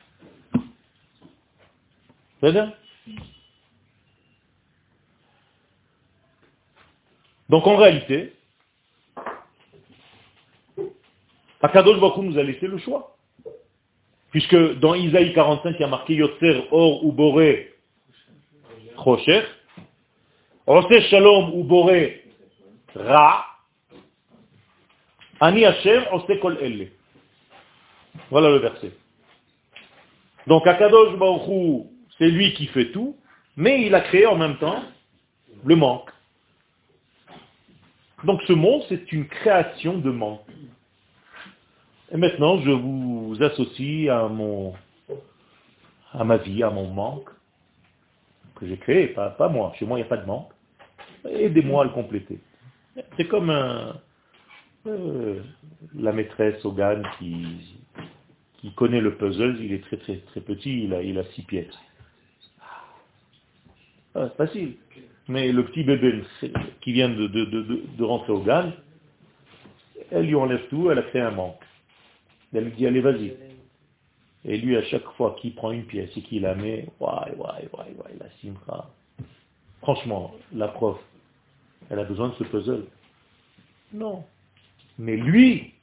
C'est 2.40 2.52
bien? 2.52 2.72
Donc 7.48 7.66
en 7.66 7.76
réalité, 7.76 8.32
Akadosh 11.62 11.96
Hu 11.96 12.20
nous 12.22 12.38
a 12.38 12.42
laissé 12.42 12.66
le 12.66 12.78
choix. 12.78 13.16
Puisque 14.30 14.78
dans 14.78 14.94
Isaïe 14.94 15.32
45, 15.32 15.76
il 15.78 15.80
y 15.80 15.84
a 15.84 15.88
marqué 15.88 16.14
Yotzer 16.14 16.68
Or 16.70 17.04
ou 17.04 17.12
Boré 17.12 17.74
Oseh 19.06 19.42
Shalom 21.08 21.54
ou 21.54 21.64
Boré 21.64 22.24
Ra, 22.94 23.46
Ani 25.40 25.64
Hashem 25.64 26.04
Kol 26.40 26.58
Elle. 26.60 26.90
Voilà 28.30 28.50
le 28.50 28.58
verset. 28.58 28.92
Donc 30.46 30.66
Akadosh 30.66 31.16
Baruch 31.16 31.48
Hu, 31.48 31.84
c'est 32.18 32.28
lui 32.28 32.52
qui 32.54 32.66
fait 32.66 32.90
tout, 32.92 33.16
mais 33.56 33.86
il 33.86 33.94
a 33.94 34.02
créé 34.02 34.26
en 34.26 34.36
même 34.36 34.58
temps 34.58 34.82
le 35.64 35.76
manque. 35.76 36.10
Donc 38.24 38.42
ce 38.42 38.52
monde, 38.52 38.82
c'est 38.88 39.12
une 39.12 39.26
création 39.26 39.98
de 39.98 40.10
manque. 40.10 40.40
Et 42.10 42.16
maintenant, 42.16 42.60
je 42.60 42.70
vous 42.70 43.36
associe 43.40 44.08
à 44.10 44.28
mon, 44.28 44.74
à 46.12 46.24
ma 46.24 46.38
vie, 46.38 46.62
à 46.62 46.70
mon 46.70 46.88
manque 46.88 47.28
que 48.56 48.66
j'ai 48.66 48.76
créé, 48.76 49.08
pas, 49.08 49.48
moi. 49.48 49.72
Chez 49.78 49.86
moi, 49.86 49.98
il 49.98 50.02
n'y 50.02 50.06
a 50.06 50.08
pas 50.08 50.16
de 50.16 50.26
manque. 50.26 50.50
Aidez-moi 51.24 51.82
à 51.82 51.84
le 51.84 51.92
compléter. 51.92 52.40
C'est 53.16 53.28
comme 53.28 53.50
euh, 54.86 55.40
la 55.96 56.12
maîtresse 56.12 56.64
au 56.64 56.72
GAN 56.72 57.02
qui, 57.18 57.74
connaît 58.74 59.00
le 59.00 59.16
puzzle, 59.16 59.56
il 59.60 59.72
est 59.72 59.82
très 59.84 59.96
très 59.96 60.16
très 60.18 60.40
petit, 60.40 60.84
il 60.84 61.18
a, 61.18 61.24
six 61.32 61.42
pièces. 61.42 61.78
Ah, 64.14 64.28
facile. 64.36 64.76
Mais 65.28 65.52
le 65.52 65.64
petit 65.66 65.84
bébé 65.84 66.22
qui 66.80 66.92
vient 66.92 67.10
de, 67.10 67.26
de, 67.26 67.44
de, 67.44 67.62
de- 67.62 68.04
rentrer 68.04 68.32
au 68.32 68.40
GAN, 68.40 68.72
elle 70.10 70.26
lui 70.26 70.34
enlève 70.34 70.66
tout, 70.68 70.90
elle 70.90 70.98
a 70.98 71.02
créé 71.02 71.20
un 71.20 71.30
manque. 71.32 71.60
Elle 72.54 72.64
lui 72.64 72.72
dit, 72.72 72.86
allez, 72.86 73.00
vas-y. 73.02 73.34
Et 74.44 74.56
lui, 74.56 74.76
à 74.76 74.82
chaque 74.84 75.04
fois 75.16 75.36
qu'il 75.40 75.54
prend 75.54 75.70
une 75.72 75.84
pièce 75.84 76.10
et 76.16 76.22
qu'il 76.22 76.42
la 76.42 76.54
met, 76.54 76.86
ouais, 77.00 77.08
ouais, 77.36 77.68
ouais, 77.74 77.94
ouais, 77.98 78.16
la 78.18 78.30
simcha. 78.40 78.86
Franchement, 79.82 80.34
la 80.54 80.68
prof, 80.68 80.98
elle 81.90 81.98
a 81.98 82.04
besoin 82.04 82.28
de 82.30 82.34
ce 82.34 82.44
puzzle. 82.44 82.84
Non. 83.92 84.24
Mais 84.98 85.16
lui, 85.16 85.74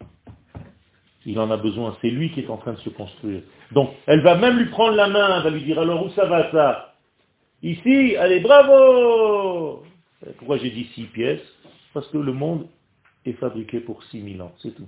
il 1.26 1.40
en 1.40 1.52
a 1.52 1.58
besoin. 1.58 1.96
C'est 2.02 2.10
lui 2.10 2.32
qui 2.32 2.42
est 2.42 2.50
en 2.50 2.58
train 2.58 2.74
de 2.74 2.80
se 2.80 2.90
construire. 2.90 3.42
Donc, 3.72 3.92
elle 4.08 4.22
va 4.22 4.36
même 4.36 4.58
lui 4.58 4.70
prendre 4.70 4.96
la 4.96 5.08
main, 5.08 5.38
elle 5.38 5.44
va 5.44 5.50
lui 5.52 5.64
dire, 5.64 5.80
alors 5.80 6.04
où 6.06 6.10
ça 6.12 6.26
va 6.26 6.52
ça? 6.52 6.95
Ici, 7.64 8.16
allez, 8.18 8.40
bravo 8.40 9.84
Pourquoi 10.38 10.58
j'ai 10.58 10.70
dit 10.70 10.90
six 10.96 11.06
pièces? 11.06 11.42
Parce 11.94 12.08
que 12.10 12.18
le 12.18 12.34
monde 12.34 12.68
est 13.26 13.34
fabriqué 13.34 13.80
pour 13.80 14.04
six 14.06 14.20
mille 14.20 14.42
ans, 14.42 14.54
c'est 14.62 14.76
tout. 14.76 14.88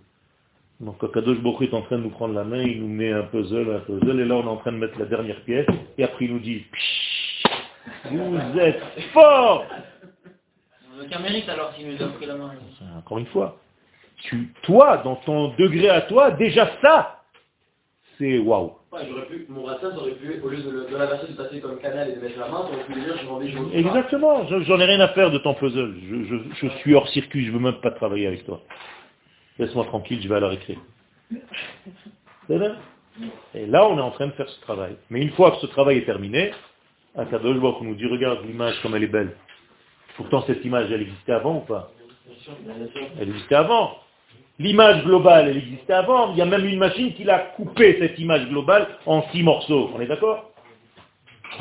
Donc 0.80 1.00
Kadosh 1.12 1.38
est 1.62 1.74
en 1.74 1.82
train 1.82 1.98
de 1.98 2.04
nous 2.04 2.12
prendre 2.12 2.36
la 2.36 2.44
main, 2.44 2.62
il 2.62 2.82
nous 2.82 2.88
met 2.88 3.12
un 3.12 3.24
puzzle, 3.24 3.74
un 3.74 3.80
puzzle, 3.80 4.20
et 4.20 4.26
là 4.26 4.36
on 4.36 4.44
est 4.44 4.48
en 4.48 4.58
train 4.58 4.72
de 4.72 4.78
mettre 4.78 5.00
la 5.00 5.06
dernière 5.06 5.42
pièce, 5.44 5.66
et 5.98 6.04
après 6.04 6.26
il 6.26 6.34
nous 6.34 6.40
dit, 6.40 6.66
vous 8.12 8.60
êtes 8.60 8.82
fort 9.14 9.66
aucun 11.04 11.20
mérite 11.20 11.48
alors 11.50 11.74
s'il 11.76 11.90
nous 11.90 12.02
a 12.02 12.08
pris 12.10 12.26
la 12.26 12.36
main. 12.36 12.54
Encore 12.98 13.20
une 13.20 13.28
fois, 13.28 13.58
tu, 14.18 14.54
toi, 14.64 14.98
dans 14.98 15.16
ton 15.18 15.50
degré 15.50 15.90
à 15.90 16.02
toi, 16.02 16.32
déjà 16.32 16.70
ça, 16.82 17.17
c'est 18.18 18.38
waouh. 18.40 18.74
Ouais, 18.92 19.00
j'aurais 19.10 19.26
pu, 19.26 19.46
mon 19.50 19.64
racine, 19.66 19.90
aurait 19.98 20.12
pu, 20.14 20.40
au 20.44 20.50
lieu 20.50 20.58
de, 20.64 20.70
le- 20.70 20.86
de 20.90 20.96
l'inverser, 20.98 21.28
de 21.28 21.34
passer 21.38 21.60
comme 21.60 21.78
canal 21.80 22.10
et 22.10 22.16
de 22.16 22.22
mettre 22.22 22.40
la 22.40 22.48
main, 22.48 22.66
j'aurais 22.72 22.84
pu 22.86 22.94
lui 22.94 23.02
dire, 23.02 23.18
je 23.22 23.26
m'en 23.28 23.38
vais 23.40 23.50
jouer. 23.50 23.68
Exactement, 23.74 24.48
je- 24.48 24.62
j'en 24.62 24.80
ai 24.80 24.86
rien 24.86 25.00
à 25.02 25.10
faire 25.10 25.30
de 25.32 25.38
ton 25.40 25.54
puzzle. 25.54 25.96
Je, 26.10 26.24
je- 26.24 26.54
je 26.56 26.68
suis 26.78 26.96
hors 26.96 27.08
circuit, 27.10 27.46
je 27.46 27.52
veux 27.52 27.60
même 27.60 27.80
pas 27.82 27.92
travailler 27.92 28.28
avec 28.28 28.46
toi. 28.46 28.62
Laisse-moi 29.60 29.86
tranquille, 29.86 30.20
je 30.22 30.28
vais 30.30 30.36
à 30.36 30.40
la 30.40 30.48
récré. 30.50 30.78
Et 33.56 33.66
là, 33.66 33.88
on 33.88 33.98
est 33.98 34.02
en 34.02 34.12
train 34.12 34.28
de 34.28 34.32
faire 34.34 34.48
ce 34.50 34.62
travail. 34.62 34.96
Mais 35.10 35.22
une 35.22 35.32
fois 35.32 35.52
que 35.52 35.58
ce 35.58 35.66
travail 35.68 35.98
est 35.98 36.06
terminé, 36.06 36.52
Akadosh 37.16 37.58
Baruch 37.60 37.82
nous 37.82 37.96
dit, 37.96 38.06
regarde 38.06 38.46
l'image 38.46 38.80
comme 38.82 38.96
elle 38.96 39.04
est 39.04 39.08
belle. 39.08 39.36
Pourtant, 40.16 40.44
cette 40.48 40.64
image, 40.64 40.92
elle 40.92 41.02
existait 41.02 41.34
avant 41.34 41.58
ou 41.58 41.62
pas? 41.62 41.92
Elle 43.20 43.30
existait 43.30 43.56
avant. 43.56 43.98
L'image 44.60 45.04
globale, 45.04 45.50
elle 45.50 45.58
existait 45.58 45.94
avant. 45.94 46.32
Il 46.32 46.38
y 46.38 46.42
a 46.42 46.46
même 46.46 46.66
une 46.66 46.80
machine 46.80 47.14
qui 47.14 47.24
l'a 47.24 47.40
coupé, 47.56 47.98
cette 48.00 48.18
image 48.18 48.48
globale, 48.50 48.88
en 49.06 49.22
six 49.32 49.44
morceaux. 49.44 49.92
On 49.96 50.02
est 50.02 50.08
d'accord? 50.08 50.52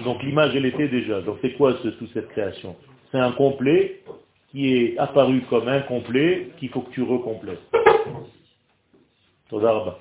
Donc 0.04 0.22
l'image, 0.22 0.54
elle 0.56 0.66
était 0.66 0.88
déjà. 0.88 1.20
Donc 1.20 1.38
c'est 1.42 1.52
quoi 1.52 1.74
ce- 1.82 2.06
cette 2.14 2.28
création? 2.28 2.74
C'est 3.12 3.18
un 3.18 3.32
complet 3.32 4.02
qui 4.50 4.74
est 4.74 4.98
apparu 4.98 5.42
comme 5.50 5.68
incomplet, 5.68 6.48
qu'il 6.58 6.70
faut 6.70 6.80
que 6.80 6.90
tu 6.90 7.02
recomplètes. 7.02 7.60
Toda 9.50 9.72
rabba. 9.72 9.98